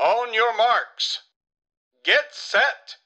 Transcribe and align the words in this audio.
On 0.00 0.34
your 0.34 0.56
marks. 0.56 1.18
Get 2.06 2.34
set! 2.52 2.98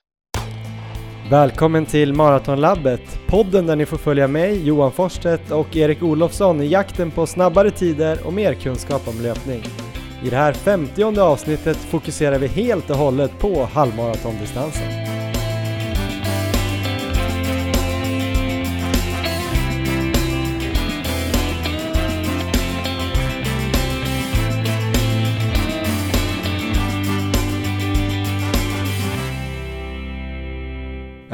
Välkommen 1.30 1.86
till 1.86 2.12
Maratonlabbet, 2.12 3.00
podden 3.26 3.66
där 3.66 3.76
ni 3.76 3.86
får 3.86 3.96
följa 3.96 4.28
mig, 4.28 4.66
Johan 4.66 4.92
Forsstedt 4.92 5.50
och 5.50 5.76
Erik 5.76 6.02
Olofsson 6.02 6.60
i 6.60 6.66
jakten 6.66 7.10
på 7.10 7.26
snabbare 7.26 7.70
tider 7.70 8.26
och 8.26 8.32
mer 8.32 8.54
kunskap 8.54 9.08
om 9.08 9.22
löpning. 9.22 9.62
I 10.24 10.30
det 10.30 10.36
här 10.36 10.52
femtionde 10.52 11.22
avsnittet 11.22 11.76
fokuserar 11.76 12.38
vi 12.38 12.46
helt 12.46 12.90
och 12.90 12.96
hållet 12.96 13.38
på 13.38 13.64
halvmaratondistansen. 13.64 15.01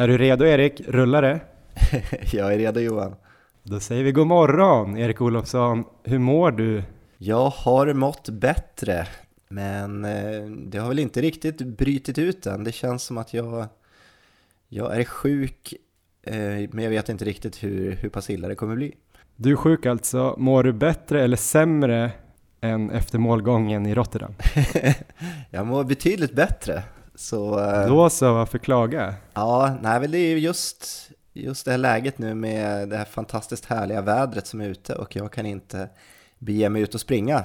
Är 0.08 0.12
du 0.12 0.18
redo 0.18 0.44
Erik? 0.44 0.80
Rullar 0.88 1.22
det? 1.22 1.40
Jag 2.32 2.54
är 2.54 2.58
redo 2.58 2.80
Johan. 2.80 3.14
Då 3.62 3.80
säger 3.80 4.04
vi 4.04 4.12
god 4.12 4.26
morgon 4.26 4.96
Erik 4.96 5.20
Olofsson. 5.20 5.84
Hur 6.04 6.18
mår 6.18 6.50
du? 6.50 6.82
Jag 7.18 7.50
har 7.50 7.92
mått 7.92 8.28
bättre, 8.28 9.06
men 9.48 10.04
eh, 10.04 10.46
det 10.66 10.78
har 10.78 10.88
väl 10.88 10.98
inte 10.98 11.20
riktigt 11.20 11.58
brytit 11.58 12.18
ut 12.18 12.46
än. 12.46 12.64
Det 12.64 12.72
känns 12.72 13.02
som 13.02 13.18
att 13.18 13.34
jag, 13.34 13.66
jag 14.68 15.00
är 15.00 15.04
sjuk, 15.04 15.74
eh, 16.22 16.34
men 16.70 16.84
jag 16.84 16.90
vet 16.90 17.08
inte 17.08 17.24
riktigt 17.24 17.62
hur, 17.62 17.92
hur 17.92 18.08
pass 18.08 18.30
illa 18.30 18.48
det 18.48 18.54
kommer 18.54 18.76
bli. 18.76 18.94
Du 19.36 19.52
är 19.52 19.56
sjuk 19.56 19.86
alltså. 19.86 20.34
Mår 20.38 20.62
du 20.62 20.72
bättre 20.72 21.24
eller 21.24 21.36
sämre 21.36 22.10
än 22.60 22.90
efter 22.90 23.18
målgången 23.18 23.86
i 23.86 23.94
Rotterdam? 23.94 24.34
jag 25.50 25.66
mår 25.66 25.84
betydligt 25.84 26.34
bättre. 26.34 26.82
Så, 27.18 27.60
eh, 27.60 27.86
Då 27.86 28.10
så, 28.10 28.34
varför 28.34 28.58
klaga? 28.58 29.14
Ja, 29.34 29.76
nej 29.82 30.00
men 30.00 30.10
det 30.10 30.18
är 30.18 30.36
just, 30.36 31.10
just 31.32 31.64
det 31.64 31.70
här 31.70 31.78
läget 31.78 32.18
nu 32.18 32.34
med 32.34 32.88
det 32.88 32.96
här 32.96 33.04
fantastiskt 33.04 33.64
härliga 33.64 34.02
vädret 34.02 34.46
som 34.46 34.60
är 34.60 34.68
ute 34.68 34.94
och 34.94 35.16
jag 35.16 35.32
kan 35.32 35.46
inte 35.46 35.88
bege 36.38 36.68
mig 36.68 36.82
ut 36.82 36.94
och 36.94 37.00
springa. 37.00 37.44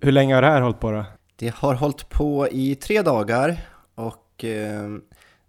Hur 0.00 0.12
länge 0.12 0.34
har 0.34 0.42
det 0.42 0.48
här 0.48 0.60
hållit 0.60 0.80
på 0.80 0.90
då? 0.90 1.04
Det 1.36 1.54
har 1.54 1.74
hållit 1.74 2.08
på 2.08 2.48
i 2.48 2.74
tre 2.74 3.02
dagar 3.02 3.56
och 3.94 4.44
eh, 4.44 4.90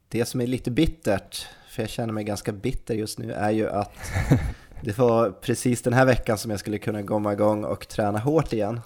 det 0.07 0.25
som 0.25 0.41
är 0.41 0.47
lite 0.47 0.71
bittert, 0.71 1.47
för 1.69 1.83
jag 1.83 1.89
känner 1.89 2.13
mig 2.13 2.23
ganska 2.23 2.51
bitter 2.51 2.95
just 2.95 3.19
nu, 3.19 3.33
är 3.33 3.51
ju 3.51 3.69
att 3.69 3.93
det 4.81 4.97
var 4.97 5.31
precis 5.31 5.81
den 5.81 5.93
här 5.93 6.05
veckan 6.05 6.37
som 6.37 6.51
jag 6.51 6.59
skulle 6.59 6.77
kunna 6.77 7.03
komma 7.03 7.33
igång 7.33 7.63
och 7.63 7.87
träna 7.87 8.19
hårt 8.19 8.53
igen. 8.53 8.81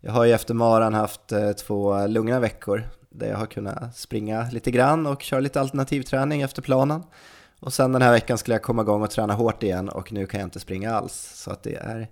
Jag 0.00 0.12
har 0.12 0.24
ju 0.24 0.32
efter 0.32 0.54
maran 0.54 0.94
haft 0.94 1.32
eh, 1.32 1.52
två 1.52 2.06
lugna 2.06 2.40
veckor 2.40 2.84
där 3.10 3.28
jag 3.28 3.36
har 3.36 3.46
kunnat 3.46 3.96
springa 3.96 4.46
lite 4.52 4.70
grann 4.70 5.06
och 5.06 5.22
köra 5.22 5.40
lite 5.40 5.60
alternativträning 5.60 6.42
efter 6.42 6.62
planen. 6.62 7.02
Och 7.60 7.72
sen 7.72 7.92
den 7.92 8.02
här 8.02 8.12
veckan 8.12 8.38
skulle 8.38 8.54
jag 8.54 8.62
komma 8.62 8.82
igång 8.82 9.02
och 9.02 9.10
träna 9.10 9.34
hårt 9.34 9.62
igen 9.62 9.88
och 9.88 10.12
nu 10.12 10.26
kan 10.26 10.40
jag 10.40 10.46
inte 10.46 10.60
springa 10.60 10.94
alls. 10.94 11.32
Så 11.34 11.50
att 11.50 11.62
det 11.62 11.74
är, 11.74 12.08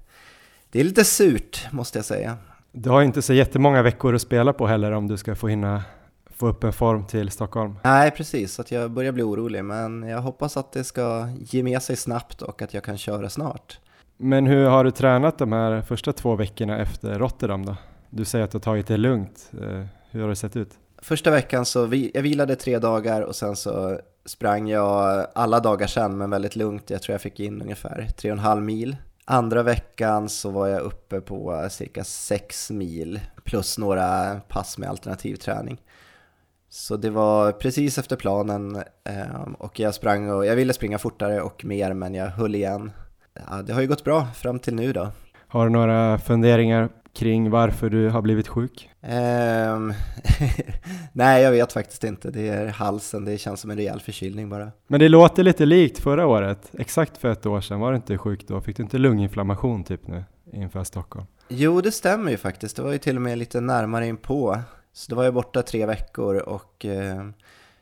det 0.70 0.80
är 0.80 0.84
lite 0.84 1.04
surt 1.04 1.66
måste 1.70 1.98
jag 1.98 2.04
säga. 2.04 2.36
Du 2.72 2.90
har 2.90 3.02
inte 3.02 3.22
så 3.22 3.32
jättemånga 3.32 3.82
veckor 3.82 4.14
att 4.14 4.22
spela 4.22 4.52
på 4.52 4.66
heller 4.66 4.92
om 4.92 5.06
du 5.06 5.16
ska 5.16 5.34
få 5.34 5.48
hinna 5.48 5.82
få 6.38 6.48
upp 6.48 6.64
en 6.64 6.72
form 6.72 7.06
till 7.06 7.30
Stockholm. 7.30 7.78
Nej, 7.84 8.10
precis. 8.10 8.54
Så 8.54 8.62
att 8.62 8.70
jag 8.70 8.90
börjar 8.90 9.12
bli 9.12 9.22
orolig, 9.22 9.64
men 9.64 10.02
jag 10.02 10.20
hoppas 10.20 10.56
att 10.56 10.72
det 10.72 10.84
ska 10.84 11.28
ge 11.38 11.62
med 11.62 11.82
sig 11.82 11.96
snabbt 11.96 12.42
och 12.42 12.62
att 12.62 12.74
jag 12.74 12.84
kan 12.84 12.98
köra 12.98 13.30
snart. 13.30 13.78
Men 14.16 14.46
hur 14.46 14.64
har 14.64 14.84
du 14.84 14.90
tränat 14.90 15.38
de 15.38 15.52
här 15.52 15.82
första 15.82 16.12
två 16.12 16.36
veckorna 16.36 16.78
efter 16.78 17.18
Rotterdam 17.18 17.66
då? 17.66 17.76
Du 18.10 18.24
säger 18.24 18.44
att 18.44 18.50
du 18.50 18.56
har 18.56 18.60
tagit 18.60 18.86
det 18.86 18.96
lugnt. 18.96 19.50
Eh, 19.62 19.84
hur 20.10 20.20
har 20.20 20.28
det 20.28 20.36
sett 20.36 20.56
ut? 20.56 20.70
Första 21.02 21.30
veckan 21.30 21.64
så 21.64 21.84
vi, 21.84 22.10
jag 22.14 22.22
vilade 22.22 22.56
tre 22.56 22.78
dagar 22.78 23.22
och 23.22 23.36
sen 23.36 23.56
så 23.56 24.00
sprang 24.24 24.68
jag 24.68 25.26
alla 25.34 25.60
dagar 25.60 25.86
sen 25.86 26.18
men 26.18 26.30
väldigt 26.30 26.56
lugnt. 26.56 26.90
Jag 26.90 27.02
tror 27.02 27.14
jag 27.14 27.20
fick 27.20 27.40
in 27.40 27.62
ungefär 27.62 28.08
tre 28.16 28.30
och 28.30 28.36
en 28.36 28.44
halv 28.44 28.62
mil. 28.62 28.96
Andra 29.24 29.62
veckan 29.62 30.28
så 30.28 30.50
var 30.50 30.66
jag 30.66 30.80
uppe 30.80 31.20
på 31.20 31.68
cirka 31.70 32.04
sex 32.04 32.70
mil 32.70 33.20
plus 33.44 33.78
några 33.78 34.40
pass 34.48 34.78
med 34.78 34.88
alternativ 34.88 35.36
träning. 35.36 35.80
Så 36.68 36.96
det 36.96 37.10
var 37.10 37.52
precis 37.52 37.98
efter 37.98 38.16
planen 38.16 38.82
ehm, 39.04 39.54
och 39.54 39.80
jag 39.80 39.94
sprang 39.94 40.30
och 40.30 40.46
jag 40.46 40.56
ville 40.56 40.72
springa 40.72 40.98
fortare 40.98 41.40
och 41.40 41.64
mer 41.64 41.92
men 41.92 42.14
jag 42.14 42.26
höll 42.26 42.54
igen. 42.54 42.90
Ja, 43.50 43.62
det 43.62 43.72
har 43.72 43.80
ju 43.80 43.86
gått 43.86 44.04
bra 44.04 44.26
fram 44.26 44.58
till 44.58 44.74
nu 44.74 44.92
då. 44.92 45.08
Har 45.48 45.64
du 45.64 45.70
några 45.72 46.18
funderingar 46.18 46.88
kring 47.14 47.50
varför 47.50 47.90
du 47.90 48.08
har 48.08 48.22
blivit 48.22 48.48
sjuk? 48.48 48.90
Um, 49.02 49.94
nej, 51.12 51.42
jag 51.42 51.50
vet 51.50 51.72
faktiskt 51.72 52.04
inte. 52.04 52.30
Det 52.30 52.48
är 52.48 52.66
halsen, 52.66 53.24
det 53.24 53.38
känns 53.38 53.60
som 53.60 53.70
en 53.70 53.76
rejäl 53.76 54.00
förkylning 54.00 54.48
bara. 54.48 54.72
Men 54.86 55.00
det 55.00 55.08
låter 55.08 55.42
lite 55.42 55.66
likt 55.66 55.98
förra 55.98 56.26
året. 56.26 56.70
Exakt 56.78 57.16
för 57.16 57.28
ett 57.28 57.46
år 57.46 57.60
sedan 57.60 57.80
var 57.80 57.90
du 57.90 57.96
inte 57.96 58.18
sjuk 58.18 58.48
då. 58.48 58.60
Fick 58.60 58.76
du 58.76 58.82
inte 58.82 58.98
lunginflammation 58.98 59.84
typ 59.84 60.06
nu 60.06 60.24
inför 60.52 60.84
Stockholm? 60.84 61.26
Jo, 61.48 61.80
det 61.80 61.92
stämmer 61.92 62.30
ju 62.30 62.36
faktiskt. 62.36 62.76
Det 62.76 62.82
var 62.82 62.92
ju 62.92 62.98
till 62.98 63.16
och 63.16 63.22
med 63.22 63.38
lite 63.38 63.60
närmare 63.60 64.06
in 64.06 64.16
på. 64.16 64.58
Så 64.92 65.10
då 65.10 65.16
var 65.16 65.24
jag 65.24 65.34
borta 65.34 65.62
tre 65.62 65.86
veckor 65.86 66.36
och 66.36 66.86
uh, 66.88 67.30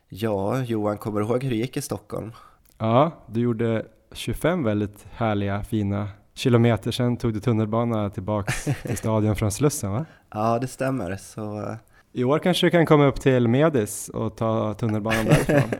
ja, 0.08 0.62
Johan, 0.62 0.98
kommer 0.98 1.20
du 1.20 1.26
ihåg 1.26 1.42
hur 1.42 1.50
det 1.50 1.56
gick 1.56 1.76
i 1.76 1.82
Stockholm? 1.82 2.32
Ja, 2.78 3.10
du 3.26 3.40
gjorde 3.40 3.86
25 4.12 4.64
väldigt 4.64 5.06
härliga, 5.12 5.62
fina 5.62 6.08
kilometer 6.36 6.90
sen 6.90 7.16
tog 7.16 7.34
du 7.34 7.40
tunnelbana 7.40 8.10
tillbaks 8.10 8.64
till 8.82 8.96
stadion 8.96 9.36
från 9.36 9.52
Slussen 9.52 9.92
va? 9.92 10.04
Ja, 10.34 10.58
det 10.58 10.66
stämmer. 10.66 11.16
Så... 11.16 11.58
Eh, 11.60 11.76
I 12.12 12.24
år 12.24 12.38
kanske 12.38 12.66
du 12.66 12.70
kan 12.70 12.86
komma 12.86 13.06
upp 13.06 13.20
till 13.20 13.48
Medis 13.48 14.08
och 14.08 14.36
ta 14.36 14.74
tunnelbanan 14.74 15.24
därifrån. 15.46 15.70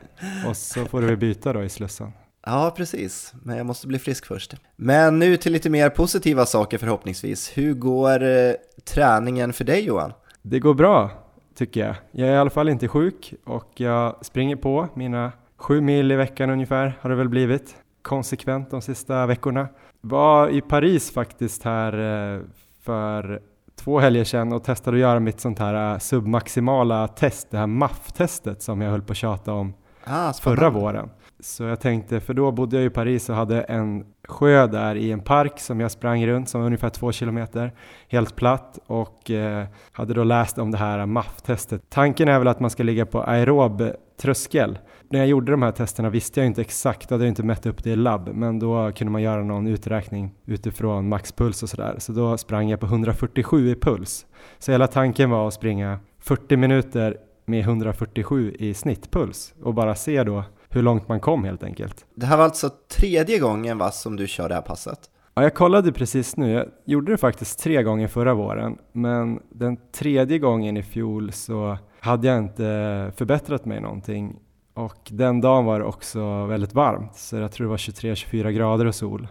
och 0.49 0.57
så 0.57 0.85
får 0.85 1.01
du 1.01 1.17
byta 1.17 1.53
då 1.53 1.63
i 1.63 1.69
Slussen. 1.69 2.13
Ja, 2.47 2.75
precis. 2.77 3.33
Men 3.43 3.57
jag 3.57 3.67
måste 3.67 3.87
bli 3.87 3.99
frisk 3.99 4.27
först. 4.27 4.55
Men 4.77 5.19
nu 5.19 5.37
till 5.37 5.53
lite 5.53 5.71
mer 5.71 5.91
positiva 5.91 6.47
saker 6.47 6.79
förhoppningsvis. 6.79 7.53
Hur 7.59 7.75
går 7.75 8.23
eh, 8.23 8.53
träningen 8.85 9.53
för 9.53 9.65
dig 9.65 9.85
Johan? 9.85 10.13
Det 10.43 10.59
går 10.59 10.75
bra, 10.75 11.11
tycker 11.59 11.87
jag. 11.87 11.95
Jag 12.11 12.29
är 12.29 12.33
i 12.33 12.37
alla 12.37 12.51
fall 12.51 12.69
inte 12.69 12.89
sjuk 12.89 13.35
och 13.45 13.73
jag 13.75 14.25
springer 14.25 14.57
på 14.57 14.89
mina 14.95 15.33
sju 15.57 15.81
mil 15.81 16.13
i 16.13 16.17
veckan 16.17 16.51
ungefär 16.51 16.99
har 17.01 17.11
det 17.11 17.17
väl 17.17 17.29
blivit 17.29 17.77
konsekvent 18.07 18.71
de 18.71 18.83
sista 18.83 19.27
veckorna. 19.27 19.69
Var 20.01 20.49
i 20.49 20.61
Paris 20.61 21.11
faktiskt 21.11 21.63
här 21.63 21.93
eh, 21.93 22.41
för 22.83 23.41
två 23.77 23.99
helger 23.99 24.25
sedan 24.25 24.53
och 24.53 24.65
testade 24.65 24.97
att 24.97 25.01
göra 25.01 25.21
mitt 25.21 25.41
sånt 25.41 25.59
här 25.59 25.93
eh, 25.93 25.99
submaximala 25.99 27.09
test, 27.09 27.51
det 27.51 27.59
här 27.59 27.67
MAF-testet 27.67 28.63
som 28.63 28.81
jag 28.81 28.91
höll 28.91 29.03
på 29.03 29.13
att 29.13 29.17
tjata 29.17 29.53
om 29.53 29.75
ah, 30.05 30.33
förra 30.33 30.71
våren. 30.71 31.11
Så 31.41 31.65
jag 31.65 31.81
tänkte, 31.81 32.21
för 32.21 32.35
då 32.35 32.53
bodde 32.53 32.77
jag 32.77 32.85
i 32.85 32.91
Paris 32.91 33.29
och 33.29 33.37
hade 33.37 33.63
en 33.63 34.05
sjö 34.29 34.67
där 34.67 34.95
i 34.95 35.13
en 35.13 35.21
park 35.21 35.61
som 35.61 35.81
jag 35.81 35.91
sprang 35.91 36.27
runt 36.27 36.49
som 36.49 36.61
var 36.61 36.67
ungefär 36.67 36.91
två 36.91 37.13
kilometer, 37.13 37.73
helt 38.09 38.37
platt 38.37 38.79
och 38.87 39.31
eh, 39.31 39.67
hade 39.93 40.15
då 40.15 40.25
läst 40.25 40.59
om 40.59 40.71
det 40.71 40.79
här 40.79 41.07
MAF-testet. 41.07 41.83
Tanken 41.89 42.29
är 42.29 42.39
väl 42.39 42.49
att 42.49 42.61
man 42.61 42.71
ska 42.71 42.83
ligga 42.83 43.07
på 43.07 43.23
aerob 43.23 43.83
tröskel. 44.21 44.79
När 45.11 45.19
jag 45.19 45.29
gjorde 45.29 45.53
de 45.53 45.63
här 45.63 45.73
testerna 45.73 46.11
visste 46.11 46.41
jag 46.41 46.47
inte 46.47 46.61
exakt, 46.61 47.11
jag 47.11 47.19
hade 47.19 47.29
inte 47.29 47.43
mätt 47.43 47.67
upp 47.67 47.85
det 47.85 47.91
i 47.91 47.97
labb, 47.97 48.29
men 48.35 48.59
då 48.59 48.93
kunde 48.93 49.11
man 49.11 49.23
göra 49.23 49.43
någon 49.43 49.67
uträkning 49.67 50.35
utifrån 50.45 51.09
maxpuls 51.09 51.63
och 51.63 51.69
sådär. 51.69 51.95
Så 51.99 52.13
då 52.13 52.39
sprang 52.39 52.69
jag 52.69 52.81
på 52.81 52.87
147 52.87 53.71
i 53.71 53.75
puls. 53.75 54.27
Så 54.59 54.73
hela 54.73 54.87
tanken 54.87 55.31
var 55.31 55.49
att 55.49 55.55
springa 55.55 55.99
40 56.19 56.57
minuter 56.57 57.17
med 57.45 57.61
147 57.61 58.57
i 58.59 58.75
snittpuls 58.75 59.55
och 59.63 59.75
bara 59.75 59.95
se 59.95 60.25
då 60.25 60.45
hur 60.69 60.83
långt 60.83 61.09
man 61.09 61.21
kom 61.21 61.45
helt 61.45 61.63
enkelt. 61.63 62.07
Det 62.15 62.27
här 62.27 62.37
var 62.37 62.45
alltså 62.45 62.71
tredje 62.97 63.39
gången 63.39 63.79
va, 63.79 63.91
som 63.91 64.17
du 64.17 64.27
kör 64.27 64.49
det 64.49 64.55
här 64.55 64.63
passet? 64.63 64.99
Ja, 65.35 65.43
jag 65.43 65.55
kollade 65.55 65.93
precis 65.93 66.37
nu. 66.37 66.51
Jag 66.51 66.67
gjorde 66.85 67.13
det 67.13 67.19
faktiskt 67.19 67.59
tre 67.59 67.83
gånger 67.83 68.09
förra 68.09 68.35
våren, 68.35 68.79
men 68.93 69.41
den 69.51 69.79
tredje 69.93 70.39
gången 70.39 70.77
i 70.77 70.83
fjol 70.83 71.33
så 71.33 71.79
hade 72.01 72.27
jag 72.29 72.39
inte 72.39 73.13
förbättrat 73.17 73.65
mig 73.65 73.81
någonting. 73.81 74.37
Och 74.77 75.11
den 75.11 75.41
dagen 75.41 75.65
var 75.65 75.79
det 75.79 75.85
också 75.85 76.47
väldigt 76.47 76.75
varmt, 76.75 77.17
så 77.17 77.37
jag 77.37 77.53
tror 77.53 77.65
det 77.65 77.71
var 77.71 77.77
23-24 77.77 78.51
grader 78.51 78.85
och 78.85 78.95
sol. 78.95 79.29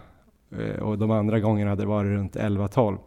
Eh, 0.51 0.81
och 0.81 0.97
de 0.97 1.11
andra 1.11 1.39
gångerna 1.39 1.71
hade 1.71 1.81
det 1.81 1.87
varit 1.87 2.09
runt 2.09 2.35
11-12. 2.35 2.97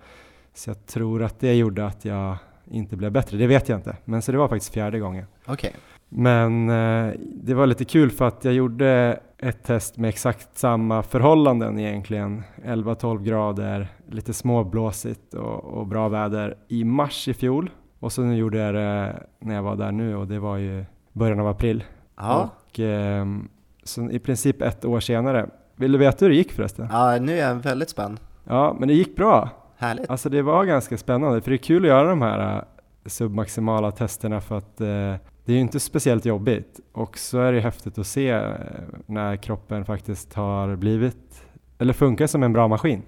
Så 0.55 0.71
jag 0.71 0.87
tror 0.87 1.23
att 1.23 1.41
det 1.41 1.55
gjorde 1.55 1.87
att 1.87 2.05
jag 2.05 2.37
inte 2.71 2.97
blev 2.97 3.13
bättre, 3.13 3.37
det 3.37 3.47
vet 3.47 3.69
jag 3.69 3.79
inte. 3.79 3.97
Men 4.05 4.23
så 4.23 4.33
det 4.33 4.39
var 4.39 4.49
faktiskt 4.49 4.75
fjärde 4.75 4.99
gången. 4.99 5.27
Okay. 5.47 5.71
Men 6.09 6.69
eh, 6.69 7.13
det 7.21 7.55
var 7.55 7.67
lite 7.67 7.85
kul 7.85 8.11
för 8.11 8.29
att 8.29 8.45
jag 8.45 8.55
gjorde 8.55 9.21
ett 9.39 9.65
test 9.65 9.97
med 9.97 10.09
exakt 10.09 10.59
samma 10.59 11.03
förhållanden 11.03 11.79
egentligen. 11.79 12.43
11-12 12.65 13.23
grader, 13.23 13.89
lite 14.09 14.35
småblåsigt 14.35 15.35
och, 15.35 15.65
och, 15.65 15.87
bra 15.87 16.09
väder 16.09 16.57
i 16.69 16.85
mars 16.85 17.29
i 17.29 17.35
fjol. 17.35 17.71
Och 17.99 18.13
så 18.13 18.23
nu 18.23 18.37
gjorde 18.37 18.59
jag 18.59 18.75
det 18.75 19.23
när 19.39 19.55
jag 19.55 19.63
var 19.63 19.77
där 19.77 19.93
nu 19.93 20.17
och 20.17 20.27
det 20.27 20.39
var 20.39 20.57
ju 20.57 20.85
början 21.13 21.41
av 21.41 21.47
april. 21.47 21.85
Ja. 22.19 22.51
Och, 22.69 22.81
eh, 22.81 23.27
så 23.85 24.11
i 24.11 24.19
princip 24.19 24.63
ett 24.63 24.85
år 24.85 25.01
senare. 25.01 25.49
Vill 25.77 25.93
du 25.93 25.99
veta 25.99 26.25
hur 26.25 26.31
det 26.31 26.37
gick 26.37 26.53
förresten? 26.53 26.89
Ja, 26.91 27.19
nu 27.21 27.39
är 27.39 27.49
jag 27.49 27.55
väldigt 27.55 27.91
spänd. 27.91 28.21
Ja, 28.45 28.77
men 28.79 28.89
det 28.89 28.95
gick 28.95 29.17
bra. 29.17 29.51
Härligt. 29.77 30.11
Alltså 30.11 30.29
det 30.29 30.43
var 30.43 30.65
ganska 30.65 30.99
spännande, 30.99 31.41
för 31.41 31.51
det 31.51 31.55
är 31.55 31.59
kul 31.59 31.83
att 31.83 31.89
göra 31.89 32.09
de 32.09 32.23
här 32.23 32.65
submaximala 33.07 33.91
testerna 33.91 34.41
för 34.41 34.59
att 34.59 34.81
eh, 34.81 35.15
det 35.45 35.53
är 35.53 35.57
ju 35.57 35.61
inte 35.61 35.81
speciellt 35.81 36.25
jobbigt 36.25 36.81
och 36.93 37.19
så 37.19 37.39
är 37.39 37.53
det 37.53 37.61
häftigt 37.61 37.99
att 37.99 38.07
se 38.07 38.31
eh, 38.31 38.53
när 39.07 39.37
kroppen 39.37 39.85
faktiskt 39.85 40.35
har 40.35 40.77
blivit 40.77 41.45
eller 41.79 41.93
funkar 41.93 42.27
som 42.27 42.43
en 42.43 42.53
bra 42.53 42.69
maskin. 42.69 43.03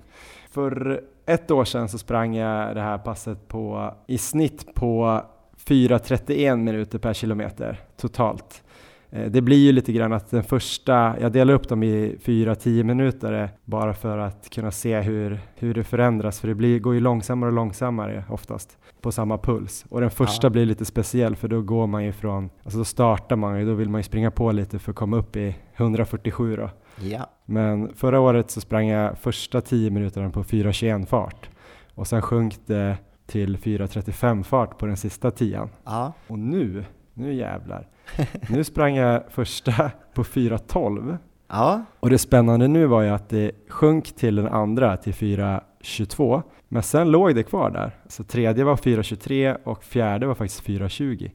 För 0.51 1.01
ett 1.27 1.51
år 1.51 1.65
sedan 1.65 1.89
så 1.89 1.99
sprang 1.99 2.37
jag 2.37 2.75
det 2.77 2.81
här 2.81 2.99
passet 2.99 3.49
på 3.49 3.95
i 4.07 4.19
snitt 4.19 4.75
på 4.75 5.23
4.31 5.67 6.57
minuter 6.57 6.99
per 6.99 7.12
kilometer 7.12 7.81
totalt. 7.97 8.62
Eh, 9.11 9.31
det 9.31 9.41
blir 9.41 9.57
ju 9.57 9.73
lite 9.73 9.93
grann 9.93 10.12
att 10.12 10.31
den 10.31 10.43
första, 10.43 11.17
jag 11.21 11.33
delar 11.33 11.55
upp 11.55 11.69
dem 11.69 11.83
i 11.83 12.17
4-10 12.25 12.83
minuter 12.83 13.51
bara 13.65 13.95
för 13.95 14.19
att 14.19 14.51
kunna 14.51 14.71
se 14.71 15.01
hur, 15.01 15.41
hur 15.55 15.75
det 15.75 15.85
förändras 15.85 16.41
för 16.41 16.49
det 16.49 16.55
blir, 16.55 16.79
går 16.79 16.95
ju 16.95 17.01
långsammare 17.01 17.51
och 17.51 17.55
långsammare 17.55 18.25
oftast 18.29 18.79
på 19.01 19.12
samma 19.12 19.39
puls. 19.39 19.85
Och 19.89 20.01
den 20.01 20.11
första 20.11 20.47
ja. 20.47 20.51
blir 20.51 20.67
lite 20.67 20.85
speciell 20.85 21.37
för 21.37 21.49
då 21.49 21.62
går 21.62 21.87
man 21.87 22.05
ju 22.05 22.12
från, 22.12 22.51
alltså 22.62 22.79
då 22.79 22.85
startar 22.85 23.37
man 23.37 23.59
ju, 23.61 23.67
då 23.67 23.75
vill 23.75 23.89
man 23.89 23.99
ju 23.99 24.03
springa 24.03 24.31
på 24.31 24.53
lite 24.53 24.79
för 24.79 24.91
att 24.91 24.97
komma 24.97 25.17
upp 25.17 25.37
i 25.37 25.57
147 25.77 26.57
då. 26.57 26.71
Ja. 27.01 27.31
Men 27.45 27.95
förra 27.95 28.21
året 28.21 28.51
så 28.51 28.61
sprang 28.61 28.89
jag 28.89 29.19
första 29.19 29.61
10 29.61 29.91
minuterna 29.91 30.31
på 30.31 30.43
4.21 30.43 31.07
fart 31.07 31.51
och 31.95 32.07
sen 32.07 32.23
sjönk 32.23 32.55
det 32.67 32.97
till 33.27 33.57
4.35 33.57 34.43
fart 34.43 34.79
på 34.79 34.87
den 34.87 34.97
sista 34.97 35.31
tian. 35.31 35.69
Ja. 35.85 36.12
Och 36.27 36.39
nu, 36.39 36.85
nu 37.15 37.35
jävlar, 37.35 37.89
nu 38.49 38.65
sprang 38.65 38.97
jag 38.97 39.23
första 39.31 39.91
på 40.15 40.25
4.12 40.25 41.19
Ja. 41.49 41.83
och 42.01 42.11
det 42.11 42.19
spännande 42.19 42.69
nu 42.69 42.87
var 42.87 43.03
ju 43.03 43.09
att 43.09 43.29
det 43.29 43.53
sjönk 43.69 44.17
till 44.17 44.37
den 44.37 44.49
andra 44.49 44.97
till 44.97 45.12
4.22 45.12 46.43
men 46.69 46.83
sen 46.83 47.11
låg 47.11 47.35
det 47.35 47.43
kvar 47.43 47.71
där. 47.71 47.97
Så 48.09 48.25
tredje 48.25 48.65
var 48.65 48.77
4.23 48.77 49.57
och 49.65 49.85
fjärde 49.85 50.27
var 50.27 50.35
faktiskt 50.35 50.62
4.20. 50.67 51.31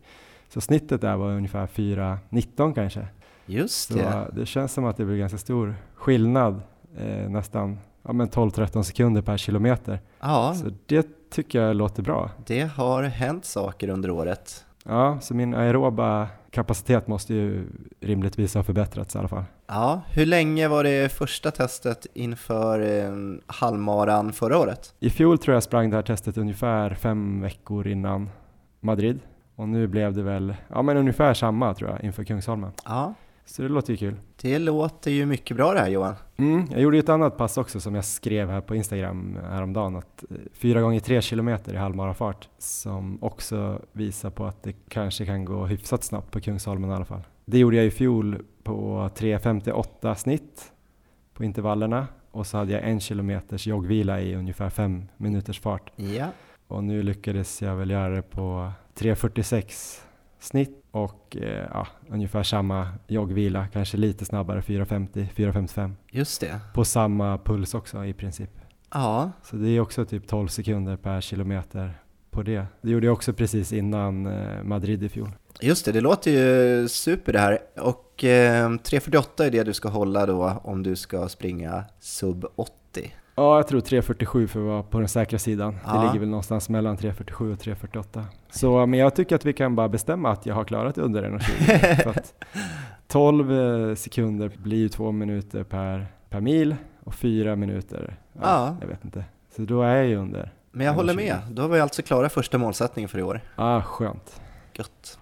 Så 0.50 0.62
snittet 0.62 1.02
där 1.02 1.16
var 1.16 1.32
ungefär 1.32 1.68
4.19 1.68 2.74
kanske. 2.74 3.08
Just 3.46 3.94
det. 3.94 4.12
Så 4.12 4.36
det 4.36 4.46
känns 4.46 4.74
som 4.74 4.86
att 4.86 4.98
det 4.98 5.06
blir 5.06 5.18
ganska 5.18 5.38
stor 5.38 5.76
skillnad, 5.96 6.62
eh, 6.98 7.30
nästan 7.30 7.80
ja, 8.04 8.12
12-13 8.12 8.84
sekunder 8.84 9.22
per 9.22 9.38
kilometer. 9.38 10.00
Ja. 10.20 10.54
Så 10.54 10.70
det 10.86 11.30
tycker 11.30 11.62
jag 11.62 11.76
låter 11.76 12.04
bra. 12.04 12.32
Det 12.46 12.62
har 12.62 13.04
hänt 13.04 13.46
saker 13.46 13.90
under 13.90 14.10
året. 14.10 14.66
Ja, 14.86 15.18
så 15.22 15.36
min 15.36 15.54
aeroba 15.56 16.28
kapacitet 16.56 17.08
måste 17.08 17.34
ju 17.34 17.68
rimligtvis 18.02 18.56
ha 18.56 18.64
förbättrats 18.64 19.16
i 19.16 19.18
alla 19.18 19.28
fall. 19.28 19.44
Ja, 19.68 20.02
hur 20.10 20.26
länge 20.26 20.68
var 20.68 20.84
det 20.84 21.12
första 21.12 21.52
testet 21.52 22.08
inför 22.14 22.80
eh, 22.80 23.12
halvmaran 23.48 24.34
förra 24.34 24.58
året? 24.58 24.94
I 25.00 25.10
fjol 25.10 25.38
tror 25.38 25.54
jag 25.54 25.64
sprang 25.64 25.90
det 25.90 25.96
här 25.96 26.04
testet 26.04 26.38
ungefär 26.38 26.94
fem 26.94 27.42
veckor 27.42 27.88
innan 27.88 28.30
Madrid 28.80 29.20
och 29.56 29.70
nu 29.70 29.88
blev 29.88 30.14
det 30.14 30.24
väl 30.24 30.56
ja, 30.68 30.82
men 30.82 30.98
ungefär 30.98 31.34
samma 31.34 31.74
tror 31.74 31.90
jag 31.90 32.04
inför 32.04 32.24
Kungsholmen. 32.24 32.72
Ja. 32.86 33.14
Så 33.46 33.62
det 33.62 33.68
låter 33.68 33.92
ju 33.94 33.98
kul. 33.98 34.16
Det 34.42 34.60
låter 34.60 35.12
ju 35.12 35.26
mycket 35.26 35.58
bra 35.58 35.74
det 35.74 35.80
här 35.80 35.90
Johan. 35.90 36.16
Mm, 36.38 36.68
jag 36.72 36.82
gjorde 36.82 36.98
ett 36.98 37.10
annat 37.10 37.38
pass 37.38 37.58
också 37.58 37.80
som 37.80 37.96
jag 37.96 38.06
skrev 38.06 38.50
här 38.50 38.62
på 38.62 38.76
Instagram 38.76 39.38
häromdagen. 39.50 39.96
Att 39.96 40.24
4 40.54 40.82
gånger 40.82 41.00
3 41.00 41.22
kilometer 41.22 41.74
i 41.74 41.78
halvmarafart 41.78 42.50
som 42.58 43.24
också 43.24 43.82
visar 43.92 44.30
på 44.30 44.46
att 44.46 44.64
det 44.64 44.74
kanske 44.88 45.26
kan 45.26 45.46
gå 45.46 45.66
hyfsat 45.66 46.04
snabbt 46.04 46.32
på 46.32 46.42
Kungsholmen 46.42 46.90
i 46.90 46.94
alla 46.94 47.06
fall. 47.06 47.22
Det 47.46 47.58
gjorde 47.58 47.76
jag 47.76 47.86
i 47.86 47.92
fjol 47.92 48.44
på 48.64 49.10
3.58 49.16 50.16
snitt 50.16 50.72
på 51.34 51.44
intervallerna 51.44 52.08
och 52.32 52.48
så 52.48 52.58
hade 52.58 52.72
jag 52.72 52.84
en 52.84 53.00
kilometers 53.00 53.68
joggvila 53.68 54.22
i 54.22 54.36
ungefär 54.36 54.70
fem 54.70 55.06
minuters 55.18 55.60
fart. 55.60 55.92
Ja. 55.96 56.28
Och 56.68 56.84
nu 56.84 57.04
lyckades 57.04 57.62
jag 57.62 57.76
väl 57.76 57.90
göra 57.90 58.16
det 58.16 58.22
på 58.22 58.72
3.46 58.96 60.00
snitt 60.40 60.85
och 60.96 61.38
eh, 61.38 61.68
ja, 61.74 61.88
ungefär 62.10 62.44
samma 62.44 62.88
joggvila, 63.08 63.68
kanske 63.68 63.98
lite 63.98 64.26
snabbare, 64.26 64.62
4.50, 64.62 65.28
4.55. 65.36 65.94
Just 66.12 66.42
det. 66.42 66.60
På 66.74 66.86
samma 66.86 67.38
puls 67.38 67.74
också 67.74 68.06
i 68.06 68.14
princip. 68.14 68.50
Ja. 68.94 69.32
Så 69.44 69.56
det 69.56 69.70
är 69.70 69.80
också 69.80 70.06
typ 70.06 70.28
12 70.28 70.48
sekunder 70.48 70.98
per 70.98 71.22
kilometer 71.22 71.94
på 72.32 72.44
det. 72.44 72.66
Det 72.82 72.92
gjorde 72.92 73.06
jag 73.06 73.14
också 73.14 73.34
precis 73.34 73.74
innan 73.74 74.26
eh, 74.26 74.64
Madrid 74.64 75.04
i 75.04 75.10
fjol. 75.10 75.32
Just 75.62 75.86
det, 75.86 75.92
det 75.92 76.02
låter 76.02 76.32
ju 76.32 76.88
super 76.88 77.34
det 77.34 77.40
här. 77.40 77.60
Och 77.80 78.24
eh, 78.24 78.70
3.48 78.70 79.44
är 79.44 79.52
det 79.52 79.64
du 79.64 79.74
ska 79.74 79.90
hålla 79.90 80.26
då 80.26 80.62
om 80.64 80.84
du 80.84 80.96
ska 80.96 81.30
springa 81.30 81.84
sub 82.00 82.46
80. 82.56 83.14
Ja, 83.36 83.56
jag 83.58 83.68
tror 83.68 83.80
3.47 83.80 84.48
för 84.48 84.60
att 84.60 84.66
vara 84.66 84.84
på 84.84 85.00
den 85.00 85.08
säkra 85.08 85.40
sidan. 85.40 85.78
Ja. 85.86 85.94
Det 85.94 86.06
ligger 86.06 86.20
väl 86.20 86.30
någonstans 86.30 86.70
mellan 86.70 86.98
3.47 86.98 87.54
och 87.54 87.60
3.48. 87.60 88.24
Så, 88.50 88.86
men 88.86 89.00
jag 89.00 89.16
tycker 89.16 89.36
att 89.36 89.46
vi 89.46 89.54
kan 89.54 89.76
bara 89.76 89.90
bestämma 89.90 90.32
att 90.32 90.46
jag 90.46 90.56
har 90.56 90.64
klarat 90.64 90.98
under 90.98 91.24
1.20. 91.24 91.96
för 92.04 92.10
att 92.10 92.34
12 93.08 93.52
eh, 93.52 93.96
sekunder 93.96 94.52
blir 94.58 94.78
ju 94.78 94.90
två 94.90 95.12
minuter 95.12 95.64
per, 95.64 96.08
per 96.30 96.42
mil 96.42 96.76
och 97.04 97.16
fyra 97.16 97.56
minuter, 97.56 98.18
ja, 98.34 98.40
Ja. 98.44 98.78
jag 98.82 98.88
vet 98.88 99.06
inte. 99.06 99.24
Så 99.56 99.62
då 99.62 99.82
är 99.82 99.96
jag 99.96 100.06
ju 100.08 100.16
under. 100.16 100.54
Men 100.72 100.86
jag 100.86 100.94
håller 100.94 101.14
1.20. 101.14 101.18
med, 101.18 101.38
då 101.52 101.62
har 101.62 101.70
vi 101.70 101.80
alltså 101.80 102.02
klarat 102.02 102.34
första 102.34 102.58
målsättningen 102.58 103.10
för 103.10 103.20
i 103.20 103.24
år. 103.24 103.42
Ah, 103.56 103.82
skönt. 103.82 104.42
Gött. 104.74 105.20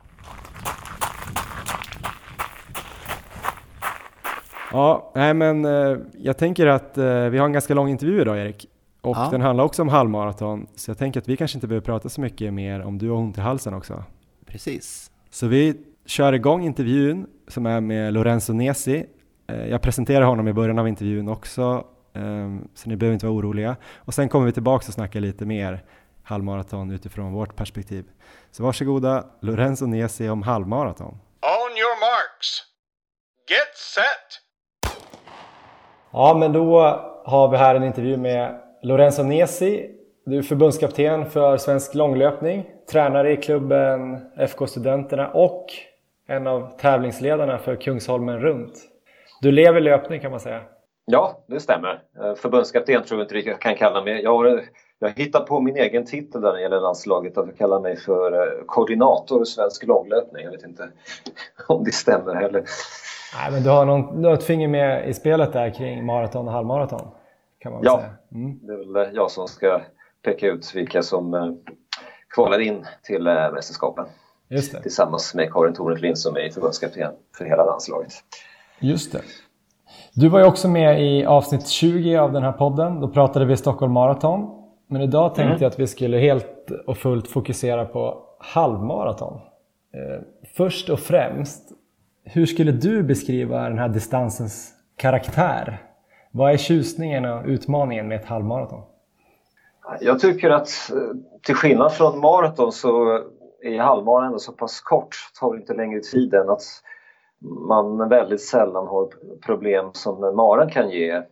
Ja, 4.73 5.11
nej 5.15 5.33
men 5.33 5.65
eh, 5.65 5.97
jag 6.17 6.37
tänker 6.37 6.67
att 6.67 6.97
eh, 6.97 7.19
vi 7.19 7.37
har 7.37 7.45
en 7.45 7.53
ganska 7.53 7.73
lång 7.73 7.89
intervju 7.89 8.21
idag 8.21 8.37
Erik. 8.37 8.65
Och 9.01 9.17
Ja. 9.17 9.27
den 9.31 9.41
handlar 9.41 9.63
också 9.63 9.81
om 9.81 9.89
halvmaraton. 9.89 10.67
Så 10.75 10.91
jag 10.91 10.97
tänker 10.97 11.19
att 11.19 11.27
vi 11.27 11.37
kanske 11.37 11.57
inte 11.57 11.67
behöver 11.67 11.85
prata 11.85 12.09
så 12.09 12.21
mycket 12.21 12.53
mer 12.53 12.81
om 12.81 12.97
du 12.97 13.09
har 13.09 13.17
ont 13.17 13.37
i 13.37 13.41
halsen 13.41 13.73
också. 13.73 14.03
Precis. 14.45 15.11
Så 15.29 15.47
vi 15.47 15.77
kör 16.05 16.33
igång 16.33 16.65
intervjun 16.65 17.27
som 17.47 17.65
är 17.65 17.81
med 17.81 18.13
Lorenzo 18.13 18.53
Nesi. 18.53 19.05
Eh, 19.47 19.65
Jag 19.67 19.81
presenterar 19.81 20.25
honom 20.25 20.47
i 20.47 20.53
början 20.53 20.79
av 20.79 20.87
intervjun 20.87 21.27
också, 21.29 21.85
eh, 22.13 22.21
så 22.73 22.89
ni 22.89 22.95
behöver 22.95 23.13
inte 23.13 23.25
vara 23.25 23.35
oroliga. 23.35 23.75
Och 23.97 24.13
sen 24.13 24.29
kommer 24.29 24.45
vi 24.45 24.51
tillbaka 24.51 24.87
och 24.87 24.93
snacka 24.93 25.19
lite 25.19 25.45
mer 25.45 25.83
halvmaraton 26.23 26.91
utifrån 26.91 27.33
vårt 27.33 27.55
perspektiv. 27.55 28.05
Så 28.51 28.63
varsågoda, 28.63 29.25
Lorenzo 29.41 29.85
Nesi 29.85 30.29
om 30.29 30.41
halvmaraton. 30.43 31.11
On 31.41 31.71
your 31.77 31.99
marks. 31.99 32.49
Get 33.49 33.77
set. 33.95 34.42
Ja, 36.15 36.37
men 36.39 36.53
då 36.53 36.79
har 37.25 37.51
vi 37.51 37.57
här 37.57 37.75
en 37.75 37.83
intervju 37.83 38.17
med 38.17 38.59
Lorenzo 38.81 39.23
Nesi. 39.23 39.89
Du 40.25 40.37
är 40.37 40.41
förbundskapten 40.41 41.25
för 41.25 41.57
svensk 41.57 41.95
långlöpning, 41.95 42.65
tränare 42.91 43.31
i 43.31 43.37
klubben 43.37 44.19
FK 44.37 44.67
Studenterna 44.67 45.27
och 45.27 45.65
en 46.27 46.47
av 46.47 46.77
tävlingsledarna 46.77 47.57
för 47.57 47.75
Kungsholmen 47.75 48.39
runt. 48.39 48.73
Du 49.41 49.51
lever 49.51 49.81
löpning 49.81 50.19
kan 50.19 50.31
man 50.31 50.39
säga. 50.39 50.61
Ja, 51.05 51.43
det 51.47 51.59
stämmer. 51.59 52.01
Eh, 52.23 52.35
förbundskapten 52.35 53.03
tror 53.03 53.19
jag 53.19 53.37
inte 53.37 53.49
jag 53.49 53.61
kan 53.61 53.75
kalla 53.75 54.03
mig. 54.03 54.23
Jag 54.23 54.37
har, 54.37 54.63
jag 54.99 55.07
har 55.07 55.15
hittat 55.15 55.47
på 55.47 55.61
min 55.61 55.77
egen 55.77 56.05
titel 56.05 56.41
när 56.41 56.53
det 56.53 56.61
gäller 56.61 56.79
landslaget. 56.79 57.37
Att 57.37 57.47
jag 57.47 57.57
kallar 57.57 57.79
mig 57.79 57.97
för 57.97 58.33
eh, 58.33 58.65
koordinator 58.65 59.43
i 59.43 59.45
svensk 59.45 59.87
långlöpning. 59.87 60.43
Jag 60.43 60.51
vet 60.51 60.63
inte 60.63 60.89
om 61.67 61.83
det 61.83 61.91
stämmer 61.91 62.35
heller. 62.35 62.63
Nej, 63.41 63.51
men 63.51 63.63
du 63.63 63.69
har, 63.69 63.85
någon, 63.85 64.21
du 64.21 64.27
har 64.27 64.33
ett 64.35 64.43
finger 64.43 64.67
med 64.67 65.09
i 65.09 65.13
spelet 65.13 65.53
där 65.53 65.69
kring 65.69 66.05
maraton 66.05 66.47
och 66.47 66.53
halvmaraton. 66.53 67.07
Kan 67.59 67.71
man 67.71 67.81
Ja. 67.83 67.97
säga. 67.97 68.09
Mm. 68.45 68.59
Det 68.67 68.73
är 68.73 68.93
väl 68.93 69.15
jag 69.15 69.31
som 69.31 69.47
ska 69.47 69.81
peka 70.25 70.47
ut 70.47 70.75
vilka 70.75 71.03
som 71.03 71.33
eh, 71.33 71.47
kvalar 72.35 72.59
in 72.59 72.85
till 73.03 73.27
eh, 73.27 73.51
mästerskapen. 73.53 74.05
Tillsammans 74.81 75.35
med 75.35 75.53
Karin 75.53 75.73
Torneflind 75.73 76.17
som 76.17 76.35
är 76.37 76.49
förbundskapten 76.49 77.11
för 77.37 77.45
hela 77.45 77.65
landslaget. 77.65 78.13
Just 78.79 79.11
det. 79.11 79.21
Du 80.13 80.29
var 80.29 80.39
ju 80.39 80.45
också 80.45 80.67
med 80.67 81.01
i 81.03 81.25
avsnitt 81.25 81.67
20 81.67 82.17
av 82.17 82.33
den 82.33 82.43
här 82.43 82.51
podden. 82.51 82.99
Då 82.99 83.07
pratade 83.07 83.45
vi 83.45 83.57
Stockholm 83.57 83.93
Marathon. 83.93 84.59
Men 84.87 85.01
idag 85.01 85.35
tänkte 85.35 85.63
jag 85.63 85.69
att 85.69 85.79
vi 85.79 85.87
skulle 85.87 86.17
helt 86.17 86.71
och 86.87 86.97
fullt 86.97 87.27
fokusera 87.27 87.85
på 87.85 88.23
halvmaraton. 88.39 89.33
Eh, 89.93 90.21
först 90.57 90.89
och 90.89 90.99
främst, 90.99 91.69
hur 92.23 92.45
skulle 92.45 92.71
du 92.71 93.03
beskriva 93.03 93.69
den 93.69 93.79
här 93.79 93.89
distansens 93.89 94.73
karaktär? 94.97 95.77
Vad 96.31 96.53
är 96.53 96.57
tjusningen 96.57 97.25
och 97.25 97.45
utmaningen 97.45 98.07
med 98.07 98.19
ett 98.19 98.25
halvmaraton? 98.25 98.81
Jag 100.01 100.19
tycker 100.19 100.49
att 100.49 100.91
eh, 100.91 101.17
till 101.41 101.55
skillnad 101.55 101.93
från 101.93 102.19
maraton 102.19 102.71
så 102.71 103.19
är 103.61 103.79
halvmaran 103.79 104.25
ändå 104.25 104.39
så 104.39 104.51
pass 104.51 104.81
kort, 104.81 105.15
tar 105.39 105.55
inte 105.55 105.73
längre 105.73 105.99
tid 105.99 106.33
än 106.33 106.49
att 106.49 106.63
man 107.67 108.09
väldigt 108.09 108.41
sällan 108.41 108.87
har 108.87 109.09
problem 109.45 109.89
som 109.93 110.35
maran 110.35 110.69
kan 110.69 110.89
ge 110.89 111.11
eh, 111.11 111.23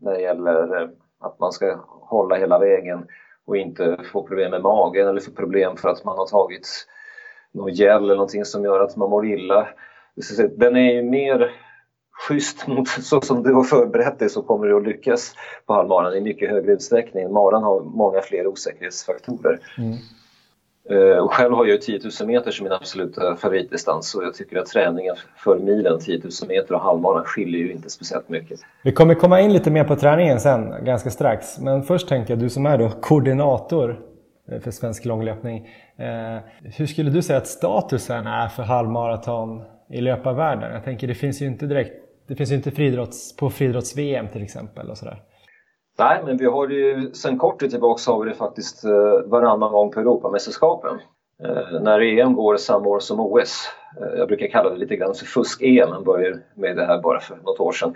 när 0.00 0.12
det 0.12 0.20
gäller 0.20 0.82
eh, 0.82 0.88
att 1.20 1.40
man 1.40 1.52
ska 1.52 1.78
hålla 1.86 2.36
hela 2.36 2.58
vägen 2.58 3.06
och 3.46 3.56
inte 3.56 3.98
få 4.12 4.22
problem 4.22 4.50
med 4.50 4.62
magen 4.62 5.08
eller 5.08 5.20
få 5.20 5.30
problem 5.30 5.76
för 5.76 5.88
att 5.88 6.04
man 6.04 6.18
har 6.18 6.26
tagit 6.26 6.86
någon 7.52 7.72
gel 7.72 8.04
eller 8.04 8.14
någonting 8.14 8.44
som 8.44 8.64
gör 8.64 8.80
att 8.80 8.96
man 8.96 9.10
mår 9.10 9.26
illa. 9.26 9.68
Den 10.56 10.76
är 10.76 10.92
ju 10.92 11.02
mer 11.02 11.50
schysst 12.28 12.66
mot 12.66 12.88
så 13.02 13.20
som 13.20 13.42
du 13.42 13.52
har 13.52 13.64
förberett 13.64 14.18
dig 14.18 14.28
så 14.28 14.42
kommer 14.42 14.66
du 14.66 14.76
att 14.76 14.86
lyckas 14.86 15.34
på 15.66 15.74
halvmaran 15.74 16.16
i 16.16 16.20
mycket 16.20 16.50
högre 16.50 16.72
utsträckning. 16.72 17.32
Maran 17.32 17.62
har 17.62 17.80
många 17.80 18.20
fler 18.20 18.46
osäkerhetsfaktorer. 18.46 19.60
Eh, 20.90 21.18
och 21.18 21.32
själv 21.32 21.54
har 21.54 21.66
jag 21.66 21.82
10 21.82 22.00
000 22.20 22.28
meter 22.28 22.50
som 22.50 22.64
min 22.64 22.72
absoluta 22.72 23.36
favoritdistans 23.36 24.14
och 24.14 24.24
jag 24.24 24.34
tycker 24.34 24.58
att 24.58 24.66
träningen 24.66 25.16
för 25.36 25.58
milen 25.58 26.00
10 26.00 26.18
000 26.18 26.30
meter 26.48 26.74
och 26.74 26.80
halvmaran 26.80 27.24
skiljer 27.24 27.60
ju 27.60 27.72
inte 27.72 27.90
speciellt 27.90 28.28
mycket. 28.28 28.60
Vi 28.82 28.92
kommer 28.92 29.14
komma 29.14 29.40
in 29.40 29.52
lite 29.52 29.70
mer 29.70 29.84
på 29.84 29.96
träningen 29.96 30.40
sen, 30.40 30.84
ganska 30.84 31.10
strax. 31.10 31.58
Men 31.58 31.82
först 31.82 32.08
tänkte 32.08 32.32
jag, 32.32 32.40
du 32.40 32.50
som 32.50 32.66
är 32.66 32.78
då 32.78 32.88
koordinator 32.88 34.00
eh, 34.50 34.60
för 34.60 34.70
svensk 34.70 35.04
långlöpning. 35.04 35.68
Eh, 35.96 36.42
hur 36.76 36.86
skulle 36.86 37.10
du 37.10 37.22
säga 37.22 37.38
att 37.38 37.46
statusen 37.46 38.26
är 38.26 38.48
för 38.48 38.62
halvmaraton 38.62 39.62
i 39.92 40.00
löparvärlden? 40.00 40.72
Jag 40.72 40.84
tänker 40.84 41.06
det 41.06 41.14
finns 41.14 41.42
ju 41.42 41.46
inte 41.46 41.66
direkt, 41.66 41.92
det 42.28 42.34
finns 42.34 42.50
ju 42.50 42.54
inte 42.54 42.70
friidrotts, 42.70 43.36
på 43.36 43.50
friidrotts-VM 43.50 44.28
till 44.28 44.42
exempel 44.42 44.90
och 44.90 44.98
sådär. 44.98 45.22
Nej, 45.98 46.22
men 46.24 46.36
vi 46.36 46.46
har 46.46 46.68
ju 46.68 47.10
sen 47.12 47.38
kort 47.38 47.60
tid 47.60 47.70
tillbaka 47.70 48.12
har 48.12 48.24
vi 48.24 48.30
det 48.30 48.36
faktiskt 48.36 48.84
eh, 48.84 48.90
varannan 49.26 49.72
gång 49.72 49.90
på 49.90 50.00
Europamästerskapen. 50.00 50.98
Eh, 51.44 51.80
när 51.80 52.00
EM 52.00 52.34
går 52.34 52.56
samma 52.56 52.86
år 52.86 53.00
som 53.00 53.20
OS. 53.20 53.68
Eh, 54.00 54.18
jag 54.18 54.28
brukar 54.28 54.46
kalla 54.46 54.70
det 54.70 54.76
lite 54.76 54.96
grann 54.96 55.14
för 55.14 55.26
fusk-EM, 55.26 55.90
man 55.90 56.04
började 56.04 56.40
med 56.54 56.76
det 56.76 56.86
här 56.86 57.02
bara 57.02 57.20
för 57.20 57.36
något 57.36 57.60
år 57.60 57.72
sedan. 57.72 57.94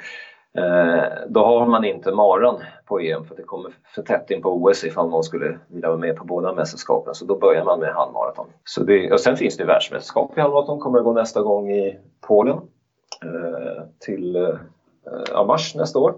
Eh, 0.57 1.05
då 1.29 1.45
har 1.45 1.67
man 1.67 1.85
inte 1.85 2.13
maran 2.13 2.63
på 2.85 3.01
EM 3.01 3.25
för 3.25 3.37
det 3.37 3.43
kommer 3.43 3.73
för 3.95 4.03
tätt 4.03 4.31
in 4.31 4.43
på 4.43 4.49
OS 4.49 4.85
ifall 4.85 5.09
någon 5.09 5.25
skulle 5.25 5.59
vilja 5.69 5.89
vara 5.89 5.99
med 5.99 6.17
på 6.17 6.25
båda 6.25 6.53
mästerskapen. 6.53 7.15
Så 7.15 7.25
då 7.25 7.39
börjar 7.39 7.65
man 7.65 7.81
med 7.81 7.95
halvmaraton. 7.95 8.47
Så 8.65 8.85
det, 8.85 9.13
och 9.13 9.21
sen 9.21 9.37
finns 9.37 9.57
det 9.57 9.65
världsmästerskap 9.65 10.39
i 10.39 10.41
halvmaraton, 10.41 10.81
kommer 10.81 10.99
att 10.99 11.05
gå 11.05 11.13
nästa 11.13 11.43
gång 11.43 11.71
i 11.71 11.99
Polen 12.21 12.57
eh, 13.23 13.85
till 13.99 14.37
eh, 14.37 15.47
mars 15.47 15.75
nästa 15.75 15.99
år. 15.99 16.15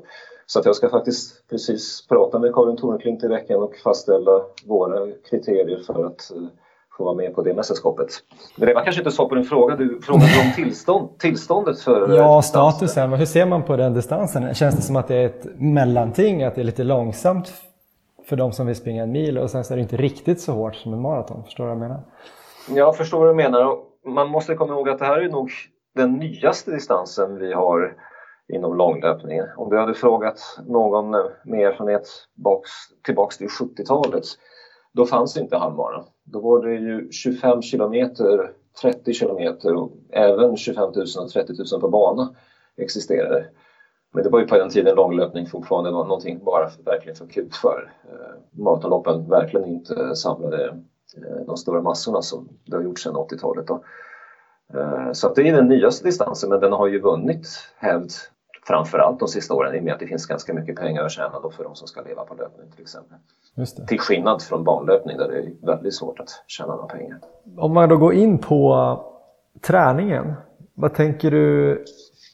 Så 0.47 0.59
att 0.59 0.65
jag 0.65 0.77
ska 0.77 0.89
faktiskt 0.89 1.49
precis 1.49 2.07
prata 2.09 2.39
med 2.39 2.55
Karin 2.55 2.77
Tornklint 2.77 3.25
i 3.25 3.29
veckan 3.29 3.63
och 3.63 3.77
fastställa 3.85 4.43
våra 4.67 5.07
kriterier 5.31 5.79
för 5.87 6.05
att 6.05 6.31
eh, 6.37 6.43
få 6.99 7.05
vara 7.05 7.15
med 7.15 7.35
på 7.35 7.43
det 7.43 7.55
mästerskapet. 7.55 8.09
Men 8.57 8.69
det 8.69 8.75
var 8.75 8.85
kanske 8.85 9.01
inte 9.01 9.11
svar 9.11 9.29
på 9.29 9.35
din 9.35 9.45
fråga. 9.45 9.77
Du 9.77 10.01
frågade 10.01 10.27
om 10.47 10.53
tillstånd, 10.55 11.19
tillståndet 11.19 11.81
för 11.81 12.11
eh, 12.11 12.17
Ja, 12.17 12.43
statusen. 12.43 13.13
Hur 13.13 13.27
ser 13.27 13.47
man 13.47 13.63
på 13.63 13.77
den 13.77 13.95
distansen? 13.95 14.55
Känns 14.55 14.77
det 14.77 14.83
som 14.83 14.97
att 14.97 15.09
det 15.09 15.17
är 15.17 15.27
ett 15.27 15.47
mellanting, 15.59 16.43
att 16.43 16.55
det 16.55 16.61
är 16.61 16.65
lite 16.65 16.85
långsamt 16.85 17.53
för 18.29 18.37
de 18.37 18.53
som 18.53 18.67
vill 18.67 18.77
springa 18.77 19.03
en 19.03 19.13
mil 19.13 19.39
och 19.39 19.51
sen 19.51 19.65
så 19.65 19.75
är 19.75 19.77
det 19.77 19.83
inte 19.83 19.97
riktigt 19.97 20.41
så 20.41 20.53
hårt 20.53 20.75
som 20.75 20.93
en 20.93 21.01
maraton? 21.01 21.45
Förstår 21.45 21.65
du 21.65 21.69
vad 21.69 21.77
jag 21.77 21.89
menar? 21.89 22.03
Jag 22.75 22.97
förstår 22.97 23.19
vad 23.19 23.29
du 23.29 23.35
menar. 23.35 23.79
Man 24.07 24.29
måste 24.29 24.55
komma 24.55 24.73
ihåg 24.73 24.89
att 24.89 24.99
det 24.99 25.05
här 25.05 25.21
är 25.21 25.29
nog 25.29 25.51
den 25.95 26.13
nyaste 26.13 26.71
distansen 26.71 27.39
vi 27.39 27.53
har 27.53 27.95
inom 28.53 28.77
långlöpningen. 28.77 29.47
Om 29.57 29.71
du 29.71 29.79
hade 29.79 29.95
frågat 29.95 30.39
någon 30.67 31.11
med 31.45 31.67
erfarenhet 31.67 32.09
tillbaks 33.05 33.39
till 33.39 33.49
70-talet, 33.49 34.25
då 34.99 35.07
fanns 35.07 35.37
inte 35.37 35.57
halvmaran. 35.57 36.05
Då 36.25 36.41
var 36.41 36.67
det 36.67 36.75
ju 36.75 37.13
25 37.13 37.63
kilometer, 37.63 38.53
30 38.83 39.13
kilometer 39.13 39.75
och 39.75 39.93
även 40.13 40.57
25 40.57 40.83
000 40.83 41.07
och 41.19 41.31
30 41.31 41.53
000 41.73 41.81
på 41.81 41.89
bana 41.89 42.35
existerade. 42.77 43.47
Men 44.13 44.23
det 44.23 44.29
var 44.29 44.41
ju 44.41 44.47
på 44.47 44.57
den 44.59 44.71
tiden 44.71 44.97
långlöpning 44.97 45.47
fortfarande 45.47 45.91
var 45.91 46.05
någonting 46.05 46.45
bara 46.45 46.69
för, 46.69 46.83
verkligen 46.83 47.17
för 47.17 47.27
kul 47.27 47.51
för. 47.63 47.93
Eh, 48.05 48.61
maratonloppen 48.63 49.29
verkligen 49.29 49.67
inte 49.69 50.17
samlade 50.17 50.67
eh, 51.17 51.47
de 51.47 51.57
stora 51.57 51.83
massorna 51.83 52.23
som 52.23 52.49
det 52.65 52.77
har 52.77 52.83
gjort 52.83 52.99
sedan 52.99 53.15
80-talet. 53.15 53.71
Eh, 54.75 55.13
så 55.13 55.27
att 55.27 55.35
det 55.35 55.49
är 55.49 55.53
den 55.53 55.69
nyaste 55.69 56.05
distansen 56.05 56.51
men 56.51 56.61
den 56.61 56.73
har 56.73 56.87
ju 56.87 57.01
vunnit 57.01 57.47
hävd 57.77 58.13
framförallt 58.69 59.19
de 59.19 59.29
sista 59.29 59.55
åren 59.55 59.75
i 59.75 59.79
och 59.79 59.85
med 59.85 59.95
att 59.95 60.01
det 60.01 60.07
finns 60.07 60.27
ganska 60.27 60.55
mycket 60.55 60.77
pengar 60.77 61.03
att 61.03 61.11
tjäna 61.11 61.41
då 61.41 61.51
för 61.51 61.65
de 61.65 61.75
som 61.75 61.89
ska 61.89 62.01
leva 62.01 62.25
på 62.25 62.35
löpning 62.35 62.71
till 62.71 62.83
exempel. 62.83 63.19
Till 63.87 64.01
skillnad 64.01 64.43
från 64.43 64.65
banlöpning 64.65 65.17
där 65.17 65.29
det 65.29 65.39
är 65.39 65.67
väldigt 65.67 65.95
svårt 65.95 66.21
att 66.21 66.45
tjäna 66.47 66.75
några 66.75 66.87
pengar. 66.87 67.19
Om 67.59 67.75
man 67.75 67.89
då 67.89 67.97
går 67.97 68.15
in 68.15 68.39
på 68.39 69.01
träningen, 69.67 70.35
vad 70.75 70.95
tänker 70.95 71.31
du 71.31 71.85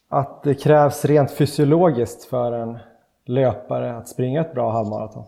att 0.09 0.43
det 0.43 0.55
krävs 0.55 1.05
rent 1.05 1.31
fysiologiskt 1.31 2.25
för 2.25 2.53
en 2.53 2.79
löpare 3.27 3.97
att 3.97 4.09
springa 4.09 4.41
ett 4.41 4.55
bra 4.55 4.71
halvmaraton? 4.71 5.25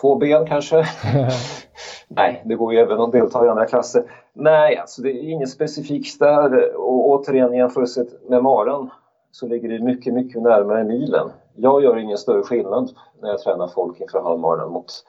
Två 0.00 0.16
ben 0.16 0.46
kanske? 0.46 0.76
Nej, 2.08 2.42
det 2.44 2.54
går 2.54 2.74
ju 2.74 2.80
även 2.80 3.00
att 3.00 3.12
delta 3.12 3.46
i 3.46 3.48
andra 3.48 3.66
klasser. 3.66 4.02
Nej, 4.32 4.76
alltså 4.76 5.02
det 5.02 5.10
är 5.10 5.30
inget 5.30 5.50
specifikt 5.50 6.18
där 6.18 6.76
och 6.76 7.08
återigen 7.08 7.52
jämfört 7.52 7.88
med 8.28 8.42
maran 8.42 8.90
så 9.38 9.46
ligger 9.46 9.68
det 9.68 9.84
mycket, 9.84 10.14
mycket 10.14 10.42
närmare 10.42 10.84
milen. 10.84 11.30
Jag 11.56 11.82
gör 11.82 11.96
ingen 11.96 12.18
större 12.18 12.42
skillnad 12.42 12.90
när 13.20 13.28
jag 13.28 13.38
tränar 13.38 13.68
folk 13.68 14.00
inför 14.00 14.20
halvmaran 14.20 14.70
mot 14.72 15.04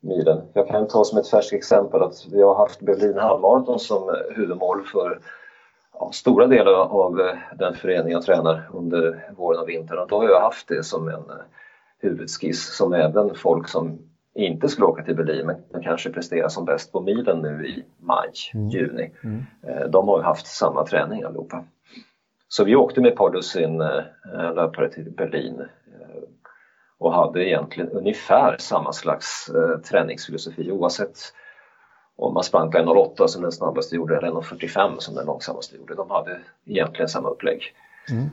milen. 0.00 0.42
Jag 0.52 0.68
kan 0.68 0.88
ta 0.88 1.04
som 1.04 1.18
ett 1.18 1.28
färskt 1.28 1.52
exempel 1.52 2.02
att 2.02 2.26
vi 2.32 2.42
har 2.42 2.54
haft 2.54 2.80
Berlin 2.80 3.18
halvmaraton 3.18 3.78
som 3.78 4.16
huvudmål 4.30 4.84
för 4.84 5.20
ja, 5.92 6.10
stora 6.12 6.46
delar 6.46 6.72
av 6.72 7.20
eh, 7.20 7.36
den 7.58 7.74
förening 7.74 8.12
jag 8.12 8.22
tränar 8.22 8.70
under 8.72 9.32
våren 9.36 9.60
och 9.60 9.68
vintern 9.68 9.98
och 9.98 10.08
då 10.08 10.16
har 10.16 10.28
jag 10.28 10.40
haft 10.40 10.68
det 10.68 10.82
som 10.82 11.08
en 11.08 11.14
eh, 11.14 11.44
huvudskiss 11.98 12.76
som 12.76 12.92
även 12.92 13.34
folk 13.34 13.68
som 13.68 13.98
inte 14.34 14.68
skulle 14.68 14.86
åka 14.86 15.02
till 15.02 15.16
Berlin 15.16 15.52
men 15.72 15.82
kanske 15.82 16.10
prestera 16.10 16.48
som 16.48 16.64
bäst 16.64 16.92
på 16.92 17.00
milen 17.00 17.38
nu 17.38 17.66
i 17.66 17.84
maj, 17.98 18.32
mm. 18.54 18.68
juni. 18.68 19.10
Mm. 19.24 19.42
Eh, 19.62 19.88
de 19.88 20.08
har 20.08 20.22
haft 20.22 20.46
samma 20.46 20.86
träning 20.86 21.22
allihopa. 21.22 21.64
Så 22.48 22.64
vi 22.64 22.76
åkte 22.76 23.00
med 23.00 23.12
ett 23.12 23.18
par 23.18 23.30
dussin 23.30 23.80
eh, 23.80 23.98
eh, 24.34 24.54
löpare 24.54 24.88
till 24.88 25.10
Berlin 25.10 25.60
eh, 25.60 26.22
och 26.98 27.12
hade 27.12 27.48
egentligen 27.48 27.90
ungefär 27.90 28.56
samma 28.58 28.92
slags 28.92 29.50
träningsfilosofi 29.90 30.72
oavsett 30.72 31.18
om 32.16 32.34
man 32.34 32.44
sprang 32.44 32.70
på 32.70 32.78
1.08 32.78 33.26
som 33.26 33.42
den 33.42 33.52
snabbaste 33.52 33.96
gjorde 33.96 34.16
eller 34.16 34.28
1.45 34.28 34.98
som 34.98 35.14
den 35.14 35.26
långsammaste 35.26 35.76
gjorde. 35.76 35.94
De 35.94 36.10
hade 36.10 36.38
egentligen 36.66 37.08
samma 37.08 37.28
upplägg. 37.28 37.62
Mm. 38.10 38.30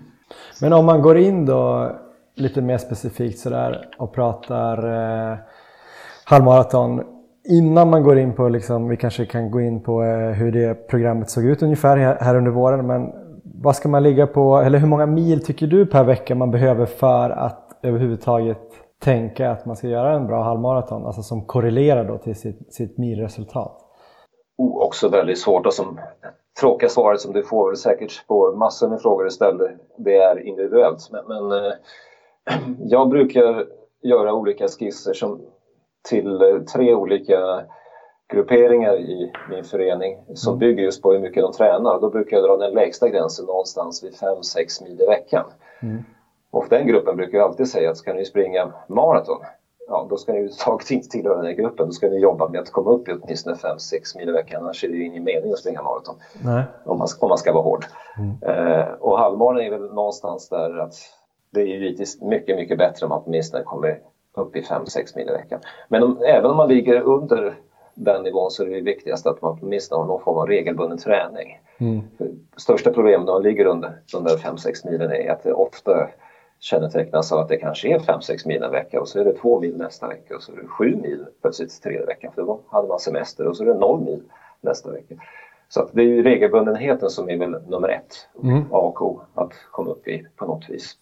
Men 0.61 0.73
om 0.73 0.85
man 0.85 1.01
går 1.01 1.17
in 1.17 1.45
då 1.45 1.91
lite 2.35 2.61
mer 2.61 2.77
specifikt 2.77 3.39
sådär 3.39 3.87
och 3.97 4.13
pratar 4.13 4.77
eh, 5.31 5.37
halvmaraton. 6.25 7.03
Innan 7.49 7.89
man 7.89 8.03
går 8.03 8.17
in 8.19 8.33
på, 8.33 8.49
liksom, 8.49 8.87
vi 8.87 8.97
kanske 8.97 9.25
kan 9.25 9.51
gå 9.51 9.61
in 9.61 9.81
på 9.81 10.03
eh, 10.03 10.29
hur 10.29 10.51
det 10.51 10.87
programmet 10.87 11.29
såg 11.29 11.45
ut 11.45 11.63
ungefär 11.63 11.97
här 11.97 12.35
under 12.35 12.51
våren, 12.51 12.87
men 12.87 13.11
vad 13.53 13.75
ska 13.75 13.89
man 13.89 14.03
ligga 14.03 14.27
på, 14.27 14.57
eller 14.57 14.79
hur 14.79 14.87
många 14.87 15.05
mil 15.05 15.45
tycker 15.45 15.67
du 15.67 15.85
per 15.85 16.03
vecka 16.03 16.35
man 16.35 16.51
behöver 16.51 16.85
för 16.85 17.29
att 17.29 17.79
överhuvudtaget 17.83 18.61
tänka 19.03 19.51
att 19.51 19.65
man 19.65 19.75
ska 19.75 19.87
göra 19.87 20.13
en 20.13 20.27
bra 20.27 20.43
halvmaraton, 20.43 21.05
alltså 21.05 21.21
som 21.21 21.45
korrelerar 21.45 22.07
då 22.07 22.17
till 22.17 22.35
sitt, 22.35 22.73
sitt 22.73 22.97
milresultat? 22.97 23.81
Oh, 24.57 24.85
också 24.85 25.09
väldigt 25.09 25.39
svårt 25.39 25.65
och 25.65 25.73
som 25.73 25.99
tråkiga 26.59 26.89
svaret 26.89 27.21
som 27.21 27.33
du 27.33 27.43
får 27.43 27.75
säkert 27.75 28.27
på 28.27 28.51
massor 28.51 28.89
med 28.89 29.01
frågor 29.01 29.23
du 29.23 29.29
ställer, 29.29 29.77
det 29.97 30.17
är 30.17 30.47
individuellt. 30.47 31.09
Men, 31.11 31.25
men 31.27 31.65
eh, 31.65 31.73
jag 32.79 33.09
brukar 33.09 33.65
göra 34.03 34.33
olika 34.33 34.67
skisser 34.67 35.13
som 35.13 35.41
till 36.09 36.41
eh, 36.41 36.61
tre 36.73 36.95
olika 36.95 37.61
grupperingar 38.33 38.99
i 38.99 39.31
min 39.49 39.63
förening 39.63 40.17
som 40.33 40.53
mm. 40.53 40.59
bygger 40.59 40.83
just 40.83 41.01
på 41.01 41.11
hur 41.11 41.19
mycket 41.19 41.43
de 41.43 41.51
tränar. 41.51 41.99
Då 41.99 42.09
brukar 42.09 42.37
jag 42.37 42.43
dra 42.43 42.57
den 42.57 42.73
lägsta 42.73 43.09
gränsen 43.09 43.45
någonstans 43.45 44.03
vid 44.03 44.13
5-6 44.13 44.83
mil 44.83 45.01
i 45.01 45.05
veckan. 45.05 45.45
Mm. 45.81 46.03
Och 46.51 46.65
den 46.69 46.87
gruppen 46.87 47.17
brukar 47.17 47.37
jag 47.37 47.49
alltid 47.49 47.67
säga 47.67 47.89
att 47.89 47.97
ska 47.97 48.13
ni 48.13 48.25
springa 48.25 48.71
maraton, 48.87 49.37
ja 49.87 50.07
då 50.09 50.17
ska 50.17 50.31
ni 50.31 50.37
överhuvudtaget 50.37 50.91
inte 50.91 51.09
tillhöra 51.09 51.35
den 51.35 51.45
här 51.45 51.53
gruppen. 51.53 51.85
Då 51.85 51.91
ska 51.91 52.07
ni 52.07 52.19
jobba 52.19 52.49
med 52.49 52.61
att 52.61 52.71
komma 52.71 52.91
upp 52.91 53.07
i 53.07 53.11
åtminstone 53.11 53.55
5-6 53.55 54.17
mil 54.17 54.29
i 54.29 54.31
veckan. 54.31 54.63
Annars 54.63 54.83
är 54.83 54.87
det 54.87 54.95
ju 54.95 55.05
ingen 55.05 55.23
mening 55.23 55.51
att 55.51 55.59
springa 55.59 55.81
maraton. 55.81 56.15
Om, 56.83 56.97
man, 56.97 57.07
om 57.19 57.29
man 57.29 57.37
ska 57.37 57.53
vara 57.53 57.63
hård. 57.63 57.85
Mm. 58.17 58.57
Eh, 58.57 58.87
och 58.99 59.19
halvmaran 59.19 59.61
är 59.61 59.69
väl 59.69 59.93
någonstans 59.93 60.49
där 60.49 60.77
att 60.77 60.93
det 61.49 61.61
är 61.61 61.65
givetvis 61.65 62.21
mycket, 62.21 62.55
mycket 62.55 62.77
bättre 62.77 63.05
om 63.05 63.09
man 63.09 63.21
åtminstone 63.25 63.63
kommer 63.63 63.99
upp 64.33 64.55
i 64.55 64.61
5-6 64.61 65.15
mil 65.15 65.29
i 65.29 65.31
veckan. 65.31 65.59
Men 65.87 66.03
om, 66.03 66.21
även 66.27 66.51
om 66.51 66.57
man 66.57 66.69
ligger 66.69 67.01
under 67.01 67.55
den 67.95 68.23
nivån 68.23 68.51
så 68.51 68.63
är 68.63 68.69
det 68.69 68.81
viktigast 68.81 69.27
att 69.27 69.41
man 69.41 69.59
åtminstone 69.61 70.01
har 70.01 70.07
någon 70.07 70.21
form 70.21 70.37
av 70.37 70.47
regelbunden 70.47 70.97
träning. 70.97 71.59
Mm. 71.77 72.01
Största 72.57 72.93
problemet 72.93 73.25
när 73.25 73.33
man 73.33 73.43
ligger 73.43 73.65
under 73.65 73.99
de 74.11 74.23
där 74.23 74.37
5-6 74.37 74.91
milen 74.91 75.11
är 75.11 75.31
att 75.31 75.43
det 75.43 75.53
ofta 75.53 76.09
kännetecknas 76.59 77.31
av 77.31 77.39
att 77.39 77.49
det 77.49 77.57
kanske 77.57 77.93
är 77.93 77.99
5-6 77.99 78.47
mil 78.47 78.63
en 78.63 78.71
vecka 78.71 79.01
och 79.01 79.07
så 79.07 79.19
är 79.19 79.25
det 79.25 79.33
2 79.33 79.59
mil 79.59 79.77
nästa 79.77 80.07
vecka 80.07 80.35
och 80.35 80.43
så 80.43 80.51
är 80.51 80.55
det 80.55 80.67
7 80.67 80.95
mil 80.95 81.25
plötsligt 81.41 81.81
tredje 81.81 82.05
veckan 82.05 82.31
för 82.35 82.41
då 82.41 82.61
hade 82.69 82.87
man 82.87 82.99
semester 82.99 83.47
och 83.47 83.57
så 83.57 83.63
är 83.63 83.67
det 83.67 83.73
0 83.73 84.01
mil 84.01 84.21
nästa 84.61 84.91
vecka. 84.91 85.15
Så 85.69 85.89
det 85.91 86.01
är 86.01 86.05
ju 86.05 86.23
regelbundenheten 86.23 87.09
som 87.09 87.29
är 87.29 87.37
väl 87.37 87.61
nummer 87.67 87.89
ett, 87.89 88.27
mm. 88.43 88.63
A 88.71 88.77
och 88.77 89.01
O, 89.01 89.21
att 89.33 89.53
komma 89.71 89.91
upp 89.91 90.07
i 90.07 90.25
på 90.35 90.45
något 90.45 90.69
vis. 90.69 90.97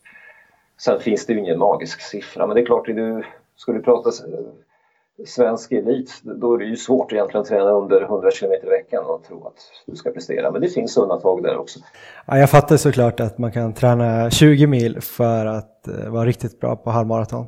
Sen 0.78 1.00
finns 1.00 1.26
det 1.26 1.34
ju 1.34 1.40
ingen 1.40 1.60
magisk 1.60 2.02
siffra 2.02 2.48
men 2.48 2.56
det 2.56 2.62
är 2.62 2.66
klart, 2.66 2.86
du, 2.86 3.24
ska 3.56 3.72
du 3.72 3.82
prata 3.82 4.12
svensk 5.26 5.72
elit, 5.72 6.22
då 6.24 6.54
är 6.54 6.58
det 6.58 6.66
ju 6.66 6.76
svårt 6.76 7.12
egentligen 7.12 7.42
att 7.42 7.48
träna 7.48 7.72
under 7.72 8.02
100 8.02 8.32
km 8.40 8.52
i 8.64 8.70
veckan 8.70 9.04
och 9.06 9.24
tro 9.24 9.48
att 9.48 9.58
du 9.88 9.96
ska 9.96 10.12
prestera. 10.12 10.52
Men 10.52 10.62
det 10.62 10.70
finns 10.70 10.98
undantag 10.98 11.44
där 11.44 11.58
också. 11.58 11.80
Ja, 12.26 12.38
jag 12.38 12.50
fattar 12.50 12.78
såklart 12.78 13.20
att 13.20 13.38
man 13.38 13.52
kan 13.52 13.74
träna 13.74 14.30
20 14.30 14.68
mil 14.68 15.02
för 15.02 15.46
att 15.46 15.88
uh, 15.88 16.10
vara 16.10 16.26
riktigt 16.26 16.60
bra 16.60 16.76
på 16.76 16.90
halvmaraton. 16.90 17.46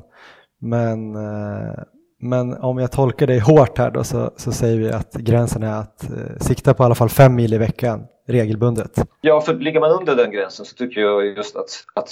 Men, 0.60 1.16
uh, 1.16 1.72
Men 2.20 2.54
om 2.54 2.78
jag 2.78 2.92
tolkar 2.92 3.26
dig 3.26 3.38
hårt 3.38 3.78
här 3.78 3.90
då 3.90 4.04
så, 4.04 4.30
så 4.36 4.52
säger 4.52 4.78
vi 4.78 4.90
att 4.92 5.12
gränsen 5.12 5.62
är 5.62 5.80
att 5.80 6.04
eh, 6.04 6.38
sikta 6.40 6.74
på 6.74 6.82
i 6.82 6.86
alla 6.86 6.94
fall 6.94 7.08
fem 7.08 7.34
mil 7.34 7.54
i 7.54 7.58
veckan 7.58 8.06
regelbundet. 8.28 8.92
Ja, 9.20 9.40
för 9.40 9.54
ligger 9.54 9.80
man 9.80 9.90
under 9.90 10.16
den 10.16 10.30
gränsen 10.30 10.66
så 10.66 10.76
tycker 10.76 11.00
jag 11.00 11.26
just 11.26 11.56
att, 11.56 11.84
att 11.94 12.10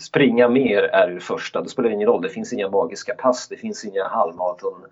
springa 0.00 0.48
mer 0.48 0.82
är 0.82 1.10
det 1.10 1.20
första. 1.20 1.62
Det 1.62 1.68
spelar 1.68 1.90
ingen 1.90 2.08
roll, 2.08 2.22
det 2.22 2.28
finns 2.28 2.52
inga 2.52 2.70
magiska 2.70 3.14
pass, 3.14 3.48
det 3.48 3.56
finns 3.56 3.84
inga 3.84 4.08
halvmaraton 4.08 4.84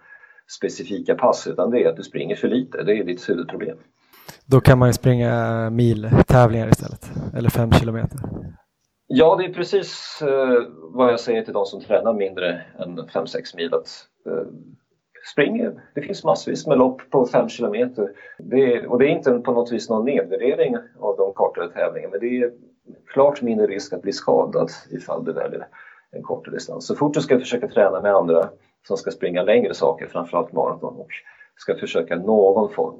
specifika 0.56 1.14
pass 1.14 1.46
utan 1.46 1.70
det 1.70 1.84
är 1.84 1.88
att 1.88 1.96
du 1.96 2.02
springer 2.02 2.36
för 2.36 2.48
lite, 2.48 2.82
det 2.82 2.92
är 2.92 3.04
ditt 3.04 3.28
huvudproblem. 3.28 3.76
Då 4.46 4.60
kan 4.60 4.78
man 4.78 4.88
ju 4.88 4.92
springa 4.92 5.70
miltävlingar 5.70 6.68
istället, 6.68 7.10
eller 7.36 7.50
fem 7.50 7.72
kilometer. 7.72 8.20
Ja, 9.06 9.36
det 9.36 9.44
är 9.44 9.52
precis 9.52 10.18
eh, 10.22 10.62
vad 10.76 11.12
jag 11.12 11.20
säger 11.20 11.42
till 11.42 11.52
de 11.52 11.64
som 11.64 11.80
tränar 11.80 12.12
mindre 12.12 12.62
än 12.78 12.98
5-6 12.98 13.56
mil. 13.56 13.74
Att, 13.74 13.88
eh, 14.26 14.46
spring, 15.32 15.70
det 15.94 16.02
finns 16.02 16.24
massvis 16.24 16.66
med 16.66 16.78
lopp 16.78 17.10
på 17.10 17.26
5 17.26 17.48
kilometer. 17.48 18.10
Det, 18.38 18.86
och 18.86 18.98
det 18.98 19.06
är 19.06 19.08
inte 19.08 19.32
på 19.32 19.52
något 19.52 19.72
vis 19.72 19.90
någon 19.90 20.04
nedvärdering 20.04 20.76
av 21.00 21.16
de 21.16 21.32
kortare 21.32 21.68
tävlingarna 21.68 22.10
men 22.10 22.20
det 22.20 22.38
är 22.38 22.52
klart 23.12 23.42
mindre 23.42 23.66
risk 23.66 23.92
att 23.92 24.02
bli 24.02 24.12
skadad 24.12 24.70
ifall 24.90 25.24
du 25.24 25.32
väljer 25.32 25.66
en 26.10 26.22
kortare 26.22 26.54
distans. 26.54 26.86
Så 26.86 26.94
fort 26.94 27.14
du 27.14 27.20
ska 27.20 27.38
försöka 27.38 27.68
träna 27.68 28.00
med 28.00 28.14
andra 28.14 28.48
som 28.86 28.96
ska 28.96 29.10
springa 29.10 29.42
längre 29.42 29.74
saker, 29.74 30.06
framförallt 30.06 30.52
maraton 30.52 30.96
och 30.96 31.08
ska 31.56 31.74
försöka 31.74 32.16
någon 32.16 32.72
form, 32.72 32.94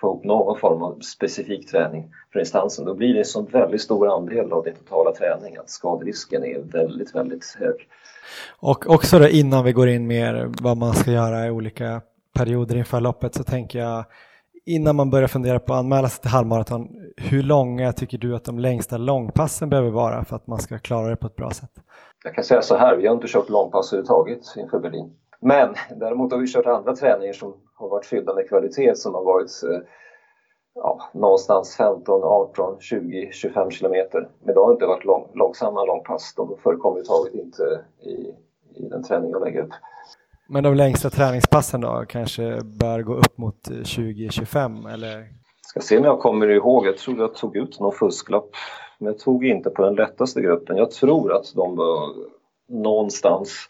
få 0.00 0.06
ihop 0.06 0.24
någon 0.24 0.58
form 0.58 0.82
av 0.82 1.00
specifik 1.00 1.70
träning 1.70 2.14
för 2.32 2.38
distansen, 2.38 2.84
då 2.84 2.94
blir 2.94 3.14
det 3.14 3.20
en 3.20 3.24
så 3.24 3.42
väldigt 3.42 3.82
stor 3.82 4.16
andel 4.16 4.52
av 4.52 4.64
din 4.64 4.74
totala 4.74 5.12
träning 5.12 5.56
att 5.56 5.70
skaderisken 5.70 6.44
är 6.44 6.58
väldigt, 6.58 7.14
väldigt 7.14 7.56
hög. 7.58 7.88
Och 8.58 8.90
också 8.90 9.18
då 9.18 9.28
innan 9.28 9.64
vi 9.64 9.72
går 9.72 9.88
in 9.88 10.06
mer 10.06 10.50
vad 10.62 10.76
man 10.76 10.94
ska 10.94 11.10
göra 11.10 11.46
i 11.46 11.50
olika 11.50 12.00
perioder 12.34 12.76
inför 12.76 13.00
loppet 13.00 13.34
så 13.34 13.44
tänker 13.44 13.78
jag 13.78 14.04
innan 14.66 14.96
man 14.96 15.10
börjar 15.10 15.28
fundera 15.28 15.58
på 15.58 15.72
att 15.72 15.78
anmäla 15.78 16.08
sig 16.08 16.20
till 16.22 16.30
halvmaraton, 16.30 16.88
hur 17.16 17.42
långa 17.42 17.92
tycker 17.92 18.18
du 18.18 18.36
att 18.36 18.44
de 18.44 18.58
längsta 18.58 18.96
långpassen 18.96 19.70
behöver 19.70 19.90
vara 19.90 20.24
för 20.24 20.36
att 20.36 20.46
man 20.46 20.58
ska 20.58 20.78
klara 20.78 21.08
det 21.08 21.16
på 21.16 21.26
ett 21.26 21.36
bra 21.36 21.50
sätt? 21.50 21.70
Jag 22.24 22.34
kan 22.34 22.44
säga 22.44 22.62
så 22.62 22.76
här, 22.76 22.96
vi 22.96 23.06
har 23.06 23.14
inte 23.14 23.28
kört 23.28 23.48
långpass 23.48 23.92
överhuvudtaget 23.92 24.40
inför 24.56 24.78
Berlin. 24.78 25.10
Men 25.40 25.74
däremot 25.96 26.32
har 26.32 26.38
vi 26.38 26.46
kört 26.46 26.66
andra 26.66 26.96
träningar 26.96 27.32
som 27.32 27.54
har 27.74 27.88
varit 27.88 28.06
fyllda 28.06 28.34
med 28.34 28.48
kvalitet 28.48 28.96
som 28.96 29.14
har 29.14 29.24
varit 29.24 29.50
eh, 29.70 29.80
ja, 30.74 31.10
någonstans 31.14 31.76
15, 31.76 32.22
18, 32.24 32.80
20, 32.80 33.30
25 33.32 33.70
kilometer. 33.70 34.28
Men 34.44 34.54
det 34.54 34.60
har 34.60 34.72
inte 34.72 34.86
varit 34.86 35.04
lång, 35.04 35.30
långsamma 35.34 35.84
långpass. 35.84 36.34
De 36.36 36.56
förekommer 36.62 36.98
överhuvudtaget 36.98 37.34
inte 37.34 37.84
i, 38.00 38.34
i 38.80 38.88
den 38.88 39.02
träning 39.02 39.30
jag 39.30 39.44
lägger 39.44 39.62
upp. 39.62 39.72
Men 40.52 40.64
de 40.64 40.74
längsta 40.74 41.10
träningspassen 41.10 41.80
då 41.80 42.04
kanske 42.08 42.60
bör 42.64 43.02
gå 43.02 43.14
upp 43.14 43.38
mot 43.38 43.68
20-25 43.68 44.92
eller? 44.92 45.26
Ska 45.66 45.80
se 45.80 45.98
om 45.98 46.04
jag 46.04 46.20
kommer 46.20 46.48
ihåg, 46.48 46.86
jag 46.86 46.98
tror 46.98 47.18
jag 47.18 47.34
tog 47.34 47.56
ut 47.56 47.80
någon 47.80 47.92
fusklapp. 47.92 48.50
Men 48.98 49.06
jag 49.06 49.18
tog 49.18 49.46
inte 49.46 49.70
på 49.70 49.82
den 49.84 49.94
lättaste 49.94 50.40
gruppen. 50.40 50.76
Jag 50.76 50.90
tror 50.90 51.32
att 51.32 51.52
de 51.54 51.76
var 51.76 52.14
någonstans, 52.68 53.68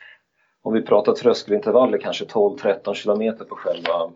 om 0.62 0.72
vi 0.72 0.82
pratar 0.82 1.12
tröskelintervaller, 1.12 1.98
kanske 1.98 2.24
12-13 2.24 2.94
kilometer 2.94 3.44
på 3.44 3.54
själva 3.54 4.10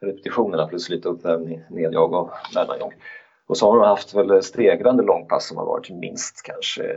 repetitionerna 0.00 0.66
plus 0.66 0.88
lite 0.88 1.08
uppvärmning, 1.08 1.60
nedjag 1.70 2.12
och 2.12 2.30
mellanjag. 2.54 2.92
Och 3.48 3.56
så 3.56 3.70
har 3.70 3.78
de 3.78 3.88
haft 3.88 4.14
väl 4.14 4.42
stegrande 4.42 5.02
långpass 5.02 5.48
som 5.48 5.56
har 5.56 5.66
varit 5.66 5.90
minst 5.90 6.42
kanske 6.42 6.96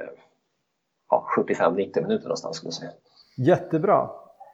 ja, 1.09 1.27
75-90 1.37 2.01
minuter 2.01 2.23
någonstans 2.23 2.57
skulle 2.57 2.67
jag 2.67 2.73
säga. 2.73 2.91
Jättebra 3.37 4.09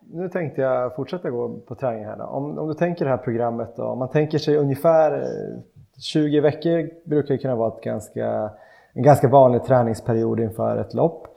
nu 0.09 0.29
tänkte 0.29 0.61
jag 0.61 0.95
fortsätta 0.95 1.29
gå 1.29 1.49
på 1.67 1.75
träning 1.75 2.05
här. 2.05 2.17
Då. 2.17 2.23
Om, 2.23 2.57
om 2.57 2.67
du 2.67 2.73
tänker 2.73 3.05
det 3.05 3.11
här 3.11 3.17
programmet 3.17 3.73
då, 3.75 3.83
om 3.83 3.99
man 3.99 4.09
tänker 4.09 4.37
sig 4.37 4.57
ungefär 4.57 5.21
eh, 5.21 5.59
20 5.99 6.39
veckor 6.39 6.89
brukar 7.09 7.33
det 7.33 7.37
kunna 7.37 7.55
vara 7.55 7.73
ett 7.73 7.83
ganska, 7.83 8.49
en 8.93 9.03
ganska 9.03 9.27
vanlig 9.27 9.63
träningsperiod 9.63 10.39
inför 10.39 10.77
ett 10.77 10.93
lopp. 10.93 11.27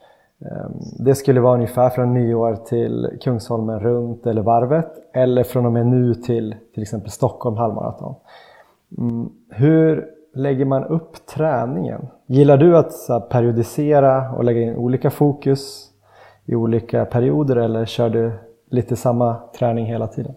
Ehm, 0.41 0.71
det 0.99 1.15
skulle 1.15 1.41
vara 1.41 1.53
ungefär 1.53 1.89
från 1.89 2.13
nyår 2.13 2.55
till 2.55 3.17
Kungsholmen 3.21 3.79
runt 3.79 4.25
eller 4.25 4.41
varvet 4.41 4.91
eller 5.13 5.43
från 5.43 5.65
och 5.65 5.71
med 5.71 5.87
nu 5.87 6.13
till 6.13 6.55
till 6.73 6.83
exempel 6.83 7.11
Stockholm 7.11 7.57
halvmaraton. 7.57 8.15
Mm, 8.97 9.29
hur 9.49 10.07
lägger 10.33 10.65
man 10.65 10.83
upp 10.83 11.25
träningen? 11.25 12.07
Gillar 12.25 12.57
du 12.57 12.77
att 12.77 13.29
periodisera 13.29 14.31
och 14.31 14.43
lägga 14.43 14.61
in 14.61 14.75
olika 14.75 15.09
fokus 15.09 15.91
i 16.45 16.55
olika 16.55 17.05
perioder 17.05 17.55
eller 17.55 17.85
kör 17.85 18.09
du 18.09 18.31
lite 18.71 18.95
samma 18.95 19.49
träning 19.59 19.85
hela 19.85 20.07
tiden? 20.07 20.33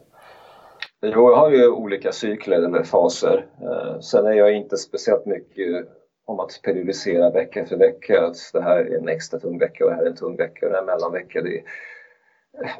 Jo, 1.03 1.31
jag 1.31 1.37
har 1.37 1.51
ju 1.51 1.69
olika 1.69 2.13
cykler 2.13 2.57
eller 2.57 2.83
faser. 2.83 3.47
Eh, 3.63 4.01
sen 4.01 4.27
är 4.27 4.33
jag 4.33 4.53
inte 4.53 4.77
speciellt 4.77 5.27
mycket 5.27 5.89
om 6.27 6.41
att 6.41 6.61
periodisera 6.63 7.31
vecka 7.31 7.67
för 7.67 7.77
vecka. 7.77 8.27
Att 8.27 8.37
det 8.53 8.63
här 8.63 8.77
är 8.77 8.99
en 8.99 9.09
extra 9.09 9.41
tung 9.41 9.59
vecka 9.59 9.85
och 9.85 9.91
det 9.91 9.97
här 9.97 10.03
är 10.03 10.11
en 10.11 10.17
tung 10.17 10.37
vecka 10.37 10.67
och 10.67 10.73
det 10.73 10.79
här 10.79 10.87
är 10.87 10.93
en 10.93 10.99
mellanvecka. 10.99 11.43
Det 11.43 11.59
är... 11.59 11.65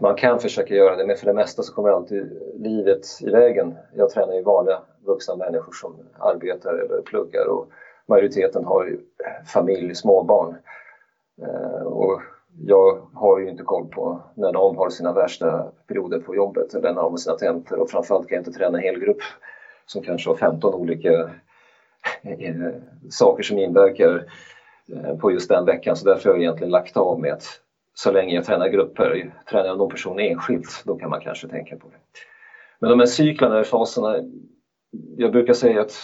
Man 0.01 0.15
kan 0.15 0.41
försöka 0.41 0.75
göra 0.75 0.97
det 0.97 1.07
men 1.07 1.17
för 1.17 1.27
det 1.27 1.33
mesta 1.33 1.63
så 1.63 1.75
kommer 1.75 1.89
alltid 1.89 2.43
livet 2.55 3.07
i 3.21 3.31
vägen. 3.31 3.75
Jag 3.95 4.11
tränar 4.11 4.35
ju 4.35 4.43
vanliga 4.43 4.79
vuxna 5.07 5.37
människor 5.37 5.73
som 5.73 5.97
arbetar 6.19 6.75
eller 6.75 7.03
pluggar 7.03 7.47
och 7.49 7.69
majoriteten 8.07 8.65
har 8.65 8.85
ju 8.85 9.01
familj, 9.47 9.95
småbarn. 9.95 10.57
Eh, 11.43 11.83
och 11.83 12.21
jag 12.59 13.09
har 13.15 13.39
ju 13.39 13.49
inte 13.49 13.63
koll 13.63 13.89
på 13.89 14.23
när 14.35 14.53
de 14.53 14.77
har 14.77 14.91
sina 14.91 15.13
värsta 15.13 15.73
perioder 15.87 16.19
på 16.19 16.35
jobbet 16.35 16.75
eller 16.75 16.93
när 16.93 17.03
de 17.03 17.11
har 17.11 17.17
sina 17.17 17.37
tentor. 17.37 17.79
Och 17.79 17.91
framförallt 17.91 18.29
kan 18.29 18.37
jag 18.37 18.41
inte 18.41 18.59
träna 18.59 18.79
en 18.79 18.85
hel 18.85 18.99
grupp 18.99 19.23
som 19.87 20.03
kanske 20.03 20.31
har 20.31 20.37
15 20.37 20.75
olika 20.75 21.13
eh, 22.23 22.73
saker 23.11 23.43
som 23.43 23.59
inverkar 23.59 24.25
eh, 24.93 25.17
på 25.17 25.33
just 25.33 25.49
den 25.49 25.65
veckan. 25.65 25.97
Så 25.97 26.05
därför 26.05 26.29
har 26.29 26.37
jag 26.37 26.43
egentligen 26.43 26.71
lagt 26.71 26.97
av 26.97 27.21
med 27.21 27.33
att 27.33 27.61
så 27.95 28.11
länge 28.11 28.35
jag 28.35 28.45
tränar 28.45 28.69
grupper, 28.69 29.35
tränar 29.51 29.67
jag 29.67 29.79
någon 29.79 29.91
person 29.91 30.19
enskilt, 30.19 30.83
då 30.85 30.97
kan 30.97 31.11
man 31.11 31.21
kanske 31.21 31.49
tänka 31.49 31.77
på 31.77 31.89
det. 31.89 31.97
Men 32.79 32.91
de 32.91 32.99
här 32.99 33.07
cyklerna, 33.07 33.65
faserna, 33.65 34.21
jag 35.17 35.33
brukar 35.33 35.53
säga 35.53 35.81
att 35.81 35.95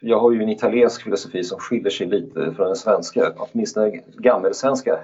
jag 0.00 0.18
har 0.18 0.32
ju 0.32 0.42
en 0.42 0.48
italiensk 0.48 1.02
filosofi 1.02 1.44
som 1.44 1.58
skiljer 1.58 1.90
sig 1.90 2.06
lite 2.06 2.52
från 2.52 2.66
den 2.66 2.76
svenska, 2.76 3.32
åtminstone 3.36 4.00
gammelsvenska 4.18 4.98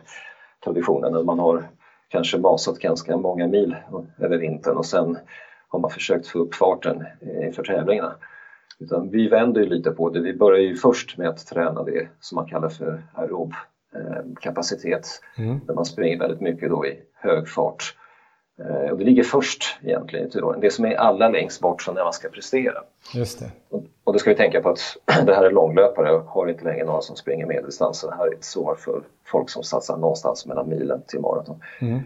traditionen 0.65 1.13
när 1.13 1.23
man 1.23 1.39
har 1.39 1.63
kanske 2.09 2.39
basat 2.39 2.79
ganska 2.79 3.17
många 3.17 3.47
mil 3.47 3.77
över 4.19 4.39
vintern 4.39 4.77
och 4.77 4.87
sen 4.87 5.19
har 5.69 5.79
man 5.79 5.91
försökt 5.91 6.27
få 6.27 6.39
upp 6.39 6.55
farten 6.55 7.05
inför 7.21 7.63
tävlingarna. 7.63 8.17
Utan 8.79 9.11
vi 9.11 9.29
vänder 9.29 9.61
ju 9.61 9.67
lite 9.67 9.91
på 9.91 10.09
det. 10.09 10.21
Vi 10.21 10.33
börjar 10.33 10.61
ju 10.61 10.75
först 10.75 11.17
med 11.17 11.29
att 11.29 11.47
träna 11.47 11.83
det 11.83 12.09
som 12.21 12.37
man 12.37 12.45
kallar 12.45 12.69
för 12.69 13.03
aerob 13.13 13.53
eh, 13.95 14.25
kapacitet. 14.41 15.21
Mm. 15.37 15.61
Där 15.67 15.75
man 15.75 15.85
springer 15.85 16.19
väldigt 16.19 16.41
mycket 16.41 16.71
då 16.71 16.87
i 16.87 17.03
hög 17.15 17.49
fart. 17.49 17.95
Eh, 18.65 18.91
och 18.91 18.99
det 18.99 19.05
ligger 19.05 19.23
först 19.23 19.79
egentligen 19.83 20.31
Det 20.61 20.71
som 20.71 20.85
är 20.85 20.95
allra 20.95 21.29
längst 21.29 21.61
bort 21.61 21.83
från 21.83 21.95
när 21.95 22.05
man 22.05 22.13
ska 22.13 22.29
prestera. 22.29 22.83
Just 23.15 23.41
det. 23.41 23.51
Och, 23.69 23.85
och 24.05 24.13
då 24.13 24.19
ska 24.19 24.31
vi 24.31 24.37
tänka 24.37 24.63
på 24.63 24.69
att 24.69 24.81
det 25.27 25.35
här 25.35 25.45
är 25.45 25.51
långlöpare 25.51 26.13
och 26.13 26.25
har 26.25 26.47
inte 26.47 26.65
längre 26.65 26.85
några 26.85 27.01
som 27.01 27.17
springer 27.17 27.47
medeldistansen. 27.47 28.11
Det 28.11 28.17
här 28.17 28.27
är 28.27 28.33
ett 28.33 28.45
svar 28.45 28.75
för 28.75 29.03
folk 29.27 29.51
som 29.51 29.63
satsar 29.63 29.97
någonstans 29.97 30.47
mellan 30.47 30.69
milen 30.69 31.03
till 31.07 31.21
maraton. 31.21 31.63
Mm. 31.81 32.01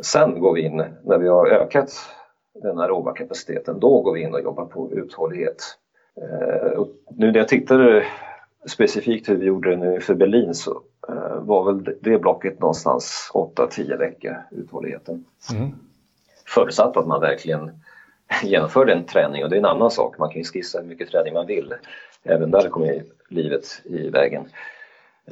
Sen 0.00 0.40
går 0.40 0.54
vi 0.54 0.60
in, 0.60 0.84
när 1.04 1.18
vi 1.18 1.28
har 1.28 1.46
ökat 1.46 1.90
den 2.62 2.78
aeroba 2.78 3.12
kapaciteten, 3.12 3.80
då 3.80 4.00
går 4.00 4.12
vi 4.12 4.20
in 4.20 4.34
och 4.34 4.40
jobbar 4.40 4.64
på 4.64 4.92
uthållighet. 4.92 5.62
Eh, 6.16 6.78
och 6.78 6.88
nu 7.16 7.32
när 7.32 7.38
jag 7.38 7.48
tittar 7.48 8.04
specifikt 8.68 9.28
hur 9.28 9.36
vi 9.36 9.46
gjorde 9.46 9.70
det 9.70 9.76
nu 9.76 10.00
för 10.00 10.14
Berlin 10.14 10.54
så 10.54 10.82
eh, 11.08 11.40
var 11.40 11.64
väl 11.64 11.96
det 12.00 12.18
blocket 12.18 12.60
någonstans 12.60 13.30
8-10 13.34 13.98
veckor, 13.98 14.36
uthålligheten. 14.50 15.24
Mm. 15.52 15.70
Förutsatt 16.46 16.96
att 16.96 17.06
man 17.06 17.20
verkligen 17.20 17.70
genomför 18.42 18.84
den 18.84 19.04
träning 19.04 19.44
och 19.44 19.50
det 19.50 19.56
är 19.56 19.58
en 19.58 19.64
annan 19.64 19.90
sak. 19.90 20.18
Man 20.18 20.30
kan 20.30 20.38
ju 20.38 20.44
skissa 20.44 20.80
hur 20.80 20.86
mycket 20.86 21.10
träning 21.10 21.34
man 21.34 21.46
vill. 21.46 21.74
Även 22.22 22.50
där 22.50 22.68
kommer 22.68 23.02
livet 23.28 23.82
i 23.84 24.08
vägen. 24.08 24.48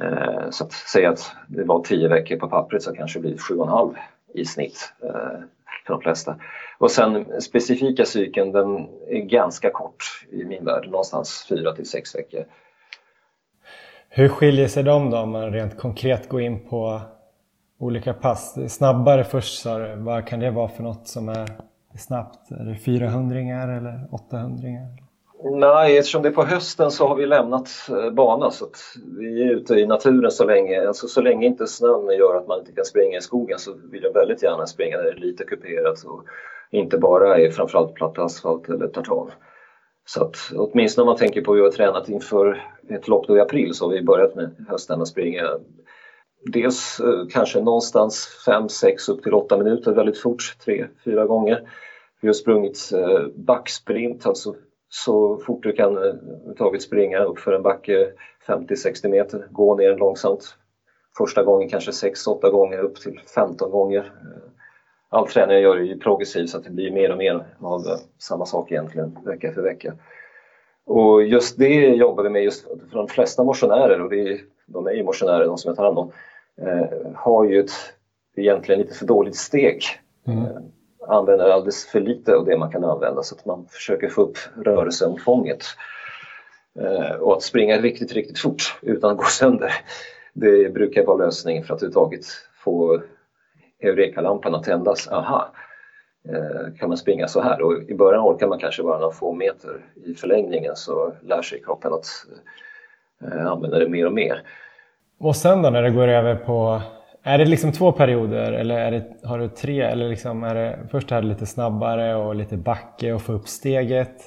Eh, 0.01 0.49
så 0.49 0.63
att 0.63 0.73
säga 0.73 1.09
att 1.09 1.31
det 1.47 1.63
var 1.63 1.83
10 1.83 2.07
veckor 2.07 2.37
på 2.37 2.49
pappret 2.49 2.83
så 2.83 2.93
kanske 2.93 3.19
det 3.19 3.27
blir 3.27 3.37
7,5 3.37 3.95
i 4.33 4.45
snitt 4.45 4.93
eh, 5.03 5.39
för 5.85 5.93
de 5.93 6.01
flesta. 6.01 6.35
Och 6.77 6.91
sen 6.91 7.41
specifika 7.41 8.05
cykeln 8.05 8.51
den 8.51 8.87
är 9.07 9.19
ganska 9.19 9.69
kort 9.69 10.03
i 10.31 10.45
min 10.45 10.65
värld, 10.65 10.89
någonstans 10.89 11.45
4 11.49 11.75
till 11.75 11.89
6 11.89 12.15
veckor. 12.15 12.45
Hur 14.09 14.27
skiljer 14.27 14.67
sig 14.67 14.83
de 14.83 15.09
då 15.09 15.17
om 15.17 15.31
man 15.31 15.53
rent 15.53 15.77
konkret 15.77 16.29
går 16.29 16.41
in 16.41 16.59
på 16.69 17.01
olika 17.79 18.13
pass? 18.13 18.73
Snabbare 18.73 19.23
först 19.23 19.61
sa 19.61 19.77
du, 19.77 19.95
vad 19.95 20.27
kan 20.27 20.39
det 20.39 20.51
vara 20.51 20.67
för 20.67 20.83
något 20.83 21.07
som 21.07 21.29
är 21.29 21.47
snabbt? 21.97 22.51
Är 22.51 22.65
det 22.65 22.75
400 22.75 23.39
eller 23.39 24.07
800? 24.11 24.67
Nej, 25.43 25.97
eftersom 25.97 26.21
det 26.21 26.29
är 26.29 26.33
på 26.33 26.43
hösten 26.43 26.91
så 26.91 27.07
har 27.07 27.15
vi 27.15 27.25
lämnat 27.25 27.69
eh, 27.89 28.11
banan 28.11 28.51
så 28.51 28.65
att 28.65 28.77
vi 29.19 29.43
är 29.43 29.51
ute 29.51 29.73
i 29.73 29.85
naturen 29.85 30.31
så 30.31 30.45
länge. 30.45 30.87
Alltså 30.87 31.07
så 31.07 31.21
länge 31.21 31.47
inte 31.47 31.67
snön 31.67 32.17
gör 32.17 32.35
att 32.35 32.47
man 32.47 32.59
inte 32.59 32.71
kan 32.71 32.85
springa 32.85 33.17
i 33.17 33.21
skogen 33.21 33.59
så 33.59 33.73
vill 33.91 34.03
jag 34.03 34.13
väldigt 34.13 34.43
gärna 34.43 34.65
springa 34.65 34.97
där 34.97 35.03
det 35.03 35.09
är 35.09 35.15
lite 35.15 35.43
kuperat 35.43 36.03
och 36.03 36.23
inte 36.71 36.97
bara 36.97 37.37
är 37.37 37.51
framförallt 37.51 37.93
platt 37.93 38.19
asfalt 38.19 38.69
eller 38.69 38.87
tartan. 38.87 39.31
Så 40.07 40.23
att 40.23 40.35
åtminstone 40.55 41.03
om 41.03 41.07
man 41.07 41.17
tänker 41.17 41.41
på 41.41 41.53
hur 41.53 41.61
vi 41.61 41.67
har 41.67 41.71
tränat 41.71 42.09
inför 42.09 42.63
ett 42.89 43.07
lopp 43.07 43.27
då 43.27 43.37
i 43.37 43.39
april 43.39 43.73
så 43.73 43.85
har 43.85 43.91
vi 43.91 44.01
börjat 44.01 44.35
med 44.35 44.65
hösten 44.69 45.01
att 45.01 45.07
springa 45.07 45.59
dels 46.45 46.99
eh, 46.99 47.27
kanske 47.29 47.61
någonstans 47.61 48.27
5, 48.45 48.69
6 48.69 49.09
upp 49.09 49.23
till 49.23 49.33
8 49.33 49.57
minuter 49.57 49.93
väldigt 49.93 50.17
fort, 50.17 50.55
3-4 50.65 51.25
gånger. 51.25 51.69
Vi 52.21 52.27
har 52.27 52.33
sprungit 52.33 52.91
eh, 52.93 53.27
backsprint, 53.35 54.25
alltså 54.25 54.55
så 54.89 55.37
fort 55.37 55.63
du 55.63 55.73
kan 55.73 55.97
eh, 55.97 56.03
överhuvudtaget 56.03 56.81
springa 56.81 57.23
upp 57.23 57.39
för 57.39 57.53
en 57.53 57.63
backe 57.63 58.11
50-60 58.47 59.09
meter, 59.09 59.47
gå 59.51 59.75
ner 59.75 59.97
långsamt. 59.97 60.55
Första 61.17 61.43
gången 61.43 61.69
kanske 61.69 61.91
6-8 61.91 62.51
gånger 62.51 62.79
upp 62.79 62.95
till 62.95 63.19
15 63.35 63.71
gånger. 63.71 64.11
All 65.09 65.27
träning 65.27 65.53
jag 65.53 65.63
gör 65.63 65.77
är 65.77 65.81
ju 65.81 65.99
progressiv 65.99 66.45
så 66.45 66.57
att 66.57 66.63
det 66.63 66.69
blir 66.69 66.91
mer 66.91 67.11
och 67.11 67.17
mer 67.17 67.45
av 67.59 67.81
samma 68.19 68.45
sak 68.45 68.71
egentligen 68.71 69.17
vecka 69.25 69.51
för 69.51 69.61
vecka. 69.61 69.93
Och 70.85 71.23
just 71.23 71.57
det 71.57 71.95
jobbar 71.95 72.23
vi 72.23 72.29
med 72.29 72.43
just 72.43 72.67
för 72.89 72.97
de 72.97 73.07
flesta 73.07 73.43
motionärer 73.43 74.01
och 74.01 74.13
är, 74.13 74.39
de 74.65 74.87
är 74.87 74.91
ju 74.91 75.03
motionärer 75.03 75.45
de 75.45 75.57
som 75.57 75.69
jag 75.69 75.75
tar 75.75 75.83
hand 75.83 75.97
om, 75.97 76.11
eh, 76.61 77.11
har 77.15 77.45
ju 77.45 77.59
ett 77.59 77.71
egentligen 78.35 78.81
lite 78.81 78.93
för 78.93 79.05
dåligt 79.05 79.35
steg. 79.35 79.83
Mm. 80.27 80.43
Eh, 80.43 80.57
använder 81.07 81.49
alldeles 81.49 81.85
för 81.85 81.99
lite 81.99 82.35
av 82.35 82.45
det 82.45 82.57
man 82.57 82.71
kan 82.71 82.83
använda 82.83 83.23
så 83.23 83.35
att 83.35 83.45
man 83.45 83.65
försöker 83.69 84.09
få 84.09 84.21
upp 84.21 84.37
rörelseomfånget. 84.55 85.63
Eh, 86.79 87.15
och 87.15 87.33
att 87.33 87.43
springa 87.43 87.77
riktigt, 87.77 88.13
riktigt 88.13 88.39
fort 88.39 88.79
utan 88.81 89.11
att 89.11 89.17
gå 89.17 89.23
sönder, 89.23 89.73
det 90.33 90.73
brukar 90.73 91.05
vara 91.05 91.17
lösningen 91.17 91.63
för 91.63 91.73
att 91.73 91.83
överhuvudtaget 91.83 92.25
få 92.63 93.01
Eureka-lampan 93.79 94.55
att 94.55 94.63
tändas. 94.63 95.07
Aha, 95.07 95.51
eh, 96.29 96.77
kan 96.79 96.89
man 96.89 96.97
springa 96.97 97.27
så 97.27 97.41
här? 97.41 97.61
Och 97.61 97.89
I 97.89 97.93
början 97.93 98.23
orkar 98.23 98.47
man 98.47 98.59
kanske 98.59 98.83
bara 98.83 98.99
några 98.99 99.11
få 99.11 99.33
meter. 99.33 99.85
I 100.05 100.13
förlängningen 100.13 100.75
så 100.75 101.13
lär 101.21 101.41
sig 101.41 101.63
kroppen 101.63 101.93
att 101.93 102.07
eh, 103.23 103.47
använda 103.47 103.79
det 103.79 103.89
mer 103.89 104.05
och 104.05 104.13
mer. 104.13 104.41
Och 105.19 105.35
sen 105.35 105.61
då 105.61 105.69
när 105.69 105.83
det 105.83 105.91
går 105.91 106.07
över 106.07 106.35
på 106.35 106.81
är 107.23 107.37
det 107.37 107.45
liksom 107.45 107.71
två 107.71 107.91
perioder 107.91 108.51
eller 108.51 108.77
är 108.77 108.91
det, 108.91 109.27
har 109.27 109.39
du 109.39 109.49
tre? 109.49 109.81
Eller 109.81 110.09
liksom 110.09 110.43
är 110.43 110.55
det, 110.55 110.79
först 110.91 111.11
är 111.11 111.21
det 111.21 111.27
lite 111.27 111.45
snabbare 111.45 112.15
och 112.15 112.35
lite 112.35 112.57
backe 112.57 113.13
och 113.13 113.21
få 113.21 113.33
upp 113.33 113.47
steget 113.47 114.21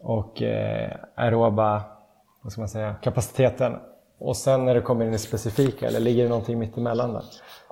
och 0.00 0.42
eh, 0.42 0.90
aeroba 1.14 1.82
vad 2.42 2.52
ska 2.52 2.60
man 2.60 2.68
säga, 2.68 2.94
kapaciteten. 3.02 3.76
Och 4.18 4.36
sen 4.36 4.64
när 4.64 4.74
det 4.74 4.80
kommer 4.80 5.04
in 5.04 5.14
i 5.14 5.18
specifika, 5.18 5.86
eller 5.86 6.00
ligger 6.00 6.22
det 6.22 6.28
någonting 6.28 6.58
mittemellan 6.58 7.12
där? 7.12 7.22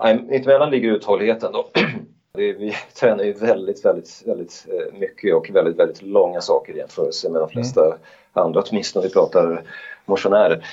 Nej, 0.02 0.22
mittemellan 0.28 0.70
ligger 0.70 0.90
uthålligheten 0.90 1.52
då. 1.52 1.68
Vi 2.33 2.74
tränar 3.00 3.24
ju 3.24 3.33
väldigt, 3.33 3.85
väldigt, 3.85 4.22
väldigt 4.26 4.66
eh, 4.68 4.98
mycket 4.98 5.35
och 5.35 5.50
väldigt, 5.52 5.78
väldigt 5.78 6.02
långa 6.02 6.40
saker 6.40 6.72
i 6.72 6.78
jämförelse 6.78 7.30
med 7.30 7.40
de 7.40 7.48
flesta 7.48 7.87
mm. 7.87 7.98
andra, 8.33 8.62
åtminstone 8.62 9.02
om 9.02 9.09
vi 9.09 9.12
pratar 9.12 9.62
motionärer. 10.04 10.66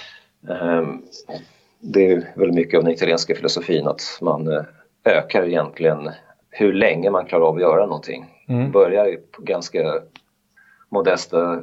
Ehm, 0.49 1.01
det 1.79 2.12
är 2.12 2.34
väldigt 2.36 2.55
mycket 2.55 2.77
av 2.77 2.84
den 2.84 2.93
italienska 2.93 3.36
filosofin 3.36 3.88
att 3.88 4.01
man 4.21 4.47
eh, 4.47 4.63
ökar 5.03 5.47
egentligen 5.47 6.10
hur 6.49 6.73
länge 6.73 7.10
man 7.10 7.25
klarar 7.25 7.45
av 7.45 7.55
att 7.55 7.62
göra 7.62 7.86
någonting. 7.86 8.25
Mm. 8.47 8.71
Börjar 8.71 9.17
på 9.31 9.41
ganska 9.41 10.01
modesta 10.89 11.53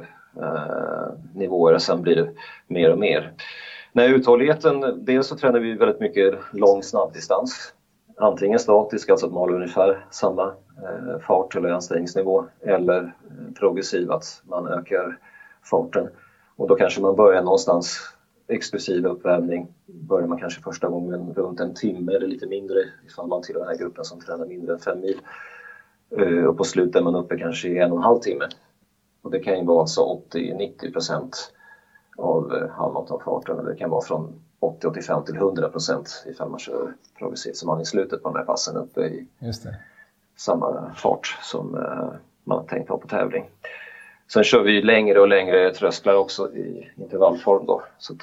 eh, 0.41 1.13
nivåer 1.33 1.73
och 1.73 1.81
sen 1.81 2.01
blir 2.01 2.15
det 2.15 2.29
mer 2.67 2.91
och 2.91 2.99
mer. 2.99 3.33
Nej, 3.99 4.11
uthålligheten, 4.11 5.05
dels 5.05 5.27
så 5.27 5.35
tränar 5.35 5.59
vi 5.59 5.73
väldigt 5.73 5.99
mycket 5.99 6.33
lång 6.53 6.83
snabbdistans. 6.83 7.73
Antingen 8.17 8.59
statisk, 8.59 9.09
alltså 9.09 9.25
att 9.25 9.31
man 9.31 9.39
håller 9.39 9.55
ungefär 9.55 10.05
samma 10.11 10.43
eh, 10.83 11.19
fart 11.27 11.55
eller 11.55 11.69
ansträngningsnivå 11.69 12.45
eller 12.61 13.03
eh, 13.03 13.53
progressiv, 13.59 14.11
att 14.11 14.41
man 14.43 14.67
ökar 14.67 15.19
farten. 15.63 16.07
Och 16.55 16.67
då 16.67 16.75
kanske 16.75 17.01
man 17.01 17.15
börjar 17.15 17.41
någonstans 17.41 17.99
exklusiv 18.47 19.05
uppvärmning 19.05 19.67
börjar 19.85 20.27
man 20.27 20.39
kanske 20.39 20.61
första 20.61 20.87
gången 20.87 21.33
runt 21.33 21.59
en 21.59 21.73
timme 21.73 22.13
eller 22.13 22.27
lite 22.27 22.47
mindre 22.47 22.79
ifall 23.07 23.27
man 23.27 23.41
tillhör 23.41 23.61
den 23.61 23.69
här 23.69 23.77
gruppen 23.77 24.05
som 24.05 24.19
tränar 24.19 24.45
mindre 24.45 24.73
än 24.73 24.79
fem 24.79 24.99
mil. 24.99 25.21
Eh, 26.17 26.43
och 26.43 26.57
på 26.57 26.63
slutet 26.63 26.95
är 26.95 27.03
man 27.03 27.15
uppe 27.15 27.37
kanske 27.37 27.67
i 27.67 27.77
en 27.77 27.91
och 27.91 27.97
en 27.97 28.03
halv 28.03 28.19
timme. 28.19 28.45
Och 29.21 29.31
det 29.31 29.39
kan 29.39 29.59
ju 29.59 29.65
vara 29.65 29.81
alltså 29.81 30.21
80-90 30.31 30.93
procent 30.93 31.53
av 32.19 32.55
eh, 32.55 32.69
halvmaratonfarten 32.69 33.65
det 33.65 33.75
kan 33.75 33.89
vara 33.89 34.01
från 34.01 34.33
80-85 34.61 35.25
till 35.25 35.35
100 35.35 35.69
procent 35.69 36.25
ifall 36.27 36.49
man 36.49 36.59
kör 36.59 36.93
progressivt 37.17 37.55
så 37.55 37.67
man 37.67 37.81
i 37.81 37.85
slutet 37.85 38.23
på 38.23 38.29
de 38.29 38.37
här 38.37 38.45
passen 38.45 38.77
uppe 38.77 39.01
i 39.01 39.27
samma 40.37 40.93
fart 40.95 41.37
som 41.41 41.75
eh, 41.75 42.09
man 42.43 42.57
har 42.57 42.65
tänkt 42.65 42.89
ha 42.89 42.97
på 42.97 43.07
tävling. 43.07 43.49
Sen 44.33 44.43
kör 44.43 44.63
vi 44.63 44.81
längre 44.81 45.19
och 45.19 45.27
längre 45.27 45.73
trösklar 45.73 46.15
också 46.15 46.53
i 46.53 46.89
intervallform 46.95 47.65
då. 47.65 47.83
Så 47.97 48.13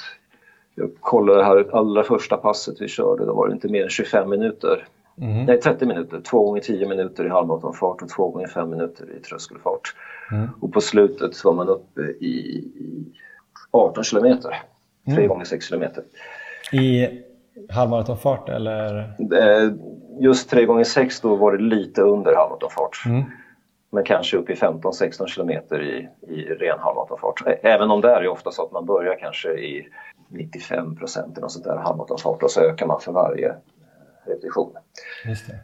jag 0.75 0.91
kollade 1.01 1.45
här 1.45 1.77
allra 1.77 2.03
första 2.03 2.37
passet 2.37 2.81
vi 2.81 2.89
körde, 2.89 3.25
då 3.25 3.35
var 3.35 3.49
det 3.49 3.55
inte 3.55 3.69
mer 3.69 3.83
än 3.83 3.91
25 3.91 4.31
minuter. 4.31 4.89
Mm. 5.21 5.45
Nej, 5.45 5.61
30 5.61 5.87
minuter. 5.87 6.21
Två 6.21 6.45
gånger 6.45 6.61
10 6.61 6.89
minuter 6.89 7.27
i 7.27 7.29
halvmaratonfart 7.29 8.03
och 8.03 8.09
två 8.09 8.31
gånger 8.31 8.47
5 8.47 8.71
minuter 8.71 9.17
i 9.17 9.21
tröskelfart. 9.21 9.95
Mm. 10.33 10.49
Och 10.61 10.73
på 10.73 10.81
slutet 10.81 11.45
var 11.45 11.53
man 11.53 11.69
uppe 11.69 12.01
i 12.01 12.65
18 13.71 14.05
kilometer. 14.05 14.63
3 15.05 15.15
mm. 15.15 15.29
gånger 15.29 15.45
6 15.45 15.67
kilometer. 15.69 16.05
I 16.73 17.09
halvmaratonfart 17.71 18.49
eller? 18.49 19.13
Just 20.21 20.51
3 20.51 20.65
gånger 20.67 20.85
6 20.85 21.21
då 21.21 21.37
var 21.37 21.53
det 21.53 21.63
lite 21.63 22.03
under 22.03 22.35
halvmaratonfart. 22.35 23.03
Mm 23.07 23.25
men 23.91 24.05
kanske 24.05 24.37
upp 24.37 24.51
i 24.51 24.55
15-16 24.55 25.27
kilometer 25.27 25.83
i, 25.83 26.09
i 26.35 26.45
ren 26.45 26.79
halvmaratonfart. 26.79 27.43
Även 27.63 27.91
om 27.91 28.01
det 28.01 28.09
är 28.09 28.29
ofta 28.29 28.51
så 28.51 28.63
att 28.63 28.73
man 28.73 28.87
börjar 28.87 29.19
kanske 29.21 29.49
i 29.49 29.89
95 30.29 30.97
procent 30.97 31.39
eller 31.39 31.49
sånt 31.49 31.65
där 31.65 31.77
halvmaratonfart 31.77 32.43
och 32.43 32.51
så 32.51 32.61
ökar 32.61 32.87
man 32.87 33.01
för 33.01 33.13
varje 33.13 33.55
repetition. 34.27 34.73
Just 35.25 35.47
det. 35.47 35.59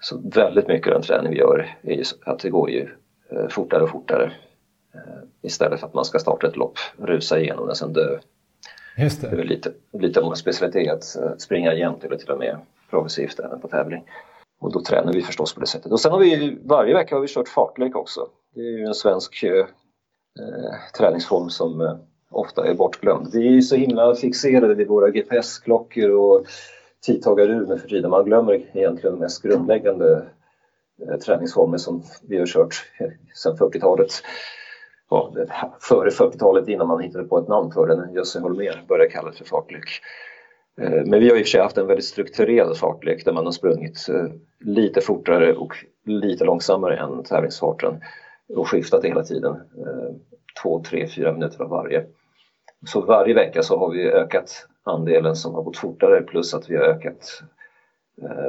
Så 0.00 0.20
väldigt 0.34 0.68
mycket 0.68 0.86
av 0.86 0.92
den 0.92 1.02
träning 1.02 1.32
vi 1.32 1.38
gör 1.38 1.76
är 1.82 2.02
att 2.24 2.38
det 2.38 2.50
går 2.50 2.70
ju 2.70 2.88
eh, 3.30 3.48
fortare 3.48 3.82
och 3.82 3.90
fortare 3.90 4.24
eh, 4.24 4.30
istället 5.42 5.80
för 5.80 5.86
att 5.86 5.94
man 5.94 6.04
ska 6.04 6.18
starta 6.18 6.46
ett 6.46 6.56
lopp, 6.56 6.78
rusa 6.96 7.38
igenom 7.38 7.66
det 7.66 7.74
sen 7.74 7.92
dö. 7.92 8.18
Just 8.98 9.20
det. 9.20 9.28
det 9.28 9.42
är 9.42 9.44
lite, 9.44 9.72
lite 9.92 10.20
av 10.20 10.26
vår 10.26 10.34
specialitet 10.34 10.92
att 10.92 11.16
eh, 11.16 11.36
springa 11.38 11.74
jämnt 11.74 12.04
eller 12.04 12.16
till 12.16 12.30
och 12.30 12.38
med 12.38 12.58
progressivt 12.90 13.38
även 13.38 13.60
på 13.60 13.68
tävling. 13.68 14.04
Och 14.60 14.72
då 14.72 14.80
tränar 14.80 15.12
vi 15.12 15.22
förstås 15.22 15.54
på 15.54 15.60
det 15.60 15.66
sättet. 15.66 15.92
Och 15.92 16.00
sen 16.00 16.12
har 16.12 16.18
vi 16.18 16.58
varje 16.64 16.94
vecka 16.94 17.14
har 17.14 17.22
vi 17.22 17.28
kört 17.28 17.48
fartlek 17.48 17.96
också. 17.96 18.28
Det 18.54 18.60
är 18.60 18.78
ju 18.78 18.84
en 18.84 18.94
svensk 18.94 19.42
eh, 19.42 19.66
träningsform 20.98 21.50
som 21.50 21.80
eh, 21.80 21.96
ofta 22.30 22.66
är 22.66 22.74
bortglömd. 22.74 23.28
Vi 23.32 23.46
är 23.46 23.52
ju 23.52 23.62
så 23.62 23.76
himla 23.76 24.14
fixerade 24.14 24.74
vid 24.74 24.88
våra 24.88 25.10
GPS-klockor 25.10 26.10
och 26.10 26.46
tidtagarur 27.06 27.66
nu 27.66 27.78
för 27.78 27.88
tiden. 27.88 28.10
Man 28.10 28.24
glömmer 28.24 28.54
egentligen 28.54 29.14
de 29.16 29.20
mest 29.20 29.42
grundläggande 29.42 30.26
eh, 31.08 31.18
träningsformer 31.18 31.78
som 31.78 32.02
vi 32.28 32.38
har 32.38 32.46
kört 32.46 32.74
sedan 33.34 33.56
40-talet. 33.56 34.10
Ja, 35.10 35.32
före 35.80 36.10
40-talet 36.10 36.68
innan 36.68 36.88
man 36.88 37.00
hittade 37.00 37.24
på 37.24 37.38
ett 37.38 37.48
namn 37.48 37.72
för 37.72 37.86
den. 37.86 38.14
Jösse 38.14 38.40
Holmér 38.40 38.84
började 38.88 39.10
kalla 39.10 39.30
det 39.30 39.36
för 39.36 39.44
fartlek. 39.44 40.00
Eh, 40.80 41.02
men 41.06 41.20
vi 41.20 41.28
har 41.30 41.36
i 41.36 41.42
och 41.42 41.46
för 41.46 41.50
sig 41.50 41.60
haft 41.60 41.78
en 41.78 41.86
väldigt 41.86 42.04
strukturerad 42.04 42.76
fartlek 42.76 43.24
där 43.24 43.32
man 43.32 43.44
har 43.44 43.52
sprungit 43.52 44.08
eh, 44.08 44.26
lite 44.60 45.00
fortare 45.00 45.54
och 45.54 45.72
lite 46.04 46.44
långsammare 46.44 46.96
än 46.96 47.24
tävlingsfarten 47.24 48.00
och 48.56 48.68
skiftat 48.68 49.02
det 49.02 49.08
hela 49.08 49.22
tiden. 49.22 49.52
Eh, 49.52 50.14
två, 50.62 50.82
tre, 50.82 51.06
fyra 51.06 51.32
minuter 51.32 51.62
av 51.64 51.70
varje. 51.70 52.04
Så 52.86 53.00
varje 53.00 53.34
vecka 53.34 53.62
så 53.62 53.78
har 53.78 53.90
vi 53.90 54.10
ökat 54.10 54.66
andelen 54.82 55.36
som 55.36 55.54
har 55.54 55.62
gått 55.62 55.76
fortare 55.76 56.22
plus 56.22 56.54
att 56.54 56.70
vi 56.70 56.76
har 56.76 56.84
ökat 56.84 57.42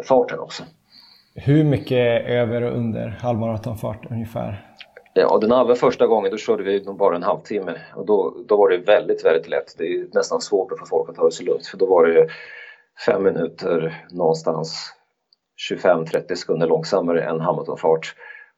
farten 0.03 0.39
också. 0.39 0.63
Hur 1.35 1.63
mycket 1.63 2.25
över 2.25 2.61
och 2.61 2.77
under 2.77 3.07
halvmaratonfart 3.07 4.11
ungefär? 4.11 4.71
Eh, 5.15 5.21
ja, 5.21 5.37
den 5.37 5.51
allra 5.51 5.75
första 5.75 6.07
gången 6.07 6.31
då 6.31 6.37
körde 6.37 6.63
vi 6.63 6.83
nog 6.83 6.97
bara 6.97 7.15
en 7.15 7.23
halvtimme 7.23 7.81
och 7.95 8.05
då, 8.05 8.43
då 8.47 8.57
var 8.57 8.69
det 8.69 8.77
väldigt, 8.77 9.25
väldigt 9.25 9.47
lätt. 9.47 9.75
Det 9.77 9.83
är 9.83 10.07
nästan 10.13 10.41
svårt 10.41 10.71
att 10.71 10.79
få 10.79 10.85
folk 10.85 11.09
att 11.09 11.15
ta 11.15 11.25
det 11.25 11.31
så 11.31 11.43
lugnt 11.43 11.67
för 11.67 11.77
då 11.77 11.85
var 11.85 12.05
det 12.05 12.27
fem 13.05 13.23
minuter 13.23 14.05
någonstans 14.11 14.93
25-30 15.71 16.35
sekunder 16.35 16.67
långsammare 16.67 17.23
än 17.23 17.39
halvmaratonfart 17.39 18.15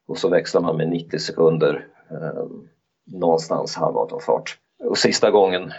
och 0.08 0.18
så 0.18 0.30
växlar 0.30 0.62
man 0.62 0.78
med 0.78 0.89
90 0.89 1.20
sekunder 1.20 1.88
eh, 2.12 2.44
någonstans 3.06 3.76
halvmaratonfart. 3.76 4.58
Och 4.84 4.98
sista 4.98 5.32
gången, 5.32 5.72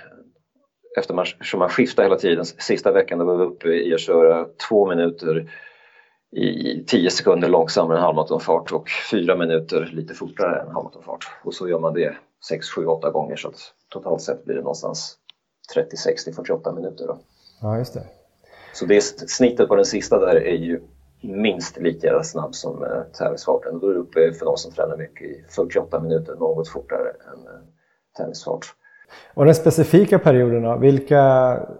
eftersom 0.98 1.16
man, 1.16 1.26
man 1.54 1.68
skiftar 1.68 2.02
hela 2.02 2.16
tiden, 2.16 2.44
sista 2.44 2.92
veckan 2.92 3.18
då 3.18 3.24
var 3.24 3.37
vi 3.37 3.44
uppe 3.44 3.68
i 3.68 3.94
att 3.94 4.00
köra 4.00 4.46
två 4.68 4.87
minuter 4.87 5.50
i 6.34 6.84
10 6.86 7.10
sekunder 7.10 7.48
långsammare 7.48 7.98
än 7.98 8.04
halvmaratonfart 8.04 8.72
och 8.72 8.88
4 9.10 9.36
minuter 9.36 9.90
lite 9.92 10.14
fortare 10.14 10.60
än 10.60 10.66
halvmaratonfart. 10.66 11.24
Och 11.44 11.54
så 11.54 11.68
gör 11.68 11.78
man 11.78 11.94
det 11.94 12.16
6, 12.48 12.68
7, 12.68 12.86
8 12.86 13.10
gånger 13.10 13.36
så 13.36 13.48
att 13.48 13.60
totalt 13.88 14.22
sett 14.22 14.44
blir 14.44 14.54
det 14.54 14.60
någonstans 14.60 15.16
30, 15.74 15.96
60, 15.96 16.32
48 16.32 16.72
minuter. 16.72 17.06
Då. 17.06 17.18
Ja, 17.60 17.78
just 17.78 17.94
det. 17.94 18.06
Så 18.72 18.86
det 18.86 19.00
snittet 19.30 19.68
på 19.68 19.76
den 19.76 19.84
sista 19.84 20.18
där 20.18 20.36
är 20.36 20.56
ju 20.56 20.80
minst 21.22 21.78
lika 21.78 22.22
snabb 22.22 22.54
som 22.54 22.84
eh, 22.84 23.02
tävlingsfarten. 23.18 23.78
Då 23.78 23.88
är 23.88 23.94
det 23.94 24.00
uppe 24.00 24.32
för 24.32 24.46
de 24.46 24.56
som 24.56 24.72
tränar 24.72 24.96
mycket 24.96 25.22
i 25.22 25.44
48 25.48 26.00
minuter, 26.00 26.34
något 26.34 26.68
fortare 26.68 27.08
än 27.08 27.46
eh, 27.46 27.60
tävlingsfart. 28.16 28.66
Och 29.34 29.44
den 29.44 29.54
specifika 29.54 30.18
perioden 30.18 30.62
då? 30.62 30.76
Vilka 30.76 31.22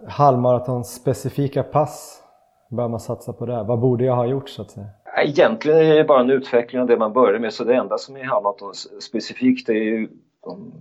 halvmaratons 0.07 0.93
specifika 0.93 1.63
pass 1.63 2.21
bör 2.69 2.87
man 2.87 2.99
satsa 2.99 3.33
på 3.33 3.45
där? 3.45 3.63
Vad 3.63 3.79
borde 3.79 4.05
jag 4.05 4.15
ha 4.15 4.25
gjort 4.25 4.49
så 4.49 4.61
att 4.61 4.71
säga? 4.71 4.87
Egentligen 5.23 5.79
är 5.79 5.95
det 5.95 6.03
bara 6.03 6.21
en 6.21 6.29
utveckling 6.29 6.81
av 6.81 6.87
det 6.87 6.97
man 6.97 7.13
började 7.13 7.39
med 7.39 7.53
så 7.53 7.63
det 7.63 7.75
enda 7.75 7.97
som 7.97 8.17
är 8.17 8.33
om 8.33 8.73
specifikt 9.01 9.69
är 9.69 9.73
ju 9.73 10.09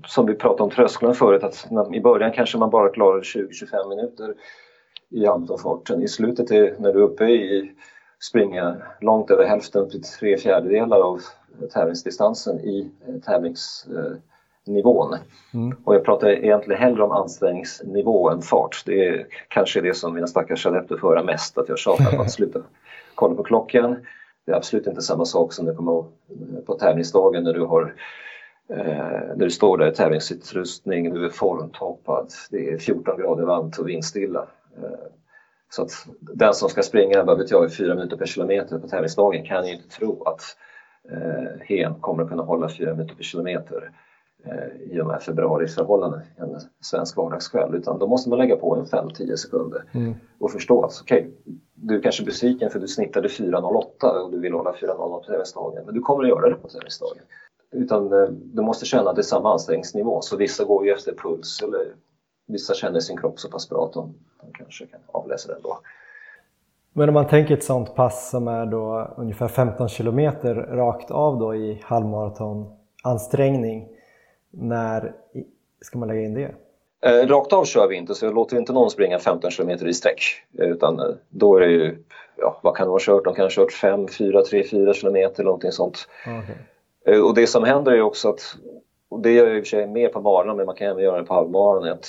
som 0.07 0.27
vi 0.27 0.35
pratade 0.35 0.62
om 0.62 0.70
trösklarna 0.70 1.14
förut 1.14 1.44
att 1.44 1.66
i 1.94 2.01
början 2.01 2.33
kanske 2.33 2.59
man 2.59 2.70
bara 2.70 2.88
klarar 2.88 3.20
20-25 3.20 3.88
minuter 3.88 4.35
i 5.11 5.27
halvmaratonfarten. 5.27 6.03
I 6.03 6.09
slutet 6.09 6.51
är 6.51 6.75
när 6.79 6.92
du 6.92 6.99
är 6.99 7.05
uppe 7.05 7.25
i 7.25 7.73
springa 8.20 8.77
långt 9.01 9.31
över 9.31 9.44
hälften 9.44 9.90
till 9.90 10.03
tre 10.03 10.38
fjärdedelar 10.38 11.01
av 11.01 11.20
tävlingsdistansen 11.73 12.61
i 12.61 12.90
eh, 13.09 13.14
tävlings 13.14 13.87
eh, 13.90 14.16
nivån. 14.66 15.16
Mm. 15.55 15.77
Och 15.85 15.94
jag 15.94 16.05
pratar 16.05 16.29
egentligen 16.29 16.81
hellre 16.81 17.03
om 17.03 17.12
ansträngningsnivå 17.12 18.31
än 18.31 18.42
fart. 18.42 18.83
Det 18.87 19.09
är 19.09 19.27
kanske 19.48 19.81
det 19.81 19.94
som 19.94 20.14
mina 20.14 20.27
stackars 20.27 20.66
adepter 20.66 20.96
får 20.96 21.09
höra 21.09 21.22
mest, 21.22 21.59
att 21.59 21.68
jag 21.68 21.79
tjatar 21.79 22.16
på 22.16 22.22
att 22.22 22.31
sluta 22.33 22.61
kolla 23.14 23.35
på 23.35 23.42
klockan. 23.42 23.96
Det 24.46 24.53
är 24.53 24.57
absolut 24.57 24.87
inte 24.87 25.03
samma 25.03 25.24
sak 25.24 25.53
som 25.53 25.66
det 25.66 25.74
kommer 25.74 26.05
på 26.66 26.79
tävlingsdagen 26.79 27.44
när 27.44 27.53
du 27.53 27.64
har 27.64 27.94
eh, 28.68 29.37
när 29.37 29.44
du 29.44 29.50
står 29.50 29.79
där 29.79 29.88
i 29.88 29.94
tävlingsutrustning, 29.94 31.14
du 31.14 31.24
är 31.24 31.31
formtoppad, 31.31 32.33
det 32.50 32.70
är 32.70 32.79
14 32.79 33.18
grader 33.18 33.44
varmt 33.44 33.79
och 33.79 33.88
vindstilla. 33.88 34.46
Eh, 34.77 35.07
så 35.70 35.83
att 35.83 36.07
den 36.20 36.55
som 36.55 36.68
ska 36.68 36.83
springa, 36.83 37.24
vad 37.24 37.38
vet 37.38 37.50
jag, 37.50 37.66
i 37.66 37.68
4 37.68 37.94
minuter 37.94 38.16
per 38.16 38.27
kilometer 38.27 38.79
på 38.79 38.88
tävlingsdagen 38.88 39.44
kan 39.44 39.66
ju 39.66 39.72
inte 39.72 39.88
tro 39.88 40.22
att 40.22 40.42
eh, 41.11 41.61
hen 41.61 41.94
kommer 42.00 42.22
att 42.22 42.29
kunna 42.29 42.42
hålla 42.42 42.68
4 42.68 42.94
minuter 42.94 43.14
per 43.14 43.22
kilometer 43.22 43.90
Eh, 44.46 44.92
i 44.92 44.96
de 44.96 45.11
här 45.11 45.18
februariförhållandena 45.18 46.22
en 46.37 46.61
svensk 46.80 47.16
vardagskväll 47.16 47.74
utan 47.74 47.98
då 47.98 48.07
måste 48.07 48.30
man 48.30 48.38
lägga 48.38 48.57
på 48.57 48.76
en 48.76 48.85
5-10 48.85 49.37
sekunder 49.37 49.85
mm. 49.92 50.14
och 50.38 50.50
förstå 50.50 50.85
att 50.85 51.00
okej, 51.02 51.18
okay, 51.18 51.54
du 51.74 51.96
är 51.96 52.02
kanske 52.02 52.24
besviken 52.24 52.70
för 52.70 52.80
du 52.80 52.88
snittade 52.88 53.28
4.08 53.28 54.04
och 54.04 54.30
du 54.30 54.40
vill 54.40 54.52
hålla 54.52 54.72
4.00 54.72 54.96
på 54.96 55.22
tävlingsdagen 55.26 55.85
men 55.87 55.94
du 55.94 56.00
kommer 56.00 56.22
att 56.22 56.28
göra 56.28 56.48
det 56.48 56.54
på 56.54 56.68
tävlingsdagen. 56.68 57.22
Utan 57.72 58.12
eh, 58.12 58.28
du 58.30 58.62
måste 58.62 58.87
känna 58.87 59.11
att 59.11 59.16
det 59.16 59.20
är 59.20 59.22
samma 59.22 59.52
ansträngningsnivå 59.52 60.20
så 60.20 60.37
vissa 60.37 60.64
går 60.64 60.87
ju 60.87 60.92
efter 60.92 61.12
puls 61.12 61.62
eller 61.62 61.94
vissa 62.46 62.74
känner 62.74 63.00
sin 63.00 63.16
kropp 63.16 63.40
så 63.40 63.50
pass 63.50 63.68
bra 63.68 63.85
att 63.85 63.92
de, 63.92 64.14
de 64.40 64.52
kanske 64.52 64.87
kan 64.87 65.00
avläsa 65.07 65.48
det 65.48 65.54
ändå. 65.54 65.78
Men 66.92 67.09
om 67.09 67.14
man 67.14 67.26
tänker 67.26 67.54
ett 67.54 67.64
sånt 67.64 67.94
pass 67.94 68.30
som 68.30 68.48
är 68.48 68.66
då 68.66 69.14
ungefär 69.16 69.48
15 69.48 69.88
kilometer 69.88 70.54
rakt 70.54 71.11
av 71.11 71.38
då 71.38 71.54
i 71.54 71.80
halvmaraton 71.85 72.66
ansträngning 73.02 73.93
när 74.57 75.12
ska 75.81 75.99
man 75.99 76.09
lägga 76.09 76.21
in 76.21 76.35
det? 76.35 76.55
Eh, 77.05 77.27
rakt 77.27 77.53
av 77.53 77.64
kör 77.64 77.88
vi 77.88 77.97
inte 77.97 78.14
så 78.14 78.27
jag 78.27 78.35
låter 78.35 78.57
inte 78.57 78.73
någon 78.73 78.90
springa 78.90 79.19
15 79.19 79.51
km 79.51 79.71
i 79.71 79.95
sträck 79.95 80.23
utan 80.53 81.01
eh, 81.01 81.07
då 81.29 81.57
är 81.57 81.61
det 81.61 81.73
ju, 81.73 81.99
ja 82.37 82.61
vad 82.62 82.77
kan 82.77 82.87
de 82.87 82.90
ha 82.90 82.99
kört? 83.01 83.25
De 83.25 83.35
kan 83.35 83.45
ha 83.45 83.51
kört 83.51 83.73
5, 83.73 84.09
4, 84.09 84.43
3, 84.43 84.64
4 84.64 84.95
km 84.95 85.17
eller 85.17 85.45
någonting 85.45 85.73
sånt. 85.73 86.09
Okay. 86.23 87.14
Eh, 87.17 87.25
och 87.25 87.35
det 87.35 87.47
som 87.47 87.64
händer 87.64 87.93
är 87.93 88.03
också 88.03 88.29
att, 88.29 88.57
och 89.09 89.21
det 89.21 89.33
gör 89.33 89.47
jag 89.47 89.57
i 89.57 89.61
och 89.61 89.64
för 89.64 89.69
sig 89.69 89.87
mer 89.87 90.09
på 90.09 90.21
maran 90.21 90.57
men 90.57 90.67
man 90.67 90.75
kan 90.75 90.88
även 90.88 91.05
göra 91.05 91.19
det 91.19 91.25
på 91.25 91.35
halvmaran, 91.35 91.93
att 91.93 92.07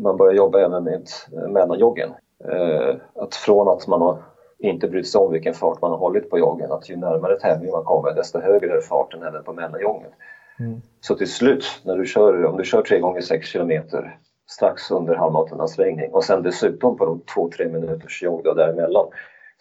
man 0.00 0.16
börjar 0.16 0.34
jobba 0.34 0.60
även 0.60 0.84
med 0.84 1.08
mellanjoggen. 1.48 2.10
Eh, 2.50 2.94
att 3.14 3.34
från 3.34 3.68
att 3.68 3.86
man 3.86 4.00
har 4.00 4.22
inte 4.58 4.88
brytt 4.88 5.08
sig 5.08 5.20
om 5.20 5.32
vilken 5.32 5.54
fart 5.54 5.80
man 5.80 5.90
har 5.90 5.98
hållit 5.98 6.30
på 6.30 6.38
joggen, 6.38 6.72
att 6.72 6.90
ju 6.90 6.96
närmare 6.96 7.38
tävlingen 7.38 7.72
man 7.72 7.84
kommer 7.84 8.14
desto 8.14 8.40
högre 8.40 8.76
är 8.76 8.80
farten 8.80 9.22
även 9.22 9.44
på 9.44 9.52
mellanjoggen. 9.52 10.10
Mm. 10.60 10.80
Så 11.00 11.14
till 11.14 11.30
slut, 11.32 11.64
när 11.84 11.96
du 11.96 12.06
kör, 12.06 12.44
om 12.44 12.56
du 12.56 12.64
kör 12.64 12.82
3 12.82 12.98
gånger 12.98 13.20
6 13.20 13.48
kilometer 13.48 14.18
strax 14.50 14.90
under 14.90 15.14
halvmaratonansträngning 15.14 16.12
och 16.12 16.24
sen 16.24 16.42
dessutom 16.42 16.96
på 16.96 17.06
de 17.06 17.20
2-3 17.20 17.72
minuters 17.72 18.22
jogg 18.22 18.44
däremellan 18.44 19.06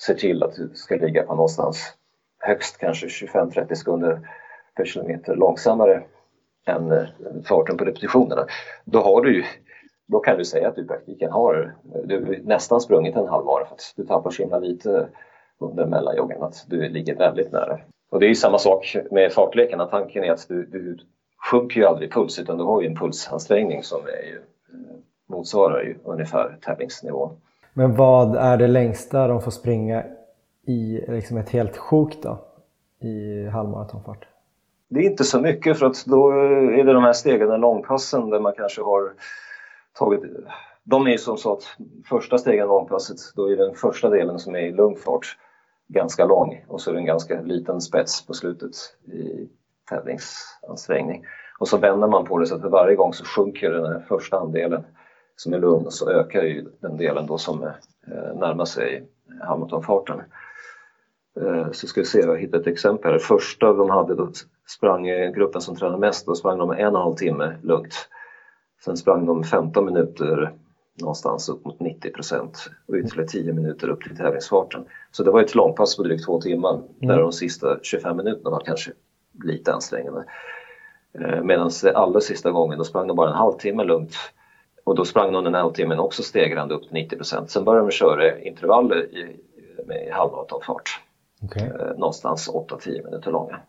ser 0.06 0.14
till 0.14 0.44
att 0.44 0.56
du 0.56 0.72
ska 0.74 0.96
ligga 0.96 1.24
på 1.24 1.36
någonstans 1.36 1.94
högst 2.40 2.78
kanske 2.78 3.08
25-30 3.08 3.76
sekunder 3.76 4.30
per 4.76 4.86
kilometer 4.86 5.36
långsammare 5.36 6.04
än 6.66 6.92
eh, 6.92 7.06
farten 7.46 7.78
på 7.78 7.86
repetitionerna. 7.86 8.46
Då 8.86 9.02
har 9.02 9.22
du 9.22 9.46
då 10.08 10.20
kan 10.20 10.38
du 10.38 10.46
säga 10.46 10.68
att 10.68 10.76
du 10.76 10.82
i 10.82 10.88
praktiken 10.88 11.32
har 11.32 11.76
du 12.04 12.42
nästan 12.44 12.82
sprungit 12.82 13.16
en 13.16 13.28
halvmara 13.28 13.66
för 13.66 13.76
att 13.76 13.94
du 13.96 14.06
tappar 14.06 14.32
så 14.32 14.42
himla 14.42 14.60
lite 14.60 15.10
under 15.60 15.86
mellanjoggen 15.86 16.44
att 16.44 16.66
du 16.68 16.90
ligger 16.90 17.16
väldigt 17.16 17.52
nära. 17.52 17.80
Och 18.12 18.20
det 18.20 18.26
är 18.26 18.30
ju 18.30 18.36
samma 18.36 18.58
sak 18.58 18.96
med 19.12 19.34
fartlekarna. 19.34 19.86
Tanken 19.86 20.24
är 20.24 20.32
att 20.32 20.48
du, 20.48 20.66
du 20.66 20.98
sjunker 21.52 21.80
ju 21.80 21.86
aldrig 21.86 22.14
puls 22.14 22.40
utan 22.40 22.58
du 22.58 22.64
har 22.64 22.82
ju 22.82 22.88
en 22.88 22.96
pulsansträngning 22.96 23.84
som 23.84 24.00
är 24.02 24.28
ju, 24.28 24.36
eh, 24.36 24.96
motsvarar 25.30 25.84
ju 25.84 25.96
ungefär 26.04 26.58
tävlingsnivån. 26.62 27.38
Men 27.74 27.96
vad 27.96 28.36
är 28.36 28.58
det 28.58 28.68
längsta 28.68 29.28
de 29.28 29.42
får 29.42 29.52
springa 29.52 30.04
i 30.68 31.06
liksom 31.08 31.38
ett 31.38 31.50
helt 31.50 31.78
sjok 31.78 32.18
då? 32.22 32.38
I 33.00 33.48
halvmaratonfart? 33.48 34.28
Det 34.90 35.00
är 35.00 35.10
inte 35.10 35.24
så 35.24 35.40
mycket 35.40 35.80
för 35.80 35.86
att 35.86 36.06
då 36.06 36.32
är 36.32 36.84
det 36.84 36.94
de 36.94 37.04
här 37.04 37.14
stegen, 37.14 37.62
långpassen 37.62 38.30
där 38.30 38.40
man 38.40 38.54
kanske 38.58 38.82
har 38.82 39.14
tagit 39.94 40.22
de 40.84 41.08
är 41.08 41.12
ju 41.12 41.18
som 41.18 41.38
så 41.38 41.54
att 41.54 41.64
första 42.10 42.38
stegen 42.38 42.68
långpasset, 42.68 43.18
då 43.36 43.52
är 43.52 43.56
den 43.56 43.76
första 43.76 44.10
delen 44.10 44.40
som 44.40 44.56
är 44.56 44.60
i 44.60 44.72
lugn 44.72 44.96
fart 44.96 45.38
ganska 45.92 46.26
lång 46.26 46.66
och 46.68 46.82
så 46.82 46.90
är 46.90 46.94
det 46.94 47.00
en 47.00 47.06
ganska 47.06 47.42
liten 47.42 47.82
spets 47.82 48.26
på 48.26 48.34
slutet 48.34 48.72
i 49.06 49.50
tävlingsansträngning. 49.90 51.26
Och 51.60 51.68
så 51.68 51.78
vänder 51.78 52.08
man 52.08 52.26
på 52.26 52.38
det 52.38 52.46
så 52.46 52.56
att 52.56 52.62
för 52.62 52.70
varje 52.70 52.96
gång 52.96 53.14
så 53.14 53.26
sjunker 53.26 53.72
den 53.72 53.86
här 53.86 54.06
första 54.08 54.38
andelen 54.40 54.84
som 55.36 55.54
är 55.54 55.60
lugn 55.60 55.86
och 55.86 55.94
så 55.94 56.10
ökar 56.10 56.44
ju 56.44 56.66
den 56.80 56.98
delen 56.98 57.26
då 57.26 57.38
som 57.38 57.64
eh, 57.64 58.36
närmar 58.36 58.66
sig 58.66 59.08
Hamiltonfarten. 59.42 60.22
Eh, 61.42 61.72
så 61.72 61.88
ska 61.88 62.02
vi 62.02 62.06
se, 62.06 62.20
jag 62.20 62.40
hittade 62.40 62.62
ett 62.62 62.68
exempel. 62.68 63.20
Första 63.20 63.74
de 63.74 63.90
hade, 63.90 64.16
då 64.16 64.32
sprang 64.68 65.06
gruppen 65.34 65.62
som 65.62 65.76
tränade 65.76 66.00
mest, 66.00 66.26
då 66.26 66.36
sprang 66.36 66.58
de 66.58 66.72
en 66.72 66.78
och 66.78 66.80
en 66.80 66.96
halv 66.96 67.16
timme 67.16 67.56
lugnt. 67.62 68.10
Sen 68.86 68.98
sprang 68.98 69.26
de 69.26 69.44
15 69.44 69.86
minuter 69.86 70.54
någonstans 71.00 71.50
upp 71.50 71.66
mot 71.66 71.80
90 71.80 72.12
procent 72.12 72.70
och 72.88 72.96
ytterligare 72.96 73.28
10 73.28 73.54
minuter 73.54 73.90
upp 73.90 74.04
till 74.04 74.18
tävlingsfarten. 74.18 74.86
Så 75.12 75.24
det 75.24 75.32
var 75.32 75.42
ett 75.42 75.56
långpass 75.56 75.98
på 75.98 76.04
drygt 76.04 76.26
två 76.26 76.42
timmar 76.42 76.74
mm. 76.74 76.88
där 77.00 77.18
de 77.18 77.32
sista 77.32 77.80
25 77.82 78.18
minuterna 78.18 78.50
var 78.50 78.60
kanske 78.60 78.92
lite 79.44 79.74
ansträngande. 79.74 80.26
Eh, 81.20 81.44
Medan 81.44 81.72
allra 81.96 82.22
sista 82.22 82.52
gången 82.52 82.78
då 82.78 82.84
sprang 82.84 83.08
de 83.08 83.16
bara 83.16 83.30
en 83.30 83.36
halvtimme 83.36 83.84
lugnt 83.84 84.16
och 84.84 84.96
då 84.96 85.06
sprang 85.06 85.34
de 85.34 85.44
den 85.44 85.54
halvtimmen 85.54 86.00
också 86.00 86.24
stegrande 86.24 86.76
upp 86.76 86.84
till 86.84 86.94
90 86.94 87.18
procent. 87.18 87.52
Sen 87.52 87.64
började 87.64 87.88
de 87.88 87.92
köra 87.92 88.40
intervaller 88.40 89.06
i, 89.06 89.40
med 89.86 90.10
halvmaratonfart. 90.12 91.00
Okay. 91.44 91.68
Eh, 91.68 91.98
någonstans 91.98 92.50
8-10 92.50 93.04
minuter 93.06 93.32
långa. 93.32 93.60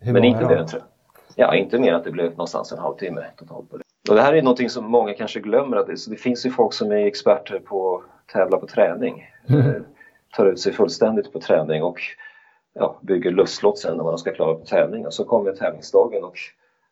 Men 0.00 0.24
inte 0.24 0.44
mer, 0.46 0.56
än, 0.56 0.68
ja, 1.34 1.54
inte 1.54 1.78
mer 1.78 1.94
att 1.94 2.04
det 2.04 2.10
blev 2.10 2.30
någonstans 2.30 2.72
en 2.72 2.78
halvtimme 2.78 3.24
totalt 3.36 3.70
på 3.70 3.76
det. 3.76 3.84
Och 4.08 4.14
det 4.14 4.22
här 4.22 4.32
är 4.32 4.42
någonting 4.42 4.70
som 4.70 4.84
många 4.84 5.14
kanske 5.14 5.40
glömmer. 5.40 5.76
Att 5.76 5.86
det, 5.86 5.96
så 5.96 6.10
det 6.10 6.16
finns 6.16 6.46
ju 6.46 6.50
folk 6.50 6.72
som 6.72 6.92
är 6.92 7.06
experter 7.06 7.58
på 7.58 7.96
att 7.96 8.28
tävla 8.32 8.58
på 8.58 8.66
träning. 8.66 9.26
Mm. 9.48 9.84
tar 10.36 10.46
ut 10.46 10.60
sig 10.60 10.72
fullständigt 10.72 11.32
på 11.32 11.40
träning 11.40 11.82
och 11.82 12.00
ja, 12.74 12.98
bygger 13.02 13.30
lustlott 13.30 13.78
sen 13.78 13.96
när 13.96 14.04
man 14.04 14.18
ska 14.18 14.32
klara 14.32 14.54
på 14.54 14.64
tävling. 14.64 15.06
Och 15.06 15.14
så 15.14 15.24
kommer 15.24 15.52
tävlingsdagen 15.52 16.24
och 16.24 16.36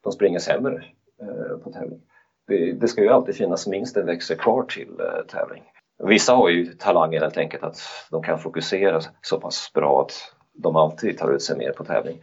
de 0.03 0.13
springer 0.13 0.39
sämre 0.39 0.85
eh, 1.23 1.59
på 1.65 1.71
tävling. 1.71 2.01
Det, 2.49 2.73
det, 2.73 2.89
ska 2.89 3.03
ju 3.03 3.09
alltid 3.09 3.37
finnas 3.37 3.67
minst 3.67 3.97
en 3.97 4.07
växel 4.07 4.37
kvar 4.37 4.63
till 4.63 5.01
eh, 5.01 5.27
tävling. 5.29 5.63
Vissa 5.99 6.35
har 6.35 6.49
ju 6.49 6.67
talangen 6.67 7.23
helt 7.23 7.37
enkelt 7.37 7.63
att 7.63 7.79
de 8.11 8.23
kan 8.23 8.39
fokusera 8.39 9.01
så 9.23 9.41
pass 9.41 9.71
bra 9.75 10.03
att 10.03 10.13
de 10.53 10.77
alltid 10.77 11.19
tar 11.19 11.33
ut 11.33 11.43
sig 11.43 11.57
mer 11.57 11.73
på 11.73 11.85
tävling. 11.85 12.19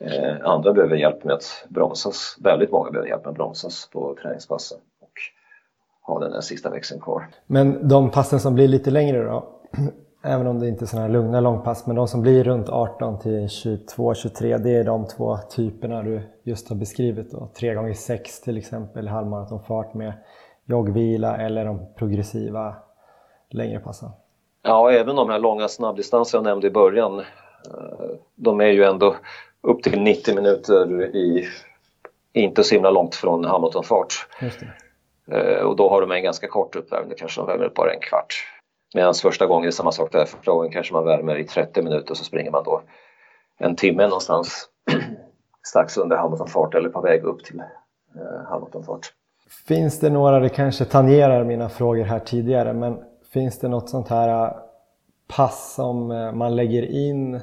Eh, 0.00 0.36
andra 0.42 0.72
behöver 0.72 0.96
hjälp 0.96 1.24
med 1.24 1.34
att 1.34 1.66
bromsas. 1.68 2.36
Väldigt 2.40 2.70
många 2.70 2.90
behöver 2.90 3.08
hjälp 3.08 3.24
med 3.24 3.30
att 3.30 3.36
bromsas 3.36 3.88
på 3.92 4.16
träningspassen 4.22 4.78
och 5.00 5.12
ha 6.02 6.20
den 6.20 6.30
där 6.32 6.40
sista 6.40 6.70
växeln 6.70 7.00
kvar. 7.00 7.26
Men 7.46 7.88
de 7.88 8.10
passen 8.10 8.40
som 8.40 8.54
blir 8.54 8.68
lite 8.68 8.90
längre 8.90 9.24
då? 9.24 9.48
Även 10.26 10.46
om 10.46 10.60
det 10.60 10.68
inte 10.68 10.84
är 10.84 10.86
sådana 10.86 11.06
här 11.06 11.12
lugna 11.12 11.40
långpass, 11.40 11.86
men 11.86 11.96
de 11.96 12.08
som 12.08 12.22
blir 12.22 12.44
runt 12.44 12.68
18 12.68 13.18
till 13.18 13.48
22, 13.48 14.14
23, 14.14 14.58
det 14.58 14.76
är 14.76 14.84
de 14.84 15.06
två 15.06 15.36
typerna 15.36 16.02
du 16.02 16.22
just 16.44 16.68
har 16.68 16.76
beskrivit. 16.76 17.30
Då. 17.30 17.48
3 17.58 17.74
gånger 17.74 17.92
6 17.92 18.40
till 18.40 18.58
exempel, 18.58 19.08
halvmaratonfart 19.08 19.94
med 19.94 20.12
joggvila 20.66 21.36
eller 21.36 21.64
de 21.64 21.94
progressiva 21.96 22.74
längre 23.50 23.80
passen. 23.80 24.10
Ja, 24.62 24.90
även 24.90 25.16
de 25.16 25.28
här 25.28 25.38
långa 25.38 25.68
snabbdistanser 25.68 26.38
jag 26.38 26.44
nämnde 26.44 26.66
i 26.66 26.70
början, 26.70 27.18
eh, 27.18 27.24
de 28.34 28.60
är 28.60 28.70
ju 28.70 28.84
ändå 28.84 29.14
upp 29.64 29.82
till 29.82 30.00
90 30.00 30.34
minuter 30.34 31.16
i 31.16 31.48
inte 32.32 32.64
så 32.64 32.74
himla 32.74 32.90
långt 32.90 33.14
från 33.14 33.44
Hamiltonfart. 33.44 34.14
Eh, 35.30 35.62
och 35.62 35.76
då 35.76 35.88
har 35.88 36.00
de 36.00 36.10
en 36.10 36.22
ganska 36.22 36.48
kort 36.48 36.76
uppvärmning, 36.76 37.14
kanske 37.18 37.40
de 37.40 37.46
värmer 37.46 37.72
bara 37.74 37.92
en 37.92 38.00
kvart. 38.00 38.34
Medan 38.94 39.14
första 39.14 39.46
gången 39.46 39.66
är 39.66 39.70
samma 39.70 39.92
sak 39.92 40.12
där, 40.12 40.24
första 40.24 40.52
gången 40.52 40.72
kanske 40.72 40.92
man 40.92 41.04
värmer 41.04 41.36
i 41.36 41.44
30 41.44 41.82
minuter 41.82 42.10
och 42.10 42.16
så 42.16 42.24
springer 42.24 42.50
man 42.50 42.64
då 42.64 42.82
en 43.58 43.76
timme 43.76 44.02
någonstans 44.02 44.68
strax 45.66 45.96
under 45.96 46.16
Hamiltonfart 46.16 46.74
eller 46.74 46.88
på 46.88 47.00
väg 47.00 47.24
upp 47.24 47.44
till 47.44 47.60
eh, 47.60 48.48
Hamiltonfart. 48.48 49.12
Finns 49.68 50.00
det 50.00 50.10
några, 50.10 50.40
det 50.40 50.48
kanske 50.48 50.84
tangerar 50.84 51.44
mina 51.44 51.68
frågor 51.68 52.04
här 52.04 52.18
tidigare, 52.18 52.72
men 52.72 52.98
finns 53.32 53.58
det 53.58 53.68
något 53.68 53.90
sånt 53.90 54.08
här 54.08 54.28
eh, 54.28 54.52
pass 55.36 55.74
som 55.74 56.10
eh, 56.10 56.32
man 56.32 56.56
lägger 56.56 56.82
in 56.82 57.40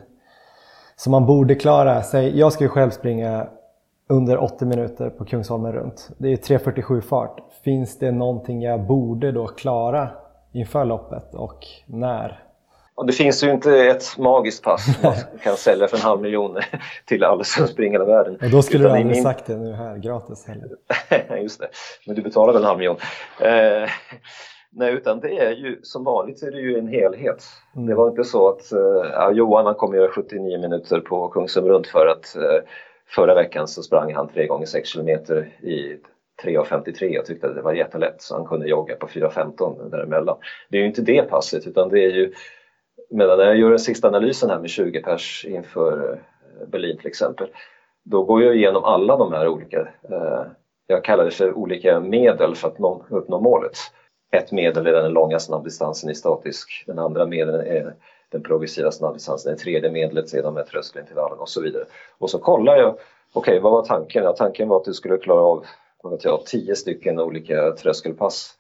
som 1.03 1.11
man 1.11 1.25
borde 1.25 1.55
klara? 1.55 2.03
Säg, 2.03 2.39
jag 2.39 2.53
ska 2.53 2.63
ju 2.63 2.69
själv 2.69 2.89
springa 2.89 3.47
under 4.09 4.43
80 4.43 4.65
minuter 4.65 5.09
på 5.09 5.25
Kungsholmen 5.25 5.73
runt. 5.73 6.09
Det 6.17 6.27
är 6.27 6.37
3.47 6.37 7.01
fart. 7.01 7.37
Finns 7.63 7.99
det 7.99 8.11
någonting 8.11 8.61
jag 8.61 8.87
borde 8.87 9.31
då 9.31 9.47
klara 9.47 10.09
inför 10.53 10.85
loppet 10.85 11.33
och 11.33 11.65
när? 11.85 12.43
det 13.07 13.13
finns 13.13 13.43
ju 13.43 13.51
inte 13.51 13.77
ett 13.77 14.17
magiskt 14.17 14.63
pass 14.63 14.87
man 15.03 15.13
kan 15.43 15.55
sälja 15.55 15.87
för 15.87 15.97
en 15.97 16.03
halv 16.03 16.21
miljon 16.21 16.57
till 17.05 17.23
alla 17.23 17.43
som 17.43 17.67
springer 17.67 17.91
hela 17.91 18.05
världen. 18.05 18.37
Och 18.43 18.49
då 18.49 18.61
skulle 18.61 18.83
Utan 18.83 18.95
du 18.95 18.99
aldrig 18.99 19.15
min... 19.15 19.23
sagt 19.23 19.45
det 19.45 19.57
nu 19.57 19.73
här 19.73 19.97
gratis 19.97 20.47
heller. 20.47 20.69
Just 21.41 21.59
det, 21.59 21.67
men 22.05 22.15
du 22.15 22.21
betalar 22.21 22.53
väl 22.53 22.61
en 22.61 22.67
halv 22.67 22.77
miljon. 22.79 22.97
Nej, 24.73 24.93
utan 24.93 25.19
det 25.19 25.37
är 25.37 25.51
ju 25.51 25.79
som 25.83 26.03
vanligt 26.03 26.43
är 26.43 26.51
det 26.51 26.59
ju 26.59 26.77
en 26.77 26.87
helhet. 26.87 27.43
Mm. 27.75 27.87
Det 27.87 27.95
var 27.95 28.09
inte 28.09 28.23
så 28.23 28.49
att 28.49 28.71
eh, 28.71 29.31
Johan 29.31 29.65
han 29.65 29.75
kommer 29.75 29.97
göra 29.97 30.11
79 30.11 30.59
minuter 30.59 30.99
på 30.99 31.27
Kungsholm 31.27 31.67
runt 31.67 31.87
för 31.87 32.07
att 32.07 32.35
eh, 32.35 32.67
förra 33.07 33.35
veckan 33.35 33.67
så 33.67 33.83
sprang 33.83 34.13
han 34.13 34.27
3 34.27 34.47
gånger 34.47 34.65
6 34.65 34.89
kilometer 34.89 35.49
i 35.61 35.97
3.53 36.43 37.19
och 37.19 37.25
tyckte 37.25 37.47
att 37.47 37.55
det 37.55 37.61
var 37.61 37.73
jättelätt 37.73 38.21
så 38.21 38.35
han 38.35 38.45
kunde 38.45 38.67
jogga 38.67 38.95
på 38.95 39.07
4.15 39.07 39.89
däremellan. 39.89 40.37
Det 40.69 40.77
är 40.77 40.81
ju 40.81 40.87
inte 40.87 41.01
det 41.01 41.21
passet 41.21 41.67
utan 41.67 41.89
det 41.89 42.03
är 42.03 42.11
ju 42.11 42.33
medan 43.09 43.37
när 43.37 43.45
jag 43.45 43.57
gör 43.57 43.69
den 43.69 43.79
sista 43.79 44.07
analysen 44.07 44.49
här 44.49 44.59
med 44.59 44.69
20 44.69 45.01
pers 45.01 45.45
inför 45.47 46.11
eh, 46.11 46.67
Berlin 46.67 46.97
till 46.97 47.07
exempel 47.07 47.47
då 48.03 48.23
går 48.23 48.43
jag 48.43 48.55
igenom 48.55 48.83
alla 48.83 49.17
de 49.17 49.33
här 49.33 49.47
olika, 49.47 49.79
eh, 50.09 50.45
jag 50.87 51.03
kallar 51.03 51.25
det 51.25 51.31
för 51.31 51.53
olika 51.53 51.99
medel 51.99 52.55
för 52.55 52.67
att 52.67 52.79
nå, 52.79 53.05
uppnå 53.09 53.39
målet. 53.39 53.77
Ett 54.31 54.51
medel 54.51 54.87
är 54.87 54.93
den 54.93 55.13
långa 55.13 55.39
snabbdistansen 55.39 56.09
i 56.09 56.15
statisk, 56.15 56.83
den 56.87 56.99
andra 56.99 57.25
medlen 57.25 57.67
är 57.67 57.95
den 58.29 58.43
progressiva 58.43 58.91
snabbdistansen, 58.91 59.51
det 59.51 59.57
tredje 59.57 59.91
medlet 59.91 60.33
är 60.33 60.43
de 60.43 60.55
här 60.55 60.63
tröskelintervallen 60.63 61.39
och 61.39 61.49
så 61.49 61.61
vidare. 61.61 61.83
Och 62.17 62.29
så 62.29 62.39
kollar 62.39 62.77
jag, 62.77 62.89
okej 62.89 62.99
okay, 63.33 63.59
vad 63.59 63.71
var 63.71 63.85
tanken? 63.85 64.23
Ja, 64.23 64.33
tanken 64.33 64.69
var 64.69 64.77
att 64.77 64.85
du 64.85 64.93
skulle 64.93 65.17
klara 65.17 65.41
av 65.41 65.65
vad 66.03 66.13
vet 66.13 66.23
jag, 66.23 66.45
tio 66.45 66.75
stycken 66.75 67.19
olika 67.19 67.71
tröskelpass. 67.71 68.57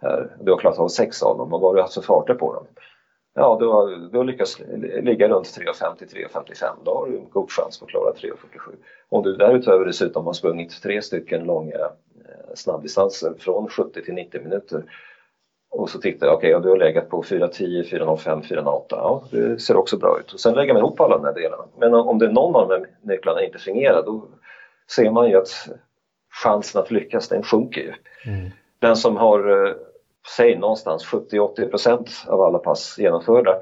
Här. 0.00 0.36
Du 0.40 0.50
har 0.50 0.58
klarat 0.58 0.78
av 0.78 0.88
sex 0.88 1.22
av 1.22 1.38
dem 1.38 1.52
och 1.52 1.60
vad 1.60 1.70
har 1.70 1.74
du 1.74 1.80
haft 1.80 1.94
för 1.94 2.00
farter 2.00 2.34
på 2.34 2.54
dem? 2.54 2.66
Ja, 3.34 3.56
du 3.60 3.66
har, 3.66 4.10
du 4.10 4.18
har 4.18 4.24
lyckats 4.24 4.58
ligga 5.02 5.28
runt 5.28 5.46
3.50-3.55. 5.46 6.64
Då 6.84 6.94
har 6.94 7.06
du 7.06 7.18
en 7.18 7.30
god 7.30 7.50
chans 7.50 7.78
på 7.78 7.84
att 7.84 7.90
klara 7.90 8.12
3.47. 8.12 8.34
Om 9.08 9.22
du 9.22 9.36
därutöver 9.36 9.84
dessutom 9.84 10.26
har 10.26 10.32
sprungit 10.32 10.82
tre 10.82 11.02
stycken 11.02 11.44
långa 11.44 11.78
eh, 11.78 12.54
snabbdistanser 12.54 13.34
från 13.38 13.68
70 13.68 14.02
till 14.02 14.14
90 14.14 14.42
minuter 14.42 14.84
och 15.70 15.90
så 15.90 15.98
tittar 15.98 16.26
jag, 16.26 16.36
okej, 16.36 16.54
okay, 16.54 16.62
du 16.62 16.68
har 16.68 16.76
legat 16.76 17.08
på 17.08 17.22
4.10, 17.22 17.84
4.05, 17.84 18.42
4.08. 18.42 18.84
Ja, 18.90 19.24
det 19.30 19.58
ser 19.58 19.76
också 19.76 19.96
bra 19.96 20.18
ut. 20.20 20.32
Och 20.32 20.40
sen 20.40 20.54
lägger 20.54 20.72
man 20.72 20.82
ihop 20.82 21.00
alla 21.00 21.16
de 21.16 21.24
här 21.24 21.34
delarna. 21.34 21.64
Men 21.78 21.94
om 21.94 22.18
det 22.18 22.26
är 22.26 22.30
någon 22.30 22.56
av 22.56 22.68
de 22.68 22.74
här 22.74 22.86
nycklarna 23.02 23.44
inte 23.44 23.58
fungerar 23.58 24.02
då 24.02 24.28
ser 24.90 25.10
man 25.10 25.30
ju 25.30 25.36
att 25.36 25.68
chansen 26.42 26.80
att 26.80 26.90
lyckas 26.90 27.28
den 27.28 27.42
sjunker 27.42 27.80
ju. 27.80 27.92
Mm. 28.32 28.50
Den 28.78 28.96
som 28.96 29.16
har, 29.16 29.66
eh, 29.66 29.74
säg 30.36 30.58
någonstans 30.58 31.04
70-80% 31.04 32.08
av 32.26 32.40
alla 32.40 32.58
pass 32.58 32.98
genomförda 32.98 33.54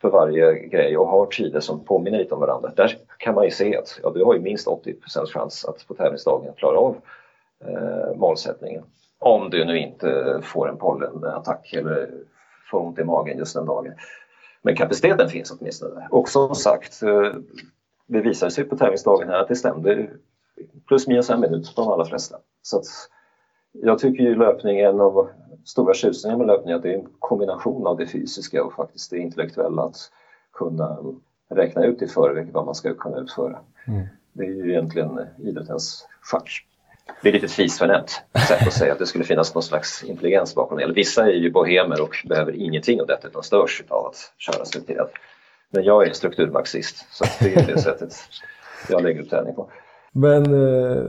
för 0.00 0.10
varje 0.10 0.58
grej 0.58 0.96
och 0.96 1.08
har 1.08 1.26
tider 1.26 1.60
som 1.60 1.84
påminner 1.84 2.18
lite 2.18 2.34
om 2.34 2.40
varandra. 2.40 2.72
Där 2.76 2.98
kan 3.18 3.34
man 3.34 3.44
ju 3.44 3.50
se 3.50 3.76
att 3.76 4.00
ja, 4.02 4.10
du 4.10 4.24
har 4.24 4.34
ju 4.34 4.40
minst 4.40 4.66
80% 4.66 5.26
chans 5.26 5.64
att 5.64 5.86
på 5.86 5.94
tävlingsdagen 5.94 6.54
klara 6.54 6.78
av 6.78 6.96
eh, 7.64 8.16
målsättningen. 8.16 8.84
Om 9.20 9.50
du 9.50 9.64
nu 9.64 9.78
inte 9.78 10.40
får 10.42 10.68
en 10.68 10.76
pollenattack 10.76 11.72
eller 11.72 12.10
får 12.70 12.80
ont 12.80 12.98
i 12.98 13.04
magen 13.04 13.38
just 13.38 13.54
den 13.54 13.66
dagen. 13.66 13.92
Men 14.62 14.76
kapaciteten 14.76 15.28
finns 15.28 15.50
åtminstone. 15.50 16.08
Och 16.10 16.28
som 16.28 16.54
sagt, 16.54 17.02
eh, 17.02 17.32
det 18.06 18.20
visade 18.20 18.50
sig 18.50 18.64
på 18.64 18.76
tävlingsdagen 18.76 19.28
här 19.28 19.38
att 19.38 19.48
det 19.48 19.56
stämde 19.56 20.10
plus 20.88 21.06
minus 21.06 21.30
en 21.30 21.40
minut 21.40 21.74
på 21.76 21.82
de 21.82 21.90
allra 21.90 22.04
flesta. 22.04 22.36
Så 22.62 22.82
jag 23.72 23.98
tycker 23.98 24.22
ju 24.22 24.34
löpningen 24.34 25.00
och 25.00 25.28
stora 25.64 25.94
tjusningen 25.94 26.38
med 26.38 26.46
löpning 26.46 26.74
att 26.74 26.82
det 26.82 26.92
är 26.92 26.98
en 26.98 27.08
kombination 27.18 27.86
av 27.86 27.96
det 27.96 28.06
fysiska 28.06 28.64
och 28.64 28.72
faktiskt 28.72 29.10
det 29.10 29.18
intellektuella 29.18 29.82
att 29.82 29.96
kunna 30.52 30.98
räkna 31.50 31.84
ut 31.84 32.02
i 32.02 32.06
förväg 32.06 32.52
vad 32.52 32.64
man 32.64 32.74
ska 32.74 32.94
kunna 32.94 33.18
utföra. 33.18 33.58
Mm. 33.86 34.06
Det 34.32 34.44
är 34.44 34.50
ju 34.50 34.70
egentligen 34.70 35.20
idrottens 35.38 36.08
schack. 36.20 36.66
Det 37.22 37.28
är 37.28 37.32
lite 37.32 37.48
fisförnämt 37.48 38.22
sätt 38.48 38.66
att 38.66 38.72
säga 38.72 38.92
att 38.92 38.98
det 38.98 39.06
skulle 39.06 39.24
finnas 39.24 39.54
någon 39.54 39.62
slags 39.62 40.04
intelligens 40.04 40.54
bakom 40.54 40.78
det. 40.78 40.84
Eller 40.84 40.94
vissa 40.94 41.22
är 41.22 41.32
ju 41.32 41.50
bohemer 41.50 42.02
och 42.02 42.16
behöver 42.28 42.52
ingenting 42.52 43.00
av 43.00 43.06
detta 43.06 43.28
utan 43.28 43.42
störs 43.42 43.82
av 43.88 44.06
att 44.06 44.32
köra 44.38 44.64
strukturerat. 44.64 45.12
Men 45.70 45.84
jag 45.84 46.08
är 46.08 46.12
strukturmarxist 46.12 47.06
så 47.10 47.24
det 47.40 47.54
är 47.54 47.66
det 47.66 47.78
sättet 47.78 48.14
jag 48.88 49.02
lägger 49.02 49.22
upp 49.22 49.30
träning 49.30 49.54
på. 49.54 49.70
Men 50.12 50.44
eh, 50.44 51.02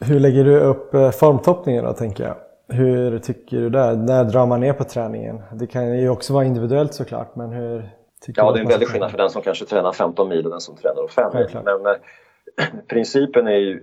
hur 0.00 0.20
lägger 0.20 0.44
du 0.44 0.60
upp 0.60 0.94
eh, 0.94 1.10
formtoppningen 1.10 1.84
då 1.84 1.92
tänker 1.92 2.24
jag? 2.24 2.36
Hur 2.76 3.18
tycker 3.18 3.56
du 3.56 3.70
där? 3.70 3.96
När 3.96 4.24
drar 4.24 4.46
man 4.46 4.60
ner 4.60 4.72
på 4.72 4.84
träningen? 4.84 5.42
Det 5.52 5.66
kan 5.66 5.98
ju 5.98 6.08
också 6.08 6.32
vara 6.32 6.44
individuellt 6.44 6.94
såklart 6.94 7.36
men 7.36 7.52
hur 7.52 7.90
tycker 8.20 8.42
Ja, 8.42 8.52
det 8.52 8.58
är 8.58 8.62
en 8.62 8.68
väldig 8.68 8.88
skillnad 8.88 9.10
för 9.10 9.18
den 9.18 9.30
som 9.30 9.42
kanske 9.42 9.64
tränar 9.64 9.92
15 9.92 10.28
mil 10.28 10.44
och 10.44 10.50
den 10.50 10.60
som 10.60 10.76
tränar 10.76 11.08
5 11.08 11.30
mil. 11.34 11.48
Men 11.64 11.86
eh, 11.86 12.00
principen 12.88 13.46
är 13.46 13.56
ju 13.56 13.82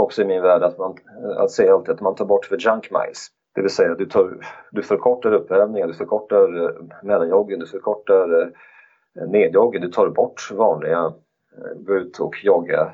också 0.00 0.22
i 0.22 0.24
min 0.24 0.42
värld 0.42 0.62
att, 0.62 0.78
man, 0.78 0.96
att 1.36 1.50
säga 1.50 1.74
alltid 1.74 1.94
att 1.94 2.00
man 2.00 2.14
tar 2.14 2.24
bort 2.24 2.44
för 2.44 2.56
junk 2.56 2.90
miles. 2.90 3.28
Det 3.54 3.60
vill 3.60 3.70
säga 3.70 3.94
du, 3.94 4.06
tar, 4.06 4.46
du 4.70 4.82
förkortar 4.82 5.32
uppvärmningen, 5.32 5.88
du 5.88 5.94
förkortar 5.94 6.64
eh, 6.64 6.70
mellanjoggen, 7.02 7.58
du 7.58 7.66
förkortar 7.66 8.42
eh, 8.42 9.28
nedjoggen, 9.28 9.82
du 9.82 9.88
tar 9.88 10.08
bort 10.08 10.50
vanliga 10.52 11.12
eh, 11.56 11.74
gå 11.74 11.94
ut 11.94 12.18
och 12.18 12.44
jogga 12.44 12.92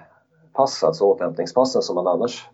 pass, 0.53 0.85
alltså 0.85 1.05
återhämtningspassen 1.05 1.83
som 1.83 1.95
man 1.95 2.07
annars 2.07 2.49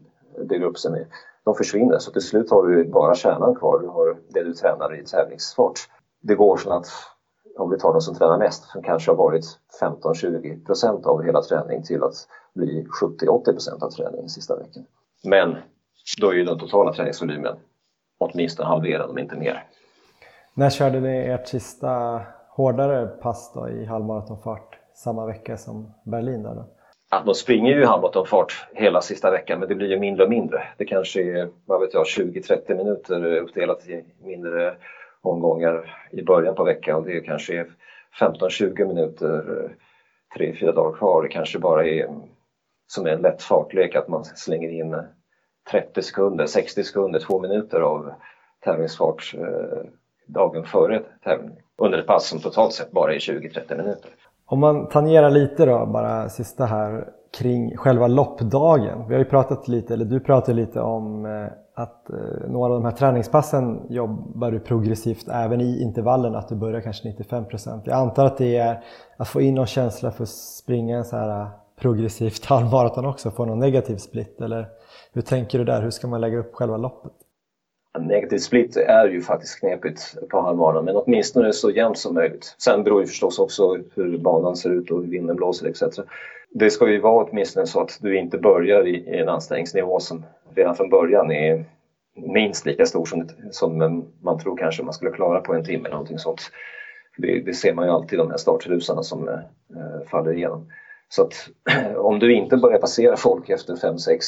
bygger 0.49 0.67
upp 0.67 0.79
sig 0.79 0.91
med, 0.91 1.07
de 1.45 1.55
försvinner. 1.55 1.99
Så 1.99 2.13
till 2.13 2.23
slut 2.23 2.51
har 2.51 2.67
du 2.67 2.85
bara 2.85 3.15
kärnan 3.15 3.55
kvar, 3.55 3.79
du 3.79 3.87
har 3.87 4.17
det 4.29 4.43
du 4.43 4.55
tränar 4.55 5.01
i 5.01 5.05
tävlingsfart. 5.05 5.79
Det 6.23 6.35
går 6.35 6.57
så 6.57 6.73
att 6.73 6.87
om 7.59 7.71
vi 7.71 7.79
tar 7.79 7.93
de 7.93 8.01
som 8.01 8.15
tränar 8.15 8.39
mest, 8.39 8.65
som 8.65 8.83
kanske 8.83 9.11
har 9.11 9.17
varit 9.17 9.45
15-20% 9.81 11.07
av 11.07 11.23
hela 11.23 11.43
träningen 11.43 11.83
till 11.83 12.03
att 12.03 12.15
bli 12.55 12.87
70-80 13.03 13.85
av 13.85 13.91
träningen 13.91 14.29
sista 14.29 14.57
veckan. 14.57 14.85
Men 15.25 15.57
då 16.21 16.31
är 16.31 16.35
ju 16.35 16.45
den 16.45 16.59
totala 16.59 16.93
träningsvolymen 16.93 17.57
åtminstone 18.19 18.69
halverad 18.69 19.11
om 19.11 19.19
inte 19.19 19.37
mer. 19.37 19.65
När 20.55 20.71
körde 20.71 21.01
ni 21.01 21.19
ert 21.19 21.49
sista 21.49 22.23
hårdare 22.49 23.07
pass 23.07 23.53
då 23.55 23.69
i 23.69 23.85
halvmaratonfart 23.85 24.79
samma 24.95 25.27
vecka 25.27 25.57
som 25.57 25.95
Berlin? 26.05 26.43
Då? 26.43 26.65
Ja, 27.11 27.23
de 27.27 27.35
springer 27.35 27.75
ju 27.75 27.83
i 27.83 27.85
halvmaratonfart 27.85 28.67
hela 28.75 29.01
sista 29.01 29.31
veckan 29.31 29.59
men 29.59 29.69
det 29.69 29.75
blir 29.75 29.89
ju 29.89 29.99
mindre 29.99 30.25
och 30.25 30.31
mindre. 30.31 30.63
Det 30.79 30.85
kanske 30.85 31.23
är 31.23 31.49
vad 31.67 31.81
vet 31.81 31.95
jag, 31.95 32.05
20-30 32.05 32.75
minuter 32.77 33.37
uppdelat 33.37 33.89
i 33.89 34.05
mindre 34.23 34.75
omgångar 35.23 35.97
i 36.11 36.23
början 36.23 36.55
på 36.55 36.65
veckan 36.65 37.05
Det 37.05 37.13
det 37.13 37.21
kanske 37.21 37.61
är 37.61 37.67
15-20 38.21 38.85
minuter 38.85 39.65
eh, 39.65 39.71
tre, 40.37 40.55
fyra 40.61 40.73
dagar 40.73 40.99
kvar. 40.99 41.23
Det 41.23 41.29
kanske 41.29 41.59
bara 41.59 41.87
är 41.87 42.05
mm, 42.05 42.21
som 42.87 43.07
en 43.07 43.23
lätt 43.23 43.43
fartlek 43.43 43.97
att 43.97 44.09
man 44.09 44.25
slänger 44.25 44.69
in 44.69 44.95
eh, 44.95 45.01
30 45.71 46.03
sekunder, 46.03 46.47
60 46.47 46.85
sekunder, 46.85 47.19
2 47.21 47.41
minuter 47.41 47.81
av 47.81 48.13
tävlingsfart 48.65 49.35
eh, 49.39 49.89
dagen 50.27 50.65
före 50.65 51.03
tävling, 51.25 51.57
under 51.79 51.99
ett 51.99 52.07
pass 52.07 52.29
som 52.29 52.41
totalt 52.41 52.73
sett 52.73 52.91
bara 52.91 53.15
är 53.15 53.19
20-30 53.19 53.77
minuter. 53.77 54.11
Om 54.47 54.61
man 54.61 54.89
tangerar 54.89 55.31
lite 55.31 55.67
då, 55.67 55.87
bara 55.87 56.29
sista 56.29 56.65
här, 56.65 57.09
kring 57.39 57.77
själva 57.77 58.07
loppdagen. 58.07 59.09
Vi 59.09 59.15
har 59.15 59.19
ju 59.19 59.31
pratat 59.31 59.69
lite, 59.69 59.95
eller 59.95 60.05
du 60.05 60.21
pratade 60.21 60.57
lite 60.57 60.81
om 60.81 61.27
att 61.75 62.11
eh, 62.11 62.17
några 62.49 62.75
av 62.75 62.81
de 62.81 62.85
här 62.85 62.97
träningspassen 62.97 63.81
jobbar 63.89 64.51
du 64.51 64.61
progressivt 64.61 65.29
även 65.29 65.61
i 65.61 65.83
intervallen, 65.83 66.35
att 66.35 66.49
du 66.49 66.55
börjar 66.55 66.81
kanske 66.81 67.09
95% 67.09 67.83
Jag 67.85 67.97
antar 67.97 68.27
att 68.27 68.39
det 68.39 68.57
är 68.57 68.85
att 69.17 69.29
få 69.29 69.41
in 69.41 69.55
någon 69.55 69.67
känsla 69.67 70.11
för 70.11 70.23
att 70.23 70.29
springa 70.29 70.97
en 70.97 71.05
så 71.05 71.17
här 71.17 71.41
eh, 71.41 71.49
progressivt 71.81 72.45
halvmaraton 72.45 73.07
också, 73.07 73.31
få 73.31 73.45
någon 73.45 73.59
negativ 73.59 73.97
split 73.97 74.41
eller 74.41 74.69
hur 75.13 75.23
tänker 75.23 75.59
du 75.59 75.65
där? 75.65 75.83
Hur 75.83 75.91
ska 75.91 76.07
man 76.07 76.21
lägga 76.21 76.39
upp 76.39 76.55
själva 76.55 76.77
loppet? 76.77 77.13
Negativ 77.99 78.39
split 78.39 78.77
är 78.77 79.09
ju 79.09 79.21
faktiskt 79.21 79.61
knepigt 79.61 80.15
på 80.29 80.41
halvmaran 80.41 80.85
men 80.85 80.97
åtminstone 80.97 81.53
så 81.53 81.71
jämnt 81.71 81.99
som 81.99 82.15
möjligt. 82.15 82.55
Sen 82.59 82.85
beror 82.85 83.01
ju 83.01 83.07
förstås 83.07 83.39
också 83.39 83.79
hur 83.95 84.19
banan 84.19 84.57
ser 84.57 84.71
ut 84.71 84.91
och 84.91 85.03
hur 85.03 85.11
vinden 85.11 85.37
blåser 85.37 85.67
etc. 85.67 85.83
Det 86.51 86.71
ska 86.71 86.89
ju 86.89 87.01
vara 87.01 87.25
åtminstone 87.25 87.67
så 87.67 87.81
att 87.81 87.99
du 88.01 88.19
inte 88.19 88.39
börjar 88.39 88.87
i, 88.87 88.97
i 88.97 89.19
en 89.19 89.29
ansträngningsnivå 89.29 90.01
som 90.01 90.25
redan 90.55 90.75
från 90.75 90.89
början 90.89 91.33
är 91.33 91.65
minst 92.15 92.67
lika 92.67 92.87
stor 92.87 93.05
som, 93.05 93.29
som 93.51 94.05
man 94.21 94.39
tror 94.39 94.57
kanske 94.57 94.83
man 94.83 94.93
skulle 94.93 95.11
klara 95.11 95.41
på 95.41 95.55
en 95.55 95.65
timme 95.65 95.85
eller 95.85 95.97
någonting 95.97 96.19
sånt. 96.19 96.51
Det, 97.17 97.41
det 97.41 97.55
ser 97.55 97.73
man 97.73 97.87
ju 97.87 97.93
alltid 97.93 98.19
de 98.19 98.31
här 98.31 98.37
startrusarna 98.37 99.03
som 99.03 99.29
eh, 99.29 99.39
faller 100.11 100.33
igenom. 100.33 100.67
Så 101.09 101.23
att 101.23 101.49
om 101.97 102.19
du 102.19 102.35
inte 102.35 102.57
börjar 102.57 102.79
passera 102.79 103.17
folk 103.17 103.49
efter 103.49 103.75
5-6 103.75 104.19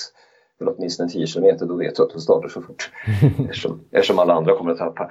eller 0.61 0.75
åtminstone 0.77 1.09
10 1.09 1.27
km 1.27 1.57
då 1.69 1.77
vet 1.77 1.97
du 1.97 2.03
att 2.03 2.11
du 2.11 2.21
startar 2.21 2.49
så 2.49 2.63
fort 2.63 2.91
eftersom, 3.49 3.85
eftersom 3.91 4.19
alla 4.19 4.35
andra 4.35 4.57
kommer 4.57 4.73
att 4.73 4.79
tappa. 4.79 5.11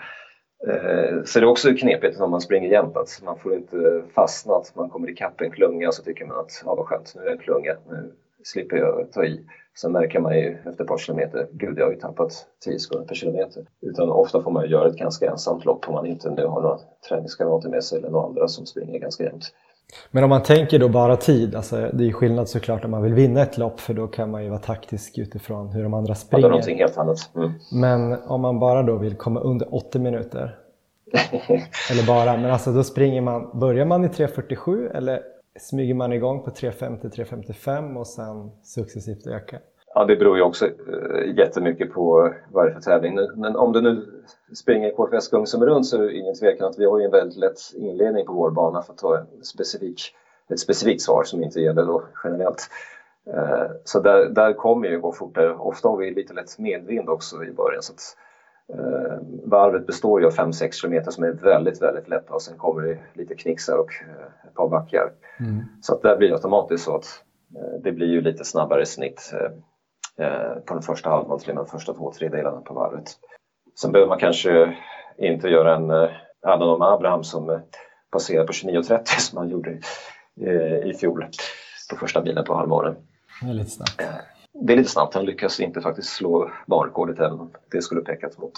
Eh, 0.68 1.24
så 1.26 1.40
det 1.40 1.46
är 1.46 1.50
också 1.50 1.74
knepigt 1.74 2.20
om 2.20 2.32
man 2.32 2.42
springer 2.42 2.70
jämt 2.70 2.98
att 2.98 3.22
man 3.24 3.40
får 3.40 3.54
inte 3.54 4.04
fastna, 4.16 4.56
att 4.56 4.76
man 4.76 4.90
kommer 4.90 5.10
ikapp 5.10 5.42
en 5.42 5.52
klunga 5.52 5.92
så 5.92 6.04
tycker 6.04 6.26
man 6.26 6.40
att 6.40 6.62
ja 6.66 6.76
vad 6.76 6.86
skönt, 6.86 7.14
nu 7.16 7.22
är 7.22 7.26
det 7.26 7.32
en 7.32 7.38
klunga, 7.38 7.76
nu 7.90 8.12
slipper 8.44 8.78
jag 8.78 9.12
ta 9.12 9.26
i. 9.26 9.46
Sen 9.76 9.92
märker 9.92 10.20
man 10.20 10.40
ju 10.40 10.58
efter 10.66 10.84
ett 10.84 10.88
par 10.88 10.98
kilometer, 10.98 11.48
gud 11.52 11.80
jag 11.80 11.86
har 11.86 11.92
ju 11.92 12.00
tappat 12.00 12.48
10 12.64 12.80
sekunder 12.80 13.08
per 13.08 13.16
kilometer. 13.16 13.66
Utan 13.82 14.10
ofta 14.10 14.42
får 14.42 14.52
man 14.52 14.70
göra 14.70 14.88
ett 14.88 14.98
ganska 14.98 15.30
ensamt 15.30 15.66
lopp 15.66 15.88
om 15.88 15.94
man 15.94 16.06
inte 16.06 16.30
nu 16.30 16.46
har 16.46 16.62
några 16.62 16.80
träningskamrater 17.10 17.70
med 17.70 17.84
sig 17.84 17.98
eller 17.98 18.10
några 18.10 18.28
andra 18.28 18.48
som 18.48 18.66
springer 18.66 19.00
ganska 19.00 19.24
jämnt. 19.24 19.44
Men 20.12 20.24
om 20.24 20.30
man 20.30 20.44
tänker 20.44 20.80
då 20.80 20.90
bara 20.90 21.18
tid, 21.18 21.56
alltså 21.56 21.90
det 21.94 22.08
är 22.08 22.12
skillnad 22.12 22.50
såklart 22.50 22.86
om 22.86 22.92
man 22.92 23.04
vill 23.04 23.14
vinna 23.14 23.42
ett 23.42 23.58
lopp 23.58 23.80
för 23.80 23.94
då 23.94 24.08
kan 24.08 24.32
man 24.32 24.44
ju 24.44 24.50
vara 24.50 24.60
taktisk 24.60 25.18
utifrån 25.18 25.70
hur 25.70 25.84
de 25.84 25.94
andra 25.94 26.16
springer. 26.16 26.46
Ja, 26.46 26.50
någonting 26.50 26.78
helt 26.78 26.98
annat. 26.98 27.30
Mm. 27.36 27.52
Men 27.72 28.14
om 28.14 28.42
man 28.42 28.60
bara 28.60 28.84
då 28.84 28.98
vill 28.98 29.16
komma 29.16 29.40
under 29.40 29.76
80 29.76 30.00
minuter, 30.00 30.58
eller 31.92 32.08
bara, 32.08 32.38
men 32.38 32.52
alltså 32.52 32.72
då 32.72 32.84
springer 32.84 33.22
man, 33.22 33.60
börjar 33.60 33.86
man 33.86 34.06
i 34.06 34.08
3.47 34.08 34.98
eller 34.98 35.22
smyger 35.60 35.94
man 35.94 36.14
igång 36.14 36.44
på 36.44 36.52
3.50-3.55 36.52 37.96
och 37.98 38.08
sen 38.08 38.52
successivt 38.64 39.28
ökar? 39.28 39.60
Ja, 39.96 40.06
det 40.06 40.16
beror 40.16 40.38
ju 40.38 40.44
också 40.44 40.66
äh, 40.66 41.38
jättemycket 41.38 41.94
på 41.94 42.34
vad 42.52 42.66
det 42.66 42.70
är 42.70 42.74
för 42.74 42.82
tävling. 42.82 43.20
Men 43.36 43.56
om 43.56 43.74
du 43.74 43.82
nu 43.82 44.24
springer 44.56 44.92
KFS 44.92 45.54
runt 45.54 45.86
så 45.86 45.98
är 45.98 46.02
det 46.02 46.14
ingen 46.14 46.36
tvekan 46.36 46.68
att 46.68 46.80
vi 46.80 46.86
har 46.86 47.00
ju 47.00 47.06
en 47.06 47.12
väldigt 47.12 47.38
lätt 47.38 47.60
inledning 47.76 48.26
på 48.26 48.34
vår 48.34 48.52
bana 48.52 48.82
för 48.82 48.94
att 48.94 49.00
ta 49.00 49.18
en 49.18 49.44
specifik, 49.44 50.02
ett 50.50 50.60
specifikt 50.60 51.02
svar 51.02 51.24
som 51.24 51.44
inte 51.44 51.62
gäller 51.62 51.86
då 51.86 52.04
generellt. 52.24 52.70
Äh, 53.34 53.72
så 53.84 54.00
där, 54.00 54.30
där 54.30 54.54
kommer 54.54 54.88
ju 54.88 55.00
gå 55.00 55.12
fortare. 55.12 55.56
Ofta 55.56 55.90
har 55.90 55.98
vi 55.98 56.12
lite 56.12 56.34
lätt 56.34 56.60
medvind 56.60 57.10
också 57.10 57.44
i 57.44 57.52
början. 57.52 57.82
Så 57.84 57.94
att, 57.94 58.18
äh, 58.80 59.18
varvet 59.44 59.88
består 59.88 60.22
ju 60.22 60.28
av 60.28 60.32
5-6 60.32 60.82
km 60.82 61.04
som 61.12 61.24
är 61.24 61.32
väldigt, 61.32 61.82
väldigt 61.82 62.10
lätta 62.10 62.34
och 62.34 62.42
sen 62.42 62.58
kommer 62.58 62.82
det 62.82 62.98
lite 63.14 63.36
knixar 63.36 63.78
och 63.78 63.90
ett 64.48 64.54
par 64.54 64.68
backar. 64.68 65.12
Mm. 65.40 65.64
Så 65.82 65.94
att 65.94 66.02
där 66.02 66.18
blir 66.18 66.28
det 66.28 66.36
automatiskt 66.36 66.84
så 66.84 66.96
att 66.96 67.24
det 67.84 67.92
blir 67.92 68.08
ju 68.08 68.22
lite 68.22 68.44
snabbare 68.44 68.86
snitt 68.86 69.34
Eh, 69.34 69.52
på 70.66 70.74
den 70.74 70.84
första 70.84 71.10
halvan 71.10 71.40
till 71.40 71.56
de 71.56 71.66
första 71.66 71.94
två 71.94 72.12
tredjedelarna 72.12 72.62
på 72.62 72.74
varvet. 72.74 73.18
Sen 73.80 73.92
behöver 73.92 74.10
man 74.10 74.20
kanske 74.20 74.78
inte 75.18 75.48
göra 75.48 75.76
en 75.76 75.90
eh, 75.90 76.10
Adam 76.42 76.82
Abraham 76.82 77.24
som 77.24 77.50
eh, 77.50 77.60
passerar 78.12 78.46
på 78.46 78.54
29.30 78.54 79.04
som 79.06 79.38
han 79.38 79.50
gjorde 79.50 79.80
i 80.86 80.94
fjol 80.94 81.26
på 81.90 81.96
första 81.96 82.22
milen 82.24 82.46
på 82.46 82.56
halvmånen. 82.56 82.96
Det 83.42 83.50
är 83.50 83.54
lite 83.54 83.70
snabbt. 83.70 84.02
Det 84.54 84.74
är 84.74 84.78
lite 84.78 84.90
snabbt. 84.90 85.16
Han 85.16 85.26
lyckas 85.26 85.60
inte 85.60 85.82
faktiskt 85.82 86.10
slå 86.10 86.52
barnrekordet 86.68 87.20
även 87.20 87.40
om 87.40 87.52
det 87.72 87.82
skulle 87.82 88.02
pekat 88.02 88.38
mot 88.38 88.54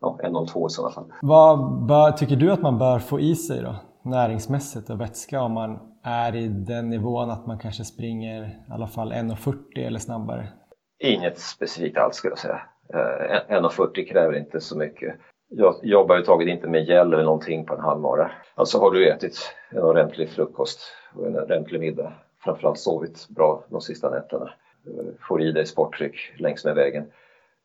ja, 0.00 0.18
1.02 0.22 0.66
i 0.66 0.70
sådana 0.70 0.94
fall. 0.94 1.12
Vad 1.22 1.86
bör, 1.86 2.12
tycker 2.12 2.36
du 2.36 2.52
att 2.52 2.62
man 2.62 2.78
bör 2.78 2.98
få 2.98 3.20
i 3.20 3.36
sig 3.36 3.62
då? 3.62 3.74
Näringsmässigt 4.02 4.90
och 4.90 5.00
vätska 5.00 5.42
om 5.42 5.52
man 5.52 5.78
är 6.02 6.36
i 6.36 6.48
den 6.48 6.90
nivån 6.90 7.30
att 7.30 7.46
man 7.46 7.58
kanske 7.58 7.84
springer 7.84 8.42
i 8.42 8.72
alla 8.72 8.86
fall 8.86 9.12
1.40 9.12 9.86
eller 9.86 9.98
snabbare? 9.98 10.48
Inget 10.98 11.38
specifikt 11.38 11.98
alls 11.98 12.16
skulle 12.16 12.32
jag 12.32 12.38
säga. 12.38 12.60
1.40 13.48 13.98
eh, 13.98 14.06
kräver 14.06 14.38
inte 14.38 14.60
så 14.60 14.78
mycket. 14.78 15.14
Jag 15.48 15.74
jobbar 15.82 16.14
överhuvudtaget 16.14 16.48
inte 16.48 16.68
med 16.68 16.84
gel 16.84 17.12
eller 17.12 17.24
någonting 17.24 17.66
på 17.66 17.74
en 17.74 17.80
halvmara. 17.80 18.30
Alltså 18.54 18.78
har 18.78 18.90
du 18.90 19.10
ätit 19.10 19.36
en 19.70 19.82
ordentlig 19.82 20.30
frukost 20.30 20.80
och 21.14 21.26
en 21.26 21.38
ordentlig 21.38 21.80
middag, 21.80 22.12
framförallt 22.44 22.78
sovit 22.78 23.28
bra 23.28 23.64
de 23.68 23.80
sista 23.80 24.10
nätterna, 24.10 24.50
eh, 24.86 25.04
får 25.20 25.42
i 25.42 25.52
dig 25.52 25.66
sporttryck 25.66 26.32
längs 26.38 26.64
med 26.64 26.74
vägen 26.74 27.06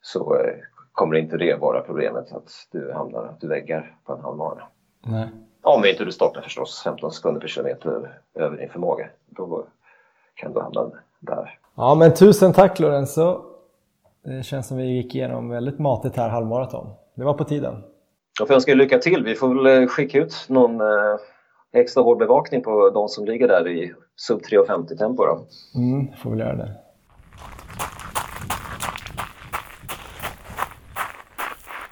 så 0.01 0.35
eh, 0.39 0.53
kommer 0.91 1.15
inte 1.15 1.37
det 1.37 1.55
vara 1.55 1.81
problemet 1.81 2.31
att 2.31 2.51
du 2.71 2.93
hamnar, 2.93 3.23
att 3.25 3.41
du 3.41 3.47
väggar 3.47 3.97
på 4.05 4.13
en 4.13 4.21
halvmara. 4.21 4.63
Nej. 5.05 5.29
Om 5.65 5.85
inte 5.85 6.05
du 6.05 6.11
startar 6.11 6.41
förstås 6.41 6.81
15 6.83 7.11
sekunder 7.11 7.41
per 7.41 7.47
kilometer 7.47 8.11
över 8.35 8.57
din 8.57 8.69
förmåga. 8.69 9.07
Då 9.29 9.65
kan 10.35 10.53
du 10.53 10.61
hamna 10.61 10.91
där. 11.19 11.59
Ja 11.75 11.95
men 11.95 12.13
tusen 12.13 12.53
tack 12.53 12.79
Lorenzo. 12.79 13.41
Det 14.23 14.45
känns 14.45 14.67
som 14.67 14.77
vi 14.77 14.83
gick 14.83 15.15
igenom 15.15 15.49
väldigt 15.49 15.79
matigt 15.79 16.15
här 16.15 16.29
halvmaraton. 16.29 16.87
Det 17.15 17.23
var 17.23 17.33
på 17.33 17.43
tiden. 17.43 17.83
Jag 18.39 18.47
får 18.47 18.55
önska 18.55 18.71
er 18.71 18.75
lycka 18.75 18.97
till. 18.97 19.23
Vi 19.23 19.35
får 19.35 19.63
väl 19.63 19.81
eh, 19.83 19.87
skicka 19.87 20.17
ut 20.17 20.45
någon 20.49 20.81
eh, 20.81 21.15
extra 21.73 22.03
hård 22.03 22.17
bevakning 22.17 22.63
på 22.63 22.89
de 22.89 23.07
som 23.07 23.25
ligger 23.25 23.47
där 23.47 23.67
i 23.67 23.93
sub 24.15 24.41
3.50 24.41 24.97
tempo 24.97 25.25
då. 25.25 25.45
Mm, 25.75 26.07
får 26.17 26.29
väl 26.29 26.39
göra 26.39 26.55
det. 26.55 26.84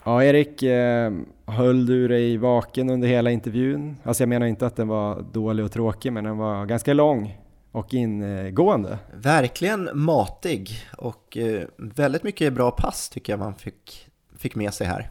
Ja, 0.05 0.23
Erik, 0.23 0.63
eh, 0.63 1.11
höll 1.45 1.85
du 1.85 2.07
dig 2.07 2.37
vaken 2.37 2.89
under 2.89 3.07
hela 3.07 3.31
intervjun? 3.31 3.95
Alltså 4.03 4.23
jag 4.23 4.29
menar 4.29 4.45
inte 4.45 4.65
att 4.67 4.75
den 4.75 4.87
var 4.87 5.25
dålig 5.33 5.65
och 5.65 5.71
tråkig, 5.71 6.13
men 6.13 6.23
den 6.23 6.37
var 6.37 6.65
ganska 6.65 6.93
lång 6.93 7.37
och 7.71 7.93
ingående. 7.93 8.99
Verkligen 9.13 9.89
matig 9.93 10.69
och 10.97 11.37
eh, 11.37 11.67
väldigt 11.77 12.23
mycket 12.23 12.53
bra 12.53 12.71
pass 12.71 13.09
tycker 13.09 13.33
jag 13.33 13.39
man 13.39 13.55
fick, 13.55 14.07
fick 14.37 14.55
med 14.55 14.73
sig 14.73 14.87
här. 14.87 15.09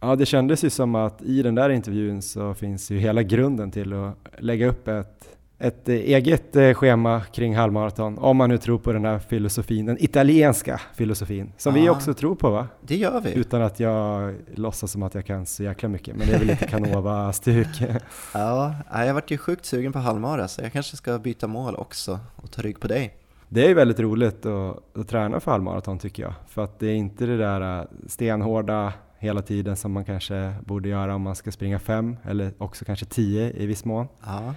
Ja, 0.00 0.16
det 0.16 0.26
kändes 0.26 0.64
ju 0.64 0.70
som 0.70 0.94
att 0.94 1.22
i 1.22 1.42
den 1.42 1.54
där 1.54 1.70
intervjun 1.70 2.22
så 2.22 2.54
finns 2.54 2.90
ju 2.90 2.98
hela 2.98 3.22
grunden 3.22 3.70
till 3.70 3.92
att 3.92 4.16
lägga 4.38 4.68
upp 4.68 4.88
ett 4.88 5.35
ett 5.58 5.88
eget 5.88 6.56
eh, 6.56 6.74
schema 6.74 7.20
kring 7.20 7.56
halvmaraton, 7.56 8.18
om 8.18 8.36
man 8.36 8.48
nu 8.50 8.58
tror 8.58 8.78
på 8.78 8.92
den 8.92 9.04
här 9.04 9.18
filosofin, 9.18 9.86
den 9.86 10.04
italienska 10.04 10.80
filosofin, 10.94 11.52
som 11.56 11.76
ja, 11.76 11.82
vi 11.82 11.88
också 11.88 12.14
tror 12.14 12.34
på 12.34 12.50
va? 12.50 12.68
Det 12.80 12.96
gör 12.96 13.20
vi. 13.20 13.34
Utan 13.34 13.62
att 13.62 13.80
jag 13.80 14.34
låtsas 14.54 14.92
som 14.92 15.02
att 15.02 15.14
jag 15.14 15.26
kan 15.26 15.46
så 15.46 15.62
jäkla 15.62 15.88
mycket, 15.88 16.16
men 16.16 16.26
det 16.26 16.34
är 16.34 16.38
väl 16.38 16.48
lite 16.48 16.66
Canova-stuk. 16.66 17.66
ja, 18.34 18.74
jag 18.92 19.14
varit 19.14 19.30
ju 19.30 19.38
sjukt 19.38 19.64
sugen 19.64 19.92
på 19.92 19.98
halvmara, 19.98 20.48
så 20.48 20.62
jag 20.62 20.72
kanske 20.72 20.96
ska 20.96 21.18
byta 21.18 21.46
mål 21.46 21.76
också 21.76 22.18
och 22.36 22.50
ta 22.50 22.62
rygg 22.62 22.80
på 22.80 22.88
dig. 22.88 23.16
Det 23.48 23.70
är 23.70 23.74
väldigt 23.74 24.00
roligt 24.00 24.46
att, 24.46 24.96
att 24.96 25.08
träna 25.08 25.40
för 25.40 25.50
halvmaraton 25.50 25.98
tycker 25.98 26.22
jag, 26.22 26.32
för 26.48 26.64
att 26.64 26.78
det 26.78 26.86
är 26.86 26.94
inte 26.94 27.26
det 27.26 27.36
där 27.36 27.80
äh, 27.80 27.86
stenhårda 28.06 28.92
hela 29.18 29.42
tiden 29.42 29.76
som 29.76 29.92
man 29.92 30.04
kanske 30.04 30.54
borde 30.64 30.88
göra 30.88 31.14
om 31.14 31.22
man 31.22 31.36
ska 31.36 31.52
springa 31.52 31.78
fem 31.78 32.16
eller 32.24 32.52
också 32.58 32.84
kanske 32.84 33.06
tio 33.06 33.52
i 33.52 33.66
viss 33.66 33.84
mån. 33.84 34.06
Ja. 34.26 34.54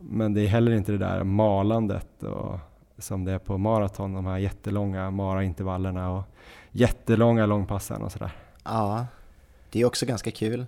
Men 0.00 0.34
det 0.34 0.40
är 0.40 0.46
heller 0.46 0.72
inte 0.72 0.92
det 0.92 0.98
där 0.98 1.24
malandet 1.24 2.22
och, 2.22 2.58
som 2.98 3.24
det 3.24 3.32
är 3.32 3.38
på 3.38 3.58
maraton, 3.58 4.12
de 4.12 4.26
här 4.26 4.38
jättelånga 4.38 5.10
maraintervallerna 5.10 6.10
och 6.10 6.22
jättelånga 6.72 7.46
långpassen 7.46 8.02
och 8.02 8.12
sådär. 8.12 8.30
Ja, 8.64 9.06
det 9.70 9.80
är 9.80 9.84
också 9.84 10.06
ganska 10.06 10.30
kul. 10.30 10.66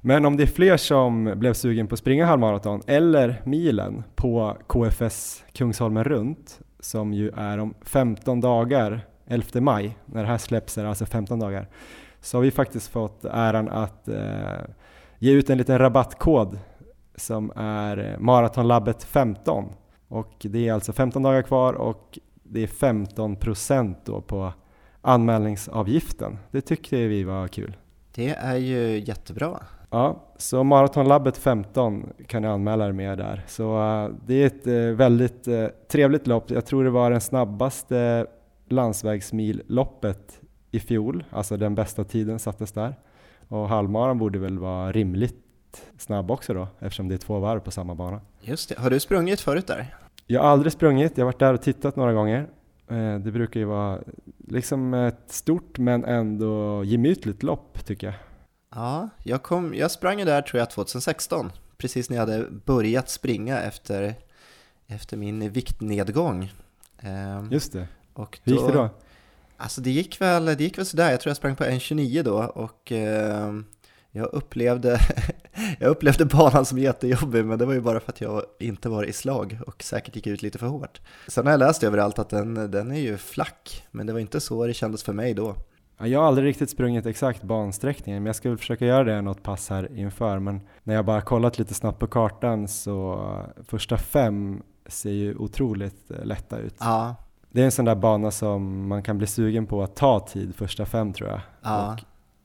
Men 0.00 0.24
om 0.24 0.36
det 0.36 0.42
är 0.42 0.46
fler 0.46 0.76
som 0.76 1.32
blev 1.36 1.54
sugen 1.54 1.86
på 1.86 1.94
att 1.94 1.98
springa 1.98 2.26
halvmaraton 2.26 2.82
eller 2.86 3.42
milen 3.44 4.04
på 4.14 4.56
KFS 4.66 5.44
Kungsholmen 5.52 6.04
runt, 6.04 6.60
som 6.80 7.14
ju 7.14 7.30
är 7.36 7.58
om 7.58 7.74
15 7.82 8.40
dagar, 8.40 9.00
11 9.26 9.60
maj, 9.60 9.96
när 10.06 10.22
det 10.22 10.28
här 10.28 10.38
släpps 10.38 10.78
är 10.78 10.82
det 10.82 10.88
alltså 10.88 11.06
15 11.06 11.38
dagar, 11.38 11.68
så 12.20 12.36
har 12.36 12.42
vi 12.42 12.50
faktiskt 12.50 12.88
fått 12.88 13.24
äran 13.24 13.68
att 13.68 14.08
eh, 14.08 14.60
ge 15.18 15.32
ut 15.32 15.50
en 15.50 15.58
liten 15.58 15.78
rabattkod 15.78 16.58
som 17.20 17.52
är 17.56 18.16
Maratonlabbet 18.18 19.04
15. 19.04 19.64
Och 20.08 20.36
det 20.40 20.68
är 20.68 20.72
alltså 20.72 20.92
15 20.92 21.22
dagar 21.22 21.42
kvar 21.42 21.72
och 21.72 22.18
det 22.42 22.62
är 22.62 22.66
15 22.66 23.36
då 24.04 24.20
på 24.20 24.52
anmälningsavgiften. 25.02 26.38
Det 26.50 26.60
tyckte 26.60 26.96
vi 26.96 27.24
var 27.24 27.48
kul. 27.48 27.76
Det 28.14 28.28
är 28.28 28.56
ju 28.56 28.98
jättebra. 28.98 29.62
Ja, 29.90 30.34
så 30.36 30.64
Maratonlabbet 30.64 31.36
15 31.36 32.12
kan 32.26 32.42
ni 32.42 32.48
anmäla 32.48 32.86
er 32.86 32.92
med 32.92 33.18
där. 33.18 33.44
Så 33.46 33.78
uh, 33.78 34.10
det 34.26 34.34
är 34.34 34.46
ett 34.46 34.66
uh, 34.66 34.96
väldigt 34.96 35.48
trevligt 35.88 36.26
lopp. 36.26 36.50
Jag 36.50 36.66
tror 36.66 36.84
det 36.84 36.90
var 36.90 37.10
den 37.10 37.20
snabbaste 37.20 38.26
landsvägsmilloppet 38.68 40.40
i 40.70 40.80
fjol, 40.80 41.24
alltså 41.30 41.56
den 41.56 41.74
bästa 41.74 42.04
tiden 42.04 42.38
sattes 42.38 42.72
där. 42.72 42.94
Och 43.48 43.68
halvmaran 43.68 44.18
borde 44.18 44.38
väl 44.38 44.58
vara 44.58 44.92
rimligt 44.92 45.49
snabb 45.98 46.30
också 46.30 46.54
då, 46.54 46.68
eftersom 46.78 47.08
det 47.08 47.14
är 47.14 47.18
två 47.18 47.38
varv 47.38 47.60
på 47.60 47.70
samma 47.70 47.94
bana. 47.94 48.20
Just 48.40 48.68
det. 48.68 48.78
Har 48.78 48.90
du 48.90 49.00
sprungit 49.00 49.40
förut 49.40 49.66
där? 49.66 49.96
Jag 50.26 50.42
har 50.42 50.48
aldrig 50.48 50.72
sprungit, 50.72 51.12
jag 51.18 51.24
har 51.24 51.32
varit 51.32 51.38
där 51.38 51.54
och 51.54 51.62
tittat 51.62 51.96
några 51.96 52.12
gånger. 52.12 52.48
Eh, 52.88 53.18
det 53.18 53.32
brukar 53.32 53.60
ju 53.60 53.66
vara 53.66 53.98
liksom 54.48 54.94
ett 54.94 55.24
stort 55.26 55.78
men 55.78 56.04
ändå 56.04 56.84
gemytligt 56.84 57.42
lopp 57.42 57.84
tycker 57.86 58.06
jag. 58.06 58.16
Ja, 58.74 59.08
jag, 59.24 59.42
kom, 59.42 59.74
jag 59.74 59.90
sprang 59.90 60.18
ju 60.18 60.24
där 60.24 60.42
tror 60.42 60.58
jag 60.58 60.70
2016, 60.70 61.52
precis 61.76 62.10
när 62.10 62.16
jag 62.16 62.26
hade 62.26 62.46
börjat 62.50 63.10
springa 63.10 63.60
efter, 63.60 64.14
efter 64.86 65.16
min 65.16 65.50
viktnedgång. 65.50 66.52
Ehm, 67.00 67.48
Just 67.52 67.72
det. 67.72 67.88
Och 68.12 68.40
då, 68.44 68.50
Hur 68.52 68.58
gick 68.58 68.66
det 68.66 68.78
då? 68.78 68.88
Alltså 69.56 69.80
det 69.80 69.90
gick 69.90 70.20
väl, 70.20 70.44
det 70.44 70.60
gick 70.60 70.78
väl 70.78 70.86
sådär, 70.86 71.10
jag 71.10 71.20
tror 71.20 71.30
jag 71.30 71.36
sprang 71.36 71.56
på 71.56 71.64
1.29 71.64 72.22
då 72.22 72.38
och 72.38 72.92
eh, 72.92 73.52
jag 74.10 74.26
upplevde, 74.32 74.98
jag 75.78 75.90
upplevde 75.90 76.24
banan 76.24 76.64
som 76.64 76.78
jättejobbig 76.78 77.44
men 77.44 77.58
det 77.58 77.66
var 77.66 77.74
ju 77.74 77.80
bara 77.80 78.00
för 78.00 78.12
att 78.12 78.20
jag 78.20 78.42
inte 78.58 78.88
var 78.88 79.04
i 79.04 79.12
slag 79.12 79.58
och 79.66 79.82
säkert 79.82 80.16
gick 80.16 80.26
ut 80.26 80.42
lite 80.42 80.58
för 80.58 80.66
hårt. 80.66 81.00
Sen 81.28 81.46
har 81.46 81.52
jag 81.52 81.58
läst 81.58 81.82
överallt 81.82 82.18
att 82.18 82.28
den, 82.28 82.70
den 82.70 82.90
är 82.90 83.00
ju 83.00 83.16
flack, 83.16 83.86
men 83.90 84.06
det 84.06 84.12
var 84.12 84.20
inte 84.20 84.40
så 84.40 84.66
det 84.66 84.74
kändes 84.74 85.02
för 85.02 85.12
mig 85.12 85.34
då. 85.34 85.54
Jag 86.02 86.20
har 86.20 86.26
aldrig 86.26 86.46
riktigt 86.46 86.70
sprungit 86.70 87.06
exakt 87.06 87.42
bansträckningen, 87.42 88.22
men 88.22 88.26
jag 88.26 88.36
ska 88.36 88.48
väl 88.48 88.58
försöka 88.58 88.86
göra 88.86 89.04
det 89.04 89.22
något 89.22 89.42
pass 89.42 89.68
här 89.68 89.98
inför. 89.98 90.38
Men 90.38 90.60
när 90.82 90.94
jag 90.94 91.04
bara 91.04 91.20
kollat 91.20 91.58
lite 91.58 91.74
snabbt 91.74 91.98
på 91.98 92.06
kartan 92.06 92.68
så 92.68 93.26
första 93.66 93.96
fem 93.96 94.62
ser 94.86 95.10
ju 95.10 95.36
otroligt 95.36 96.10
eh, 96.10 96.24
lätta 96.24 96.58
ut. 96.58 96.76
Ja. 96.80 97.14
Det 97.50 97.60
är 97.60 97.64
en 97.64 97.72
sån 97.72 97.84
där 97.84 97.94
bana 97.94 98.30
som 98.30 98.88
man 98.88 99.02
kan 99.02 99.18
bli 99.18 99.26
sugen 99.26 99.66
på 99.66 99.82
att 99.82 99.96
ta 99.96 100.20
tid 100.20 100.54
första 100.54 100.86
fem 100.86 101.12
tror 101.12 101.28
jag. 101.28 101.40
Ja. 101.62 101.92
Och 101.92 102.00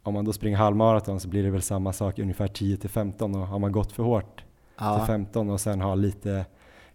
om 0.05 0.13
man 0.13 0.25
då 0.25 0.33
springer 0.33 0.57
halvmaraton 0.57 1.19
så 1.19 1.27
blir 1.27 1.43
det 1.43 1.49
väl 1.49 1.61
samma 1.61 1.93
sak, 1.93 2.19
ungefär 2.19 2.47
10 2.47 2.77
till 2.77 2.89
15 2.89 3.35
och 3.35 3.47
har 3.47 3.59
man 3.59 3.71
gått 3.71 3.91
för 3.91 4.03
hårt 4.03 4.43
ja. 4.77 4.97
till 4.97 5.07
15 5.07 5.49
och 5.49 5.61
sen 5.61 5.81
har 5.81 5.95
lite 5.95 6.45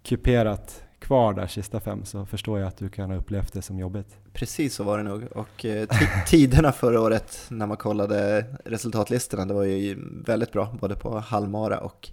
kuperat 0.02 0.82
kvar 0.98 1.32
där 1.32 1.46
sista 1.46 1.80
fem 1.80 2.04
så 2.04 2.26
förstår 2.26 2.58
jag 2.58 2.68
att 2.68 2.76
du 2.76 2.88
kan 2.88 3.10
ha 3.10 3.16
upplevt 3.16 3.52
det 3.52 3.62
som 3.62 3.78
jobbigt. 3.78 4.16
Precis 4.32 4.74
så 4.74 4.84
var 4.84 4.98
det 4.98 5.04
nog 5.04 5.22
och 5.34 5.64
eh, 5.64 5.88
tiderna 6.26 6.72
förra 6.72 7.00
året 7.00 7.46
när 7.48 7.66
man 7.66 7.76
kollade 7.76 8.44
resultatlistorna 8.64 9.44
det 9.44 9.54
var 9.54 9.64
ju 9.64 9.96
väldigt 10.26 10.52
bra 10.52 10.68
både 10.80 10.96
på 10.96 11.18
halvmara 11.18 11.78
och 11.78 12.10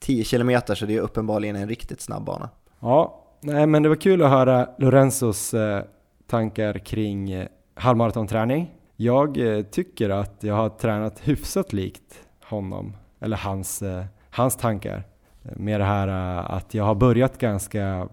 10 0.00 0.24
km 0.24 0.60
så 0.66 0.86
det 0.86 0.96
är 0.96 1.00
uppenbarligen 1.00 1.56
en 1.56 1.68
riktigt 1.68 2.00
snabb 2.00 2.24
bana. 2.24 2.50
Ja, 2.80 3.24
nej 3.40 3.66
men 3.66 3.82
det 3.82 3.88
var 3.88 3.96
kul 3.96 4.22
att 4.22 4.30
höra 4.30 4.68
Lorenzos 4.78 5.54
eh, 5.54 5.84
tankar 6.26 6.78
kring 6.78 7.30
eh, 7.30 7.46
halvmaratonträning. 7.74 8.70
Jag 9.02 9.56
eh, 9.56 9.62
tycker 9.62 10.10
att 10.10 10.36
jag 10.40 10.54
har 10.54 10.68
tränat 10.68 11.20
hyfsat 11.20 11.72
likt 11.72 12.28
honom, 12.44 12.96
eller 13.20 13.36
hans, 13.36 13.82
eh, 13.82 14.04
hans 14.30 14.56
tankar. 14.56 15.04
Eh, 15.42 15.56
Med 15.56 15.80
det 15.80 15.84
här 15.84 16.08
att 16.38 16.74
jag 16.74 16.84
har 16.84 16.94
börjat 16.94 17.38
ganska 17.38 18.08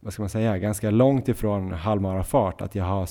vad 0.00 0.12
ska 0.12 0.22
man 0.22 0.30
säga, 0.30 0.58
ganska 0.58 0.90
långt 0.90 1.28
ifrån 1.28 1.72
halvmarafart. 1.72 2.60
Att 2.60 2.74
jag 2.74 2.84
har 2.84 3.08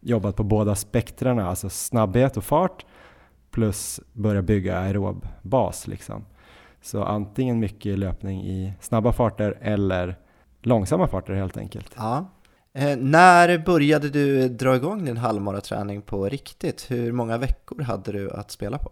jobbat 0.00 0.36
på 0.36 0.42
båda 0.42 0.74
spektrarna, 0.74 1.48
alltså 1.48 1.68
snabbhet 1.68 2.36
och 2.36 2.44
fart 2.44 2.86
plus 3.50 4.00
börja 4.12 4.42
bygga 4.42 4.78
aerob 4.78 5.26
bas. 5.42 5.86
Liksom. 5.86 6.24
Så 6.82 7.04
antingen 7.04 7.60
mycket 7.60 7.98
löpning 7.98 8.42
i 8.42 8.72
snabba 8.80 9.12
farter 9.12 9.58
eller 9.60 10.16
långsamma 10.62 11.06
farter 11.06 11.34
helt 11.34 11.56
enkelt. 11.56 11.94
Ja. 11.96 12.26
Eh, 12.78 12.96
när 12.96 13.58
började 13.58 14.10
du 14.10 14.48
dra 14.48 14.76
igång 14.76 15.04
din 15.04 15.16
halvmaraträning 15.16 16.02
på 16.02 16.28
riktigt? 16.28 16.90
Hur 16.90 17.12
många 17.12 17.38
veckor 17.38 17.82
hade 17.82 18.12
du 18.12 18.30
att 18.30 18.50
spela 18.50 18.78
på? 18.78 18.90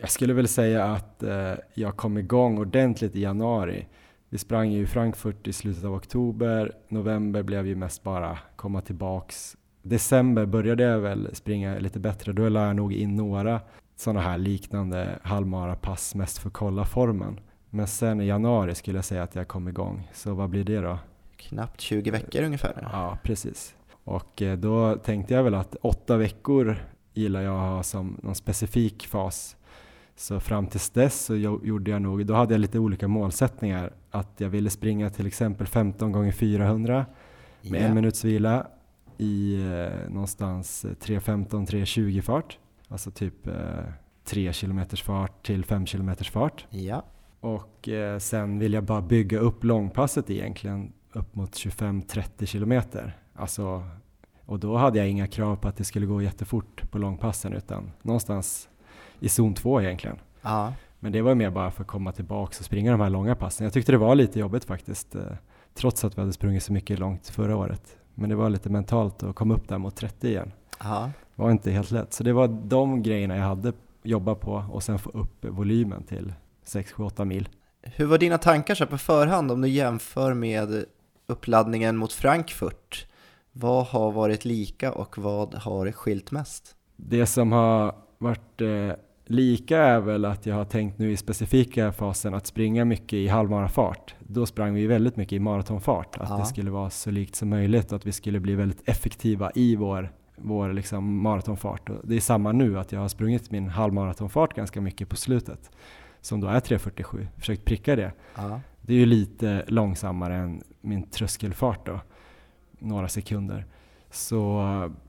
Jag 0.00 0.10
skulle 0.10 0.34
väl 0.34 0.48
säga 0.48 0.84
att 0.84 1.22
eh, 1.22 1.52
jag 1.74 1.96
kom 1.96 2.18
igång 2.18 2.58
ordentligt 2.58 3.16
i 3.16 3.20
januari. 3.20 3.86
Vi 4.28 4.38
sprang 4.38 4.70
ju 4.70 4.82
i 4.82 4.86
Frankfurt 4.86 5.48
i 5.48 5.52
slutet 5.52 5.84
av 5.84 5.94
oktober. 5.94 6.72
November 6.88 7.42
blev 7.42 7.66
ju 7.66 7.76
mest 7.76 8.02
bara 8.02 8.38
komma 8.56 8.80
tillbaks. 8.80 9.56
December 9.82 10.46
började 10.46 10.82
jag 10.82 10.98
väl 10.98 11.28
springa 11.32 11.78
lite 11.78 11.98
bättre. 11.98 12.32
Då 12.32 12.48
la 12.48 12.66
jag 12.66 12.76
nog 12.76 12.92
in 12.92 13.16
några 13.16 13.60
sådana 13.96 14.20
här 14.20 14.38
liknande 14.38 15.18
halvmarapass 15.22 16.14
mest 16.14 16.38
för 16.38 16.48
att 16.48 16.54
kolla 16.54 16.84
formen. 16.84 17.40
Men 17.70 17.86
sen 17.86 18.20
i 18.20 18.26
januari 18.26 18.74
skulle 18.74 18.98
jag 18.98 19.04
säga 19.04 19.22
att 19.22 19.34
jag 19.34 19.48
kom 19.48 19.68
igång. 19.68 20.10
Så 20.14 20.34
vad 20.34 20.50
blir 20.50 20.64
det 20.64 20.80
då? 20.80 20.98
Knappt 21.38 21.80
20 21.80 22.10
veckor 22.10 22.42
ungefär. 22.42 22.88
Ja, 22.92 23.18
precis. 23.22 23.74
Och 24.04 24.42
eh, 24.42 24.58
då 24.58 24.96
tänkte 24.96 25.34
jag 25.34 25.42
väl 25.42 25.54
att 25.54 25.76
åtta 25.82 26.16
veckor 26.16 26.76
gillar 27.14 27.40
jag 27.40 27.54
att 27.54 27.70
ha 27.70 27.82
som 27.82 28.16
någon 28.22 28.34
specifik 28.34 29.06
fas 29.06 29.56
så 30.16 30.40
fram 30.40 30.66
tills 30.66 30.90
dess 30.90 31.24
så 31.24 31.36
gjorde 31.36 31.90
jag 31.90 32.02
nog, 32.02 32.26
då 32.26 32.34
hade 32.34 32.54
jag 32.54 32.60
lite 32.60 32.78
olika 32.78 33.08
målsättningar. 33.08 33.92
Att 34.10 34.32
jag 34.36 34.48
ville 34.48 34.70
springa 34.70 35.10
till 35.10 35.26
exempel 35.26 35.66
15 35.66 36.12
gånger 36.12 36.32
400 36.32 37.06
med 37.62 37.72
yeah. 37.72 37.88
en 37.88 37.94
minuts 37.94 38.24
vila 38.24 38.66
i 39.18 39.54
eh, 39.54 40.10
någonstans 40.10 40.84
3.15-3.20 40.84 42.20
fart. 42.20 42.58
Alltså 42.88 43.10
typ 43.10 43.46
eh, 43.46 43.54
3 44.24 44.52
km 44.52 44.80
fart 45.04 45.46
till 45.46 45.64
5 45.64 45.86
km 45.86 46.14
fart. 46.16 46.66
Ja. 46.70 47.04
Och 47.40 47.88
eh, 47.88 48.18
sen 48.18 48.58
vill 48.58 48.72
jag 48.72 48.84
bara 48.84 49.02
bygga 49.02 49.38
upp 49.38 49.64
långpasset 49.64 50.30
egentligen 50.30 50.92
upp 51.18 51.34
mot 51.34 51.52
25-30 51.52 52.46
km. 52.46 52.82
Alltså, 53.34 53.84
och 54.46 54.58
då 54.58 54.76
hade 54.76 54.98
jag 54.98 55.08
inga 55.08 55.26
krav 55.26 55.56
på 55.56 55.68
att 55.68 55.76
det 55.76 55.84
skulle 55.84 56.06
gå 56.06 56.22
jättefort 56.22 56.90
på 56.90 56.98
långpassen 56.98 57.52
utan 57.52 57.90
någonstans 58.02 58.68
i 59.20 59.28
zon 59.28 59.54
2 59.54 59.80
egentligen. 59.82 60.16
Ja. 60.42 60.72
Men 61.00 61.12
det 61.12 61.22
var 61.22 61.34
mer 61.34 61.50
bara 61.50 61.70
för 61.70 61.82
att 61.82 61.88
komma 61.88 62.12
tillbaka 62.12 62.56
och 62.58 62.64
springa 62.64 62.90
de 62.90 63.00
här 63.00 63.10
långa 63.10 63.34
passen. 63.34 63.64
Jag 63.64 63.72
tyckte 63.72 63.92
det 63.92 63.98
var 63.98 64.14
lite 64.14 64.38
jobbigt 64.40 64.64
faktiskt, 64.64 65.14
eh, 65.14 65.22
trots 65.74 66.04
att 66.04 66.18
vi 66.18 66.20
hade 66.20 66.32
sprungit 66.32 66.62
så 66.62 66.72
mycket 66.72 66.98
långt 66.98 67.28
förra 67.28 67.56
året. 67.56 67.96
Men 68.14 68.30
det 68.30 68.36
var 68.36 68.50
lite 68.50 68.70
mentalt 68.70 69.22
att 69.22 69.34
komma 69.34 69.54
upp 69.54 69.68
där 69.68 69.78
mot 69.78 69.96
30 69.96 70.28
igen. 70.28 70.52
Ja. 70.80 71.10
Det 71.36 71.42
var 71.42 71.50
inte 71.50 71.70
helt 71.70 71.90
lätt. 71.90 72.12
Så 72.12 72.24
det 72.24 72.32
var 72.32 72.48
de 72.48 73.02
grejerna 73.02 73.36
jag 73.36 73.44
hade 73.44 73.72
jobbat 74.02 74.40
på 74.40 74.64
och 74.70 74.82
sen 74.82 74.98
få 74.98 75.10
upp 75.10 75.44
volymen 75.44 76.02
till 76.02 76.32
6, 76.64 76.92
7, 76.92 77.02
8 77.02 77.24
mil. 77.24 77.48
Hur 77.82 78.06
var 78.06 78.18
dina 78.18 78.38
tankar 78.38 78.74
så 78.74 78.86
på 78.86 78.98
förhand 78.98 79.50
om 79.50 79.60
du 79.60 79.68
jämför 79.68 80.34
med 80.34 80.84
uppladdningen 81.28 81.96
mot 81.96 82.12
Frankfurt? 82.12 83.06
Vad 83.52 83.86
har 83.86 84.12
varit 84.12 84.44
lika 84.44 84.92
och 84.92 85.18
vad 85.18 85.54
har 85.54 85.92
skilt 85.92 86.30
mest? 86.30 86.74
Det 86.96 87.26
som 87.26 87.52
har 87.52 87.94
varit 88.18 88.60
eh, 88.60 88.92
Lika 89.30 89.78
är 89.78 90.00
väl 90.00 90.24
att 90.24 90.46
jag 90.46 90.54
har 90.54 90.64
tänkt 90.64 90.98
nu 90.98 91.12
i 91.12 91.16
specifika 91.16 91.92
fasen 91.92 92.34
att 92.34 92.46
springa 92.46 92.84
mycket 92.84 93.12
i 93.12 93.28
halvmarafart. 93.28 94.14
Då 94.20 94.46
sprang 94.46 94.74
vi 94.74 94.86
väldigt 94.86 95.16
mycket 95.16 95.32
i 95.32 95.38
maratonfart. 95.38 96.16
Att 96.16 96.30
ja. 96.30 96.36
det 96.36 96.44
skulle 96.44 96.70
vara 96.70 96.90
så 96.90 97.10
likt 97.10 97.34
som 97.34 97.48
möjligt 97.48 97.92
och 97.92 97.96
att 97.96 98.06
vi 98.06 98.12
skulle 98.12 98.40
bli 98.40 98.54
väldigt 98.54 98.88
effektiva 98.88 99.50
i 99.54 99.76
vår, 99.76 100.12
vår 100.36 100.72
liksom 100.72 101.22
maratonfart. 101.22 101.90
Det 102.04 102.16
är 102.16 102.20
samma 102.20 102.52
nu, 102.52 102.78
att 102.78 102.92
jag 102.92 103.00
har 103.00 103.08
sprungit 103.08 103.50
min 103.50 103.68
halvmaratonfart 103.68 104.54
ganska 104.54 104.80
mycket 104.80 105.08
på 105.08 105.16
slutet. 105.16 105.70
Som 106.20 106.40
då 106.40 106.48
är 106.48 106.60
3.47, 106.60 107.26
försökt 107.36 107.64
pricka 107.64 107.96
det. 107.96 108.12
Ja. 108.34 108.60
Det 108.88 108.94
är 108.94 108.98
ju 108.98 109.06
lite 109.06 109.64
långsammare 109.66 110.36
än 110.36 110.62
min 110.80 111.02
tröskelfart 111.02 111.86
då, 111.86 112.00
några 112.78 113.08
sekunder. 113.08 113.66
Så 114.10 114.62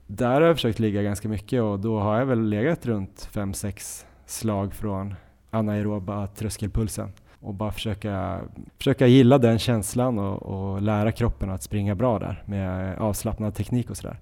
där 0.08 0.42
har 0.42 0.48
jag 0.48 0.56
försökt 0.56 0.80
ligga 0.80 1.02
ganska 1.02 1.30
mycket 1.30 1.62
och 1.62 1.80
då 1.80 2.00
har 2.00 2.20
jag 2.20 2.26
väl 2.26 2.42
legat 2.42 2.86
runt 2.86 3.30
5-6 3.34 4.06
slag 4.26 4.74
från 4.74 5.16
anaeroba 5.50 6.28
tröskelpulsen 6.28 7.12
och 7.40 7.54
bara 7.54 7.72
försöka, 7.72 8.42
försöka 8.78 9.08
gilla 9.08 9.38
den 9.38 9.60
känslan 9.60 10.20
och, 10.20 10.42
och 10.44 10.82
lära 10.82 11.12
kroppen 11.12 11.50
att 11.50 11.64
springa 11.64 11.96
bra 11.96 12.20
där 12.20 12.44
med 12.46 12.98
avslappnad 12.98 13.56
teknik 13.56 13.90
och 13.90 13.98
sådär. 13.98 14.20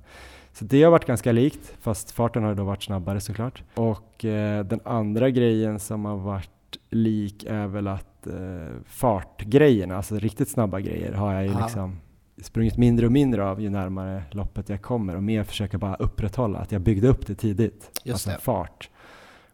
Så 0.53 0.65
det 0.65 0.83
har 0.83 0.91
varit 0.91 1.05
ganska 1.05 1.31
likt, 1.31 1.75
fast 1.81 2.11
farten 2.11 2.43
har 2.43 2.55
då 2.55 2.63
varit 2.63 2.83
snabbare 2.83 3.19
såklart. 3.19 3.63
Och 3.75 4.25
eh, 4.25 4.65
den 4.65 4.79
andra 4.85 5.29
grejen 5.29 5.79
som 5.79 6.05
har 6.05 6.17
varit 6.17 6.49
lik 6.89 7.43
är 7.43 7.67
väl 7.67 7.87
att 7.87 8.16
eh, 8.29 8.75
fartgrejerna, 8.85 9.95
alltså 9.95 10.15
riktigt 10.15 10.49
snabba 10.49 10.79
grejer, 10.79 11.13
har 11.13 11.33
jag 11.33 11.43
ju 11.43 11.51
Aha. 11.51 11.59
liksom 11.65 11.97
sprungit 12.41 12.77
mindre 12.77 13.05
och 13.05 13.11
mindre 13.11 13.49
av 13.49 13.61
ju 13.61 13.69
närmare 13.69 14.23
loppet 14.31 14.69
jag 14.69 14.81
kommer 14.81 15.15
och 15.15 15.23
mer 15.23 15.43
försöka 15.43 15.77
bara 15.77 15.95
upprätthålla 15.95 16.59
att 16.59 16.71
jag 16.71 16.81
byggde 16.81 17.07
upp 17.07 17.27
det 17.27 17.35
tidigt, 17.35 17.91
Just 18.03 18.13
alltså 18.13 18.29
det. 18.29 18.37
fart. 18.37 18.89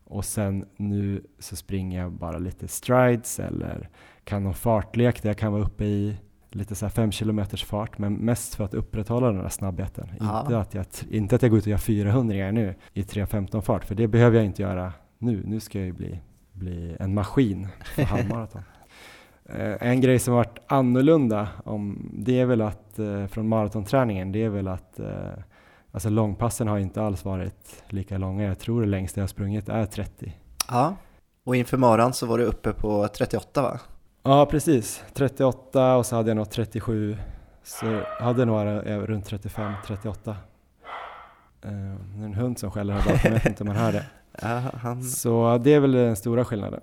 Och 0.06 0.26
sen 0.26 0.66
nu 0.78 1.24
så 1.40 1.56
springer 1.56 2.02
jag 2.02 2.12
bara 2.12 2.38
lite 2.38 2.68
strides 2.68 3.40
eller 3.40 3.90
kan 4.24 4.44
någon 4.44 4.54
fartlek 4.54 5.22
där 5.22 5.30
jag 5.30 5.38
kan 5.38 5.52
vara 5.52 5.64
uppe 5.64 5.86
i 5.86 6.18
lite 6.52 6.76
så 6.76 6.86
här 6.86 6.90
fem 6.90 7.12
kilometers 7.12 7.66
fart, 7.66 7.98
men 7.98 8.14
mest 8.14 8.56
för 8.56 8.64
att 8.64 8.74
upprätthålla 8.74 9.28
den 9.32 9.42
här 9.42 9.50
snabbheten. 9.50 10.10
Inte 10.14 10.58
att, 10.60 10.74
jag, 10.74 10.86
inte 11.10 11.36
att 11.36 11.42
jag 11.42 11.52
går 11.52 11.58
ut 11.58 11.64
och 11.66 11.72
gör 11.72 11.78
400 11.78 12.52
nu 12.52 12.76
i 12.94 13.02
3.15 13.02 13.62
fart, 13.62 13.86
för 13.86 13.96
det 13.96 14.08
behöver 14.08 14.38
jag 14.38 14.46
inte 14.46 14.62
göra 14.62 14.94
nu. 15.18 15.44
Nu 15.46 15.60
ska 15.60 15.78
jag 15.80 15.86
ju 15.86 15.94
bli, 15.94 16.20
bli 16.64 16.96
en 17.00 17.14
maskin 17.14 17.68
för 17.96 18.04
halvmaraton. 18.04 18.62
Eh, 19.46 19.76
en 19.80 20.02
grej 20.02 20.20
som 20.20 20.34
varit 20.34 20.60
annorlunda, 20.68 21.48
om, 21.66 22.10
det 22.14 22.40
är 22.40 22.46
väl 22.46 22.62
att 22.62 23.00
eh, 23.00 23.28
från 23.28 23.48
maratonträningen, 23.48 24.32
det 24.32 24.44
är 24.44 24.50
väl 24.50 24.68
att 24.68 25.00
eh, 25.00 25.08
alltså 25.92 26.10
långpassen 26.10 26.68
har 26.68 26.78
inte 26.78 27.02
alls 27.02 27.26
varit 27.26 27.84
lika 27.88 28.18
långa. 28.18 28.44
Jag 28.44 28.60
tror 28.60 28.82
det 28.82 28.88
längsta 28.88 29.20
jag 29.20 29.30
sprungit 29.30 29.70
är 29.70 29.86
30. 29.86 30.34
Ja, 30.70 30.96
och 31.44 31.56
inför 31.56 31.78
maran 31.78 32.14
så 32.14 32.26
var 32.26 32.38
du 32.38 32.44
uppe 32.44 32.74
på 32.74 33.08
38 33.08 33.62
va? 33.62 33.80
Ja, 34.24 34.46
precis. 34.46 35.04
38 35.14 35.96
och 35.96 36.06
så 36.06 36.16
hade 36.16 36.30
jag 36.30 36.38
något 36.38 36.52
37. 36.52 37.18
Så 37.64 37.86
jag 37.86 38.26
hade 38.26 38.46
några 38.46 38.82
runt 38.82 39.26
35, 39.26 39.74
38. 39.88 40.32
Eh, 40.32 40.38
det 41.62 42.22
är 42.22 42.26
en 42.26 42.34
hund 42.34 42.60
som 42.60 42.72
skäller 42.72 42.94
här 42.94 43.14
bakom, 43.14 43.20
jag 43.24 43.32
vet 43.32 43.46
inte 43.46 43.64
om 43.64 43.68
man 43.68 43.76
hör 43.76 43.92
det. 43.92 44.06
Ja, 44.42 44.62
han... 44.74 45.04
Så 45.04 45.58
det 45.64 45.74
är 45.74 45.80
väl 45.80 45.92
den 45.92 46.16
stora 46.16 46.46
skillnaden. 46.46 46.82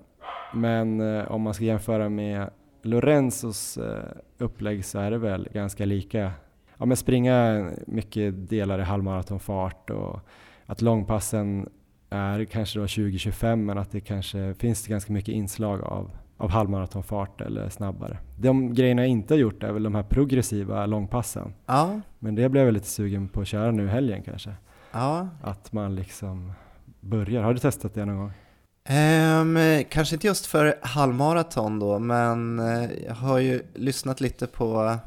Men 0.54 1.00
eh, 1.00 1.30
om 1.32 1.42
man 1.42 1.54
ska 1.54 1.64
jämföra 1.64 2.08
med 2.08 2.50
Lorenzos 2.82 3.76
eh, 3.78 4.04
upplägg 4.38 4.84
så 4.84 4.98
är 4.98 5.10
det 5.10 5.18
väl 5.18 5.48
ganska 5.52 5.84
lika. 5.84 6.32
Ja, 6.78 6.86
men 6.86 6.96
springa 6.96 7.70
mycket 7.86 8.48
delar 8.48 8.78
i 8.78 8.82
halvmaratonfart 8.82 9.90
och 9.90 10.20
att 10.66 10.82
långpassen 10.82 11.68
är 12.10 12.44
kanske 12.44 12.78
då 12.78 12.86
20-25 12.86 13.56
men 13.56 13.78
att 13.78 13.90
det 13.90 14.00
kanske 14.00 14.54
finns 14.54 14.86
ganska 14.86 15.12
mycket 15.12 15.34
inslag 15.34 15.82
av, 15.82 16.10
av 16.36 16.50
halvmaratonfart 16.50 17.40
eller 17.40 17.68
snabbare. 17.68 18.18
De 18.38 18.74
grejerna 18.74 19.02
jag 19.02 19.08
inte 19.08 19.34
har 19.34 19.38
gjort 19.38 19.62
är 19.62 19.72
väl 19.72 19.82
de 19.82 19.94
här 19.94 20.02
progressiva 20.02 20.86
långpassen. 20.86 21.54
Ja, 21.66 22.00
Men 22.18 22.34
det 22.34 22.48
blev 22.48 22.64
jag 22.64 22.74
lite 22.74 22.86
sugen 22.86 23.28
på 23.28 23.40
att 23.40 23.46
köra 23.46 23.70
nu 23.70 23.84
i 23.84 23.88
helgen 23.88 24.22
kanske. 24.22 24.54
ja. 24.92 25.28
Att 25.42 25.72
man 25.72 25.94
liksom 25.94 26.52
börjar. 27.00 27.42
Har 27.42 27.54
du 27.54 27.60
testat 27.60 27.94
det 27.94 28.04
någon 28.04 28.18
gång? 28.18 28.32
Ehm, 28.84 29.84
kanske 29.90 30.16
inte 30.16 30.26
just 30.26 30.46
för 30.46 30.78
halvmaraton 30.82 31.78
då, 31.78 31.98
men 31.98 32.58
eh, 32.58 32.90
jag 33.06 33.14
har 33.14 33.38
ju 33.38 33.62
lyssnat 33.74 34.20
lite 34.20 34.46
på 34.46 34.98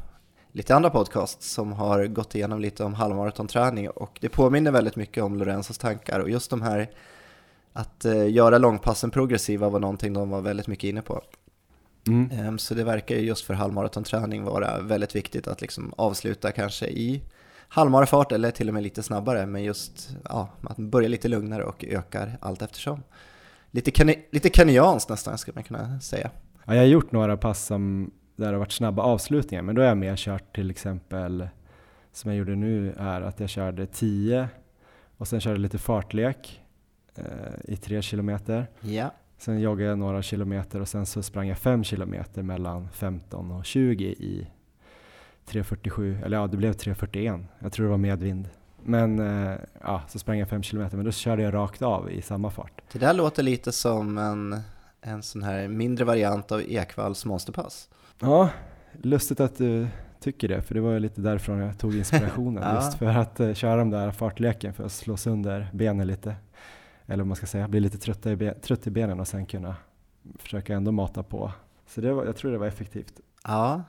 lite 0.52 0.74
andra 0.74 0.90
podcasts 0.90 1.50
som 1.52 1.72
har 1.72 2.06
gått 2.06 2.34
igenom 2.34 2.60
lite 2.60 2.84
om 2.84 2.94
halvmaratonträning 2.94 3.90
och 3.90 4.18
det 4.20 4.28
påminner 4.28 4.70
väldigt 4.70 4.96
mycket 4.96 5.24
om 5.24 5.36
Lorenzos 5.36 5.78
tankar 5.78 6.20
och 6.20 6.30
just 6.30 6.50
de 6.50 6.62
här 6.62 6.90
att 7.72 8.04
eh, 8.04 8.30
göra 8.30 8.58
långpassen 8.58 9.10
progressiva 9.10 9.68
var 9.68 9.80
någonting 9.80 10.12
de 10.12 10.30
var 10.30 10.40
väldigt 10.40 10.66
mycket 10.66 10.88
inne 10.88 11.02
på. 11.02 11.22
Mm. 12.06 12.30
Ehm, 12.30 12.58
så 12.58 12.74
det 12.74 12.84
verkar 12.84 13.14
ju 13.14 13.20
just 13.20 13.44
för 13.44 13.54
halvmaratonträning 13.54 14.44
vara 14.44 14.80
väldigt 14.80 15.16
viktigt 15.16 15.48
att 15.48 15.60
liksom 15.60 15.94
avsluta 15.96 16.52
kanske 16.52 16.86
i 16.86 17.22
halvmarafart 17.74 18.32
eller 18.32 18.50
till 18.50 18.68
och 18.68 18.74
med 18.74 18.82
lite 18.82 19.02
snabbare, 19.02 19.46
men 19.46 19.62
just 19.62 20.16
ja, 20.24 20.48
att 20.62 20.76
börja 20.76 21.08
lite 21.08 21.28
lugnare 21.28 21.64
och 21.64 21.84
ökar 21.84 22.38
allt 22.40 22.62
eftersom. 22.62 23.02
Lite, 23.70 23.90
kani- 23.90 24.24
lite 24.30 24.48
kenyanskt 24.48 25.10
nästan 25.10 25.38
skulle 25.38 25.54
man 25.54 25.64
kunna 25.64 26.00
säga. 26.00 26.30
Ja, 26.64 26.74
jag 26.74 26.82
har 26.82 26.86
gjort 26.86 27.12
några 27.12 27.36
pass 27.36 27.64
som, 27.66 28.10
där 28.36 28.46
det 28.46 28.52
har 28.52 28.58
varit 28.58 28.72
snabba 28.72 29.02
avslutningar, 29.02 29.62
men 29.62 29.74
då 29.74 29.82
har 29.82 29.88
jag 29.88 29.96
mer 29.96 30.16
kört 30.16 30.54
till 30.54 30.70
exempel, 30.70 31.48
som 32.12 32.30
jag 32.30 32.38
gjorde 32.38 32.56
nu, 32.56 32.94
är 32.98 33.20
att 33.20 33.40
jag 33.40 33.48
körde 33.48 33.86
10 33.86 34.48
och 35.16 35.28
sen 35.28 35.40
körde 35.40 35.60
lite 35.60 35.78
fartlek 35.78 36.62
eh, 37.14 37.24
i 37.64 37.76
3 37.76 38.02
kilometer. 38.02 38.66
Ja. 38.80 39.10
Sen 39.38 39.60
joggade 39.60 39.88
jag 39.88 39.98
några 39.98 40.22
kilometer 40.22 40.80
och 40.80 40.88
sen 40.88 41.06
så 41.06 41.22
sprang 41.22 41.48
jag 41.48 41.58
5 41.58 41.84
kilometer 41.84 42.42
mellan 42.42 42.88
15 42.88 43.50
och 43.50 43.64
20 43.64 44.04
i 44.04 44.46
3.47, 45.50 46.24
eller 46.24 46.36
ja 46.36 46.46
det 46.46 46.56
blev 46.56 46.72
3.41, 46.72 47.44
jag 47.58 47.72
tror 47.72 47.84
det 47.86 47.90
var 47.90 47.98
medvind. 47.98 48.48
Men 48.82 49.18
eh, 49.18 49.56
ja, 49.82 50.02
så 50.08 50.18
sprang 50.18 50.38
jag 50.38 50.48
5 50.48 50.62
kilometer, 50.62 50.96
men 50.96 51.04
då 51.06 51.12
körde 51.12 51.42
jag 51.42 51.54
rakt 51.54 51.82
av 51.82 52.10
i 52.10 52.22
samma 52.22 52.50
fart. 52.50 52.80
Det 52.92 52.98
där 52.98 53.14
låter 53.14 53.42
lite 53.42 53.72
som 53.72 54.18
en, 54.18 54.60
en 55.00 55.22
sån 55.22 55.42
här 55.42 55.68
mindre 55.68 56.04
variant 56.04 56.52
av 56.52 56.62
Ekvalls 56.68 57.24
monsterpass. 57.24 57.88
Ja, 58.20 58.48
lustigt 59.02 59.40
att 59.40 59.58
du 59.58 59.86
tycker 60.20 60.48
det, 60.48 60.62
för 60.62 60.74
det 60.74 60.80
var 60.80 60.92
ju 60.92 60.98
lite 60.98 61.20
därifrån 61.20 61.58
jag 61.58 61.78
tog 61.78 61.94
inspirationen. 61.96 62.62
Ja. 62.66 62.74
Just 62.74 62.98
för 62.98 63.06
att 63.06 63.40
eh, 63.40 63.54
köra 63.54 63.76
de 63.76 63.90
där 63.90 64.10
fartleken 64.10 64.72
för 64.72 64.84
att 64.84 64.92
slå 64.92 65.16
sönder 65.16 65.68
benen 65.72 66.06
lite. 66.06 66.34
Eller 67.06 67.18
vad 67.22 67.26
man 67.26 67.36
ska 67.36 67.46
säga, 67.46 67.68
bli 67.68 67.80
lite 67.80 67.98
trötta 67.98 68.30
i 68.32 68.36
be- 68.36 68.54
trött 68.54 68.86
i 68.86 68.90
benen 68.90 69.20
och 69.20 69.28
sen 69.28 69.46
kunna 69.46 69.76
försöka 70.38 70.74
ändå 70.74 70.92
mata 70.92 71.22
på. 71.22 71.52
Så 71.86 72.00
det 72.00 72.12
var, 72.12 72.24
jag 72.24 72.36
tror 72.36 72.52
det 72.52 72.58
var 72.58 72.66
effektivt. 72.66 73.12
Ja. 73.44 73.82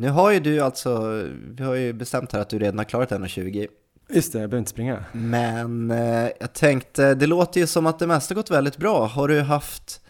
Nu 0.00 0.08
har 0.08 0.30
ju 0.30 0.40
du 0.40 0.60
alltså, 0.60 1.22
vi 1.34 1.64
har 1.64 1.74
ju 1.74 1.92
bestämt 1.92 2.32
här 2.32 2.40
att 2.40 2.48
du 2.48 2.58
redan 2.58 2.78
har 2.78 2.84
klarat 2.84 3.10
1,20. 3.10 3.68
Just 4.08 4.32
det, 4.32 4.40
jag 4.40 4.50
behöver 4.50 4.58
inte 4.58 4.70
springa. 4.70 5.04
Men 5.12 5.90
eh, 5.90 6.28
jag 6.40 6.52
tänkte, 6.52 7.14
det 7.14 7.26
låter 7.26 7.60
ju 7.60 7.66
som 7.66 7.86
att 7.86 7.98
det 7.98 8.06
mesta 8.06 8.34
gått 8.34 8.50
väldigt 8.50 8.76
bra. 8.76 9.06
Har 9.06 9.28
du 9.28 9.40
haft 9.40 10.00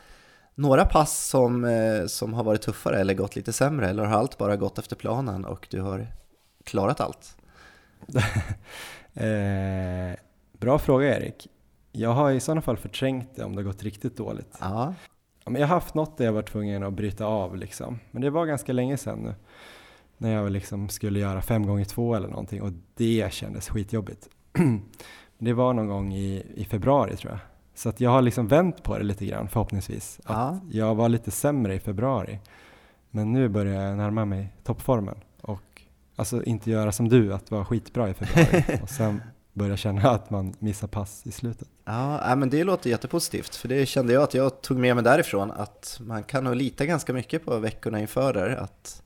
några 0.55 0.85
pass 0.85 1.29
som, 1.29 1.65
eh, 1.65 2.07
som 2.07 2.35
har 2.35 2.45
varit 2.45 2.63
tuffare 2.63 3.01
eller 3.01 3.15
gått 3.15 3.37
lite 3.37 3.53
sämre? 3.53 3.89
Eller 3.89 4.05
har 4.05 4.19
allt 4.19 4.39
bara 4.39 4.57
gått 4.57 4.79
efter 4.79 4.97
planen 4.97 5.45
och 5.45 5.67
du 5.71 5.81
har 5.81 6.07
klarat 6.65 7.01
allt? 7.01 7.37
Eh, 9.15 10.17
bra 10.59 10.79
fråga 10.79 11.19
Erik. 11.19 11.49
Jag 11.93 12.11
har 12.11 12.31
i 12.31 12.41
sådana 12.41 12.63
fall 12.63 12.77
förträngt 12.77 13.37
det 13.37 13.45
om 13.45 13.57
det 13.57 13.63
har 13.63 13.67
gått 13.67 13.83
riktigt 13.83 14.17
dåligt. 14.17 14.57
Ja, 14.61 14.95
men 15.45 15.61
jag 15.61 15.69
har 15.69 15.75
haft 15.75 15.95
något 15.95 16.19
där 16.19 16.25
jag 16.25 16.33
var 16.33 16.43
tvungen 16.43 16.83
att 16.83 16.93
bryta 16.93 17.27
av 17.27 17.57
liksom. 17.57 17.99
Men 18.11 18.23
det 18.23 18.31
var 18.31 18.47
ganska 18.47 18.73
länge 18.73 18.97
sedan 18.97 19.19
nu. 19.19 19.35
När 20.23 20.33
jag 20.33 20.53
liksom 20.53 20.89
skulle 20.89 21.19
göra 21.19 21.43
fem 21.43 21.67
gånger 21.67 21.85
två 21.85 22.15
eller 22.15 22.29
någonting 22.29 22.63
och 22.63 22.73
det 22.97 23.33
kändes 23.33 23.69
skitjobbigt. 23.69 24.29
det 25.39 25.53
var 25.53 25.73
någon 25.73 25.87
gång 25.89 26.15
i, 26.15 26.47
i 26.55 26.65
februari 26.65 27.17
tror 27.17 27.33
jag. 27.33 27.41
Så 27.75 27.89
att 27.89 28.01
jag 28.01 28.11
har 28.11 28.23
liksom 28.23 28.49
vänt 28.49 28.83
på 28.83 28.99
det 28.99 29.05
lite 29.05 29.27
grann 29.27 29.49
förhoppningsvis. 29.49 30.21
Att 30.25 30.37
Ja. 30.37 30.61
jag 30.71 30.95
var 30.95 31.09
lite 31.09 31.31
sämre 31.31 31.75
i 31.75 31.81
februari. 31.81 32.39
Men 33.11 33.33
nu 33.33 33.49
börjar 33.49 33.83
jag 33.83 33.97
närma 33.99 34.25
mig 34.25 34.53
toppformen. 34.65 35.17
Och 35.43 35.83
alltså 36.17 36.43
inte 36.43 36.71
göra 36.71 36.93
som 36.93 37.09
du, 37.09 37.35
att 37.35 37.51
vara 37.51 37.65
skitbra 37.65 38.09
i 38.11 38.15
februari. 38.15 38.79
och 38.83 38.91
sen 38.91 39.23
börja 39.53 39.77
känna 39.77 40.11
att 40.11 40.31
man 40.31 40.55
missar 40.59 40.89
pass 40.89 41.27
i 41.27 41.33
slutet. 41.33 41.69
ja 41.85 42.35
men 42.37 42.51
det 42.51 42.65
låter 42.65 42.91
jättepositivt. 42.91 43.55
För 43.57 43.69
det 43.69 43.87
kände 43.87 44.13
jag 44.13 44.23
att 44.23 44.35
jag 44.35 44.63
tog 44.63 44.79
med 44.79 44.95
mig 44.95 45.05
därifrån. 45.05 45.51
Att 45.51 46.01
man 46.05 46.23
kan 46.23 46.45
nog 46.45 46.57
lita 46.57 46.87
ganska 46.87 47.13
mycket 47.13 47.45
på 47.45 47.59
veckorna 47.59 48.01
inför 48.01 48.33
där. 48.33 48.51
Att 48.57 49.03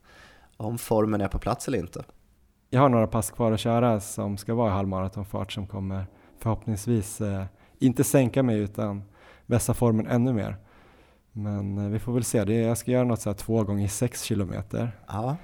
om 0.56 0.78
formen 0.78 1.20
är 1.20 1.28
på 1.28 1.38
plats 1.38 1.68
eller 1.68 1.78
inte. 1.78 2.04
Jag 2.70 2.80
har 2.80 2.88
några 2.88 3.06
pass 3.06 3.30
kvar 3.30 3.52
att 3.52 3.60
köra 3.60 4.00
som 4.00 4.36
ska 4.36 4.54
vara 4.54 4.70
i 4.70 4.72
halvmaratonfart 4.72 5.52
som 5.52 5.66
kommer 5.66 6.06
förhoppningsvis 6.38 7.20
eh, 7.20 7.44
inte 7.78 8.04
sänka 8.04 8.42
mig 8.42 8.58
utan 8.58 9.02
vässa 9.46 9.74
formen 9.74 10.06
ännu 10.06 10.32
mer. 10.32 10.56
Men 11.32 11.78
eh, 11.78 11.88
vi 11.88 11.98
får 11.98 12.12
väl 12.12 12.24
se. 12.24 12.44
Det 12.44 12.54
jag 12.54 12.78
ska 12.78 12.90
göra 12.90 13.04
något 13.04 13.20
så 13.20 13.30
här 13.30 13.34
två 13.34 13.64
gånger 13.64 13.88
sex 13.88 14.22
kilometer 14.22 14.92
Ja, 15.06 15.36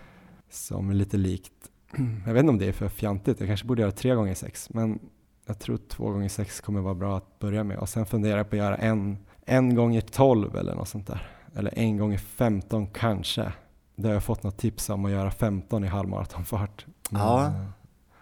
som 0.51 0.91
är 0.91 0.95
lite 0.95 1.17
likt. 1.17 1.53
Jag 2.27 2.33
vet 2.33 2.41
inte 2.41 2.51
om 2.51 2.59
det 2.59 2.69
är 2.69 2.73
för 2.73 2.89
fjantigt. 2.89 3.41
Jag 3.41 3.49
kanske 3.49 3.67
borde 3.67 3.83
göra 3.83 3.93
tre 3.93 4.15
gånger 4.15 4.35
sex. 4.35 4.71
Men 4.71 4.99
jag 5.47 5.59
tror 5.59 5.77
två 5.77 6.11
gånger 6.11 6.29
sex 6.29 6.61
kommer 6.61 6.81
vara 6.81 6.95
bra 6.95 7.17
att 7.17 7.39
börja 7.39 7.65
med. 7.65 7.79
Och 7.79 7.89
sen 7.89 8.07
funderar 8.07 8.37
jag 8.37 8.51
på 8.51 8.57
att 8.57 8.63
göra 8.63 8.77
en, 8.77 9.19
en 9.47 9.75
gånger 9.75 10.01
tolv 10.01 10.57
eller 10.57 10.75
något 10.75 10.89
sånt 10.89 11.07
där. 11.07 11.31
Eller 11.57 11.79
en 11.79 11.97
gånger 11.97 12.19
femton 12.19 12.87
kanske. 12.87 13.53
Där 14.01 14.09
har 14.09 14.15
jag 14.15 14.25
fått 14.25 14.43
något 14.43 14.59
tips 14.59 14.91
om 14.91 15.05
att 15.05 15.11
göra 15.11 15.31
15 15.31 15.85
i 15.85 15.87
halvmaratonfart. 15.87 16.87
Ja. 17.11 17.47
eh, 17.47 17.65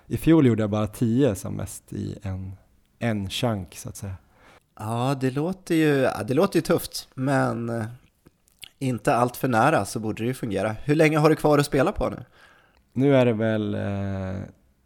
I 0.06 0.16
fjol 0.16 0.46
gjorde 0.46 0.62
jag 0.62 0.70
bara 0.70 0.86
10 0.86 1.34
som 1.34 1.54
mest 1.54 1.92
i 1.92 2.18
en, 2.22 2.52
en 2.98 3.30
chunk 3.30 3.74
så 3.76 3.88
att 3.88 3.96
säga. 3.96 4.14
ja 4.78 5.16
det, 5.20 5.30
låter 5.30 5.74
ju, 5.74 6.08
det 6.26 6.34
låter 6.34 6.56
ju 6.56 6.62
tufft. 6.62 7.08
Men 7.14 7.68
eh, 7.68 7.84
inte 8.78 9.14
allt 9.14 9.36
för 9.36 9.48
nära 9.48 9.84
så 9.84 10.00
borde 10.00 10.22
det 10.22 10.26
ju 10.26 10.34
fungera. 10.34 10.76
Hur 10.84 10.94
länge 10.94 11.18
har 11.18 11.30
du 11.30 11.36
kvar 11.36 11.58
att 11.58 11.66
spela 11.66 11.92
på 11.92 12.10
nu? 12.10 12.24
Nu 12.92 13.16
är 13.16 13.26
det 13.26 13.32
väl, 13.32 13.74
eh, 13.74 14.42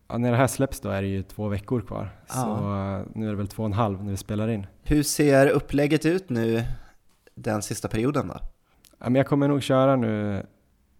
ja, 0.08 0.18
när 0.18 0.30
det 0.30 0.36
här 0.36 0.46
släpps 0.46 0.80
då 0.80 0.88
är 0.88 1.02
det 1.02 1.08
ju 1.08 1.22
två 1.22 1.48
veckor 1.48 1.80
kvar. 1.80 2.10
Ja. 2.28 2.34
Så 2.34 3.18
nu 3.18 3.26
är 3.26 3.30
det 3.30 3.36
väl 3.36 3.48
två 3.48 3.62
och 3.62 3.66
en 3.66 3.72
halv 3.72 4.04
när 4.04 4.10
vi 4.10 4.16
spelar 4.16 4.48
in. 4.48 4.66
Hur 4.82 5.02
ser 5.02 5.46
upplägget 5.48 6.06
ut 6.06 6.30
nu 6.30 6.64
den 7.34 7.62
sista 7.62 7.88
perioden 7.88 8.28
då? 8.28 8.34
Ja, 8.98 9.04
men 9.04 9.14
jag 9.14 9.26
kommer 9.26 9.48
nog 9.48 9.62
köra 9.62 9.96
nu 9.96 10.46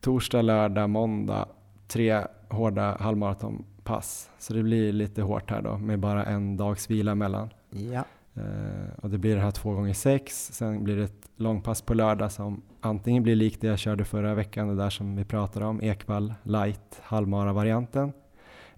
torsdag, 0.03 0.43
lördag, 0.43 0.91
måndag, 0.91 1.49
tre 1.89 2.21
hårda 2.49 2.97
halvmaratonpass. 3.01 4.31
Så 4.39 4.55
det 4.55 4.63
blir 4.63 4.93
lite 4.93 5.23
hårt 5.23 5.51
här 5.51 5.63
då 5.63 5.79
med 5.79 5.99
bara 5.99 6.25
en 6.25 6.57
dags 6.57 6.91
vila 6.91 7.13
emellan. 7.13 7.51
Ja. 7.71 8.05
Eh, 8.35 8.95
och 9.03 9.11
det 9.11 9.19
blir 9.19 9.37
det 9.37 9.43
här 9.43 9.51
två 9.51 9.73
gånger 9.73 9.95
sex. 9.95 10.51
Sen 10.53 10.85
blir 10.85 10.97
det 10.97 11.05
ett 11.05 11.29
långpass 11.37 11.83
på 11.83 11.95
lördag 11.95 12.33
som 12.33 12.63
antingen 12.81 13.23
blir 13.23 13.37
likt 13.37 13.61
det 13.61 13.67
jag 13.67 13.79
körde 13.79 14.05
förra 14.05 14.35
veckan, 14.35 14.69
det 14.69 14.75
där 14.75 14.91
som 14.91 15.17
vi 15.17 15.25
pratade 15.25 15.67
om, 15.67 15.83
Ekvall 15.83 16.35
light 16.43 17.01
halvmara-varianten. 17.03 18.13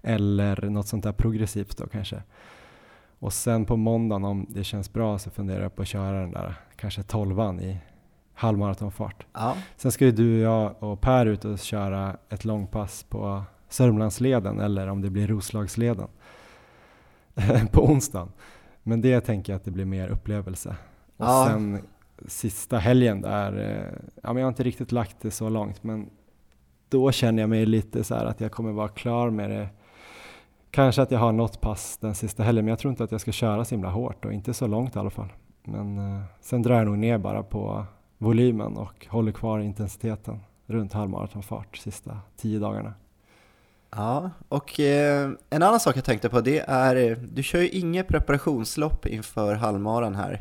Eller 0.01 0.69
något 0.69 0.87
sånt 0.87 1.03
där 1.03 1.11
progressivt 1.11 1.77
då 1.77 1.87
kanske. 1.87 2.23
Och 3.19 3.33
sen 3.33 3.65
på 3.65 3.77
måndagen 3.77 4.25
om 4.25 4.45
det 4.49 4.63
känns 4.63 4.93
bra 4.93 5.17
så 5.19 5.29
funderar 5.29 5.61
jag 5.61 5.75
på 5.75 5.81
att 5.81 5.87
köra 5.87 6.21
den 6.21 6.31
där 6.31 6.55
kanske 6.75 7.03
tolvan 7.03 7.59
i 7.59 7.77
halvmaratonfart. 8.35 9.25
ja. 9.33 9.55
Sen 9.77 9.91
ska 9.91 10.05
ju 10.05 10.11
du, 10.11 10.39
jag 10.39 10.75
och 10.83 11.01
Per 11.01 11.25
ut 11.25 11.45
och 11.45 11.59
köra 11.59 12.17
ett 12.29 12.45
långpass 12.45 13.03
på 13.03 13.43
Sörmlandsleden 13.69 14.59
eller 14.59 14.87
om 14.87 15.01
det 15.01 15.09
blir 15.09 15.27
Roslagsleden 15.27 16.07
på 17.71 17.85
onsdagen. 17.85 18.29
Men 18.83 19.01
det 19.01 19.21
tänker 19.21 19.53
jag 19.53 19.57
att 19.57 19.63
det 19.65 19.71
blir 19.71 19.85
mer 19.85 20.07
upplevelse. 20.07 20.69
Och 21.17 21.25
Ja. 21.25 21.45
sen 21.49 21.79
sista 22.27 22.77
helgen 22.77 23.21
där, 23.21 23.57
eh, 23.57 23.99
ja 24.23 24.33
men 24.33 24.37
jag 24.37 24.45
har 24.45 24.49
inte 24.51 24.63
riktigt 24.63 24.91
lagt 24.91 25.15
det 25.21 25.31
så 25.31 25.49
långt 25.49 25.83
men 25.83 26.09
då 26.89 27.11
känner 27.11 27.43
jag 27.43 27.49
mig 27.49 27.65
lite 27.65 28.03
så 28.03 28.15
här 28.15 28.25
att 28.25 28.41
jag 28.41 28.51
kommer 28.51 28.71
vara 28.71 28.87
klar 28.87 29.29
med 29.29 29.49
det. 29.49 29.69
Kanske 30.71 31.01
att 31.01 31.11
jag 31.11 31.19
har 31.19 31.31
något 31.31 31.61
pass 31.61 31.97
den 31.97 32.15
sista 32.15 32.43
helgen 32.43 32.65
men 32.65 32.69
jag 32.69 32.79
tror 32.79 32.91
inte 32.91 33.03
att 33.03 33.11
jag 33.11 33.21
ska 33.21 33.31
köra 33.31 33.65
så 33.65 33.75
himla 33.75 33.89
hårt 33.89 34.25
och 34.25 34.33
inte 34.33 34.53
så 34.53 34.67
långt 34.67 34.95
i 34.95 34.99
alla 34.99 35.09
fall. 35.09 35.33
Men 35.63 35.97
eh, 35.97 36.21
sen 36.41 36.61
drar 36.61 36.75
jag 36.77 36.85
nog 36.85 36.97
ner 36.97 37.17
bara 37.17 37.43
på 37.43 37.85
volymen 38.17 38.77
och 38.77 39.07
håller 39.09 39.31
kvar 39.31 39.59
intensiteten 39.59 40.39
runt 40.65 40.93
halvmaratonfart 40.93 41.77
sista 41.77 42.19
tio 42.37 42.59
dagarna. 42.59 42.93
Ja, 43.91 44.29
och 44.49 44.79
eh, 44.79 45.29
en 45.49 45.63
annan 45.63 45.79
sak 45.79 45.97
jag 45.97 46.03
tänkte 46.03 46.29
på 46.29 46.41
det 46.41 46.59
är, 46.67 47.17
du 47.33 47.43
kör 47.43 47.61
ju 47.61 47.69
inget 47.69 48.07
preparationslopp 48.07 49.05
inför 49.05 49.55
halvmaran 49.55 50.15
här. 50.15 50.39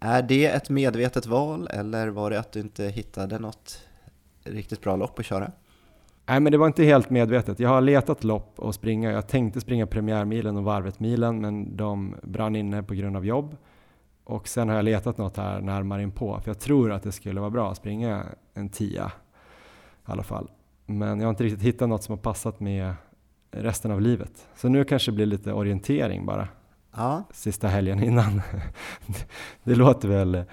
Är 0.00 0.22
det 0.22 0.46
ett 0.46 0.70
medvetet 0.70 1.26
val 1.26 1.68
eller 1.70 2.08
var 2.08 2.30
det 2.30 2.38
att 2.38 2.52
du 2.52 2.60
inte 2.60 2.84
hittade 2.84 3.38
något 3.38 3.80
riktigt 4.44 4.80
bra 4.80 4.96
lopp 4.96 5.18
att 5.18 5.24
köra? 5.24 5.52
Nej, 6.26 6.40
men 6.40 6.52
det 6.52 6.58
var 6.58 6.66
inte 6.66 6.84
helt 6.84 7.10
medvetet. 7.10 7.60
Jag 7.60 7.68
har 7.68 7.80
letat 7.80 8.24
lopp 8.24 8.58
att 8.62 8.74
springa. 8.74 9.12
Jag 9.12 9.28
tänkte 9.28 9.60
springa 9.60 9.86
premiärmilen 9.86 10.56
och 10.56 10.64
varvet-milen, 10.64 11.40
men 11.40 11.76
de 11.76 12.14
brann 12.22 12.56
inne 12.56 12.82
på 12.82 12.94
grund 12.94 13.16
av 13.16 13.26
jobb. 13.26 13.56
Och 14.28 14.48
sen 14.48 14.68
har 14.68 14.76
jag 14.76 14.84
letat 14.84 15.18
något 15.18 15.36
här 15.36 15.60
närmare 15.60 16.02
inpå, 16.02 16.40
för 16.40 16.50
jag 16.50 16.58
tror 16.58 16.92
att 16.92 17.02
det 17.02 17.12
skulle 17.12 17.40
vara 17.40 17.50
bra 17.50 17.70
att 17.70 17.76
springa 17.76 18.24
en 18.54 18.68
tia 18.68 19.12
i 20.08 20.10
alla 20.10 20.22
fall. 20.22 20.50
Men 20.86 21.20
jag 21.20 21.26
har 21.26 21.30
inte 21.30 21.44
riktigt 21.44 21.62
hittat 21.62 21.88
något 21.88 22.02
som 22.02 22.12
har 22.12 22.22
passat 22.22 22.60
med 22.60 22.94
resten 23.50 23.90
av 23.90 24.00
livet. 24.00 24.48
Så 24.56 24.68
nu 24.68 24.84
kanske 24.84 25.10
det 25.10 25.14
blir 25.14 25.26
lite 25.26 25.52
orientering 25.52 26.26
bara. 26.26 26.48
Ja. 26.96 27.24
Sista 27.32 27.68
helgen 27.68 28.02
innan. 28.02 28.42
det 29.64 29.74
låter 29.74 30.08
väl 30.08 30.34
eh, 30.34 30.44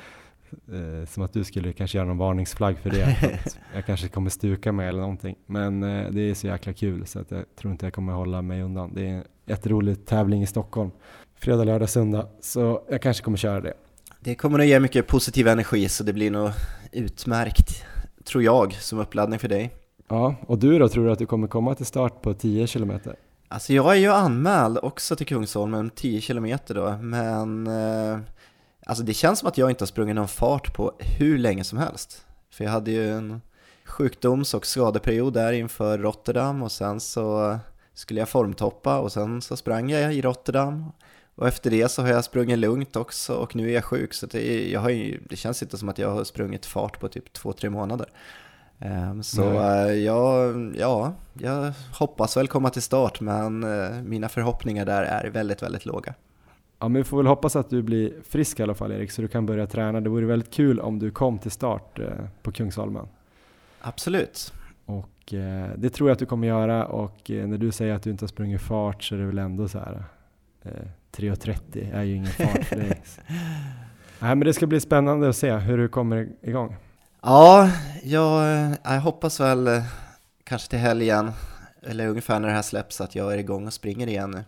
som 1.08 1.24
att 1.24 1.34
du 1.34 1.44
skulle 1.44 1.74
kanske 1.74 1.98
göra 1.98 2.08
någon 2.08 2.18
varningsflagg 2.18 2.78
för 2.78 2.90
det. 2.90 3.40
Jag 3.74 3.86
kanske 3.86 4.08
kommer 4.08 4.30
stuka 4.30 4.72
mig 4.72 4.88
eller 4.88 5.02
någonting. 5.02 5.36
Men 5.46 5.84
eh, 5.84 6.12
det 6.12 6.22
är 6.22 6.34
så 6.34 6.48
jäkla 6.48 6.74
kul 6.74 7.06
så 7.06 7.20
att 7.20 7.32
jag 7.32 7.44
tror 7.56 7.72
inte 7.72 7.86
jag 7.86 7.94
kommer 7.94 8.14
hålla 8.14 8.42
mig 8.42 8.62
undan. 8.62 8.94
Det 8.94 9.08
är 9.08 9.14
en 9.14 9.24
jätterolig 9.46 10.06
tävling 10.06 10.42
i 10.42 10.48
Stockholm. 10.48 10.92
Fredag, 11.38 11.64
lördag, 11.64 11.90
söndag. 11.90 12.28
Så 12.42 12.84
jag 12.90 13.02
kanske 13.02 13.24
kommer 13.24 13.38
köra 13.38 13.62
det. 13.62 13.74
Det 14.20 14.36
kommer 14.36 14.60
att 14.60 14.68
ge 14.68 14.80
mycket 14.80 15.08
positiv 15.08 15.48
energi 15.48 15.90
så 15.90 16.04
det 16.04 16.14
blir 16.14 16.32
nog 16.32 16.52
utmärkt, 16.92 17.84
tror 18.24 18.44
jag, 18.44 18.74
som 18.74 19.00
uppladdning 19.00 19.40
för 19.40 19.48
dig. 19.48 19.74
Ja, 20.08 20.36
och 20.48 20.60
du 20.60 20.80
då, 20.80 20.90
tror 20.90 21.06
du 21.06 21.12
att 21.12 21.20
du 21.20 21.26
kommer 21.26 21.48
komma 21.48 21.76
till 21.76 21.86
start 21.86 22.22
på 22.22 22.34
10 22.34 22.68
kilometer? 22.68 23.16
Alltså 23.48 23.74
jag 23.74 23.92
är 23.92 24.00
ju 24.00 24.12
anmäld 24.12 24.80
också 24.82 25.16
till 25.16 25.26
Kungsholmen, 25.26 25.90
10 25.90 26.22
kilometer 26.22 26.76
då, 26.76 26.98
men 27.02 27.68
eh, 27.68 28.20
alltså 28.86 29.04
det 29.04 29.14
känns 29.14 29.40
som 29.40 29.48
att 29.48 29.58
jag 29.58 29.70
inte 29.70 29.82
har 29.82 29.88
sprungit 29.88 30.16
någon 30.16 30.28
fart 30.28 30.76
på 30.76 30.92
hur 31.00 31.38
länge 31.38 31.64
som 31.64 31.78
helst. 31.78 32.26
För 32.52 32.64
jag 32.64 32.72
hade 32.72 32.92
ju 32.92 33.12
en 33.12 33.42
sjukdoms 33.86 34.54
och 34.54 34.66
skadeperiod 34.66 35.34
där 35.34 35.54
inför 35.54 35.98
Rotterdam 35.98 36.64
och 36.64 36.72
sen 36.72 37.00
så 37.00 37.58
skulle 37.94 38.20
jag 38.20 38.30
formtoppa 38.30 39.00
och 39.00 39.12
sen 39.12 39.42
så 39.42 39.58
sprang 39.58 39.90
jag 39.90 40.14
i 40.14 40.22
Rotterdam 40.22 40.92
och 41.36 41.48
efter 41.48 41.72
det 41.72 41.90
så 41.90 42.02
har 42.02 42.10
jag 42.10 42.24
sprungit 42.24 42.60
lugnt 42.60 42.96
också 42.96 43.36
och 43.36 43.56
nu 43.56 43.70
är 43.70 43.74
jag 43.74 43.84
sjuk 43.84 44.14
så 44.14 44.26
det, 44.26 44.70
jag 44.70 44.80
har 44.80 44.90
ju, 44.90 45.20
det 45.30 45.36
känns 45.36 45.64
inte 45.64 45.78
som 45.78 45.90
att 45.90 45.98
jag 45.98 46.12
har 46.12 46.24
sprungit 46.24 46.66
fart 46.66 47.00
på 47.00 47.08
typ 47.08 47.38
2-3 47.38 47.70
månader. 47.70 48.10
Ehm, 48.80 49.24
så 49.24 49.44
uh, 49.44 49.94
jag, 49.94 50.56
ja, 50.78 51.14
jag 51.34 51.74
hoppas 51.94 52.38
väl 52.38 52.48
komma 52.48 52.70
till 52.70 52.82
start 52.82 53.22
men 53.22 53.64
uh, 53.64 54.04
mina 54.04 54.30
förhoppningar 54.30 54.86
där 54.86 55.04
är 55.04 55.30
väldigt, 55.30 55.64
väldigt 55.64 55.86
låga. 55.86 56.14
Ja, 56.80 56.88
men 56.88 56.94
vi 56.94 57.04
får 57.04 57.18
väl 57.18 57.28
hoppas 57.28 57.56
att 57.56 57.70
du 57.70 57.82
blir 57.82 58.14
frisk 58.30 58.60
i 58.60 58.64
alla 58.64 58.74
fall 58.74 58.92
Erik, 58.92 59.12
så 59.12 59.22
du 59.22 59.28
kan 59.28 59.46
börja 59.46 59.68
träna. 59.68 60.02
Det 60.02 60.10
vore 60.10 60.26
väldigt 60.26 60.54
kul 60.54 60.80
om 60.80 61.00
du 61.00 61.12
kom 61.12 61.40
till 61.40 61.52
start 61.52 62.00
uh, 62.00 62.08
på 62.42 62.52
Kungsholmen. 62.52 63.08
Absolut. 63.82 64.54
Och 64.86 65.34
det 65.76 65.90
tror 65.90 66.10
jag 66.10 66.14
att 66.14 66.20
du 66.20 66.26
kommer 66.26 66.48
göra 66.48 66.86
och 66.86 67.30
när 67.30 67.58
du 67.58 67.72
säger 67.72 67.94
att 67.94 68.04
du 68.04 68.10
inte 68.10 68.24
har 68.24 68.28
sprungit 68.28 68.62
fart 68.62 69.04
så 69.04 69.16
är 69.16 69.20
det 69.20 69.26
väl 69.26 69.38
ändå 69.38 69.68
så 69.68 69.80
här 69.80 70.04
3.30 71.16 71.96
är 71.96 72.04
ju 72.04 72.16
ingen 72.16 72.32
fart 72.32 72.66
för 72.66 72.76
dig. 72.76 73.02
Nej, 74.20 74.36
men 74.36 74.40
det 74.40 74.54
ska 74.54 74.68
bli 74.68 74.80
spännande 74.80 75.30
att 75.30 75.36
se 75.36 75.52
hur 75.52 75.78
du 75.78 75.88
kommer 75.88 76.30
igång. 76.42 76.76
Ja, 77.22 77.70
jag, 78.04 78.44
jag 78.84 79.02
hoppas 79.02 79.40
väl 79.40 79.68
eh, 79.68 79.84
kanske 80.44 80.70
till 80.70 80.80
helgen, 80.80 81.32
eller 81.84 82.08
ungefär 82.08 82.40
när 82.40 82.48
det 82.48 82.54
här 82.54 82.62
släpps, 82.62 83.02
att 83.02 83.16
jag 83.16 83.34
är 83.34 83.38
igång 83.38 83.68
och 83.68 83.74
springer 83.74 84.08
igen 84.08 84.32
nu. 84.32 84.44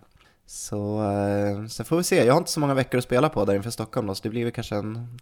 Så 0.45 1.03
eh, 1.11 1.65
sen 1.65 1.85
får 1.85 1.97
vi 1.97 2.03
se, 2.03 2.25
jag 2.25 2.33
har 2.33 2.37
inte 2.37 2.51
så 2.51 2.59
många 2.59 2.73
veckor 2.73 2.97
att 2.97 3.03
spela 3.03 3.29
på 3.29 3.45
där 3.45 3.55
inför 3.55 3.69
Stockholm 3.69 4.07
då, 4.07 4.15
så 4.15 4.23
det 4.23 4.29
blir 4.29 4.43
väl 4.43 4.53
kanske 4.53 4.75
en 4.75 5.19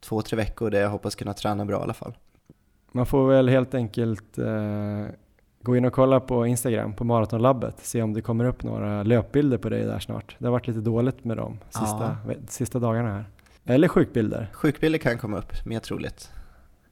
två, 0.00 0.22
tre 0.22 0.36
veckor 0.36 0.70
där 0.70 0.80
jag 0.80 0.90
hoppas 0.90 1.14
kunna 1.14 1.34
träna 1.34 1.64
bra 1.64 1.80
i 1.80 1.82
alla 1.82 1.94
fall. 1.94 2.14
Man 2.92 3.06
får 3.06 3.28
väl 3.28 3.48
helt 3.48 3.74
enkelt 3.74 4.38
eh, 4.38 5.06
gå 5.62 5.76
in 5.76 5.84
och 5.84 5.92
kolla 5.92 6.20
på 6.20 6.46
Instagram, 6.46 6.92
på 6.92 7.04
Maratonlabbet, 7.04 7.74
se 7.78 8.02
om 8.02 8.12
det 8.12 8.22
kommer 8.22 8.44
upp 8.44 8.62
några 8.62 9.02
löpbilder 9.02 9.58
på 9.58 9.68
dig 9.68 9.84
där 9.84 9.98
snart. 9.98 10.36
Det 10.38 10.46
har 10.46 10.52
varit 10.52 10.66
lite 10.66 10.80
dåligt 10.80 11.24
med 11.24 11.36
dem 11.36 11.58
sista, 11.64 12.16
ja. 12.28 12.34
sista 12.48 12.78
dagarna 12.78 13.12
här. 13.12 13.24
Eller 13.64 13.88
sjukbilder. 13.88 14.50
Sjukbilder 14.52 14.98
kan 14.98 15.18
komma 15.18 15.38
upp, 15.38 15.66
mer 15.66 15.80
troligt. 15.80 16.30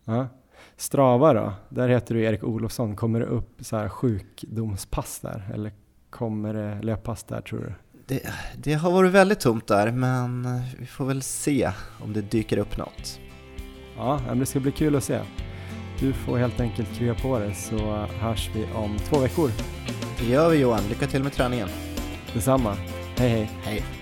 Ja. 0.05 0.29
Strava 0.77 1.33
då, 1.33 1.53
där 1.69 1.89
heter 1.89 2.15
du 2.15 2.23
Erik 2.23 2.45
Olofsson. 2.45 2.97
Kommer 2.97 3.21
det 3.21 3.27
upp 3.27 3.51
så 3.61 3.77
här 3.77 3.89
sjukdomspass 3.89 5.21
där? 5.21 5.51
Eller 5.55 5.73
kommer 6.11 6.55
det 6.55 6.83
löppass 6.83 7.25
där 7.25 7.41
tror 7.41 7.61
du? 7.61 7.73
Det, 8.07 8.23
det, 8.57 8.75
har 8.75 8.93
varit 8.93 9.13
väldigt 9.13 9.41
tomt 9.41 9.67
där, 9.67 9.91
men 9.91 10.49
vi 10.79 10.87
får 10.87 11.05
väl 11.05 11.23
se 11.23 11.71
om 12.01 12.13
det 12.13 12.21
dyker 12.21 12.59
upp 12.59 12.79
något. 12.79 13.21
Ja, 13.97 14.21
det 14.35 14.47
ska 14.47 14.61
bli 14.61 14.73
kul 14.73 14.97
att 14.97 15.05
se. 15.05 15.21
Du 16.01 16.13
får 16.13 16.39
helt 16.39 16.61
enkelt 16.61 16.99
krya 16.99 17.15
på 17.15 17.39
dig 17.39 17.55
så 17.55 18.07
hörs 18.21 18.51
vi 18.55 18.67
om 18.75 18.99
två 18.99 19.19
veckor. 19.19 19.51
Det 20.19 20.27
gör 20.27 20.51
vi 20.51 20.57
Johan, 20.57 20.89
lycka 20.89 21.07
till 21.07 21.23
med 21.23 21.33
träningen. 21.33 21.69
Detsamma. 22.35 22.77
Hej 23.17 23.31
hej. 23.31 23.51
Hej. 23.63 23.96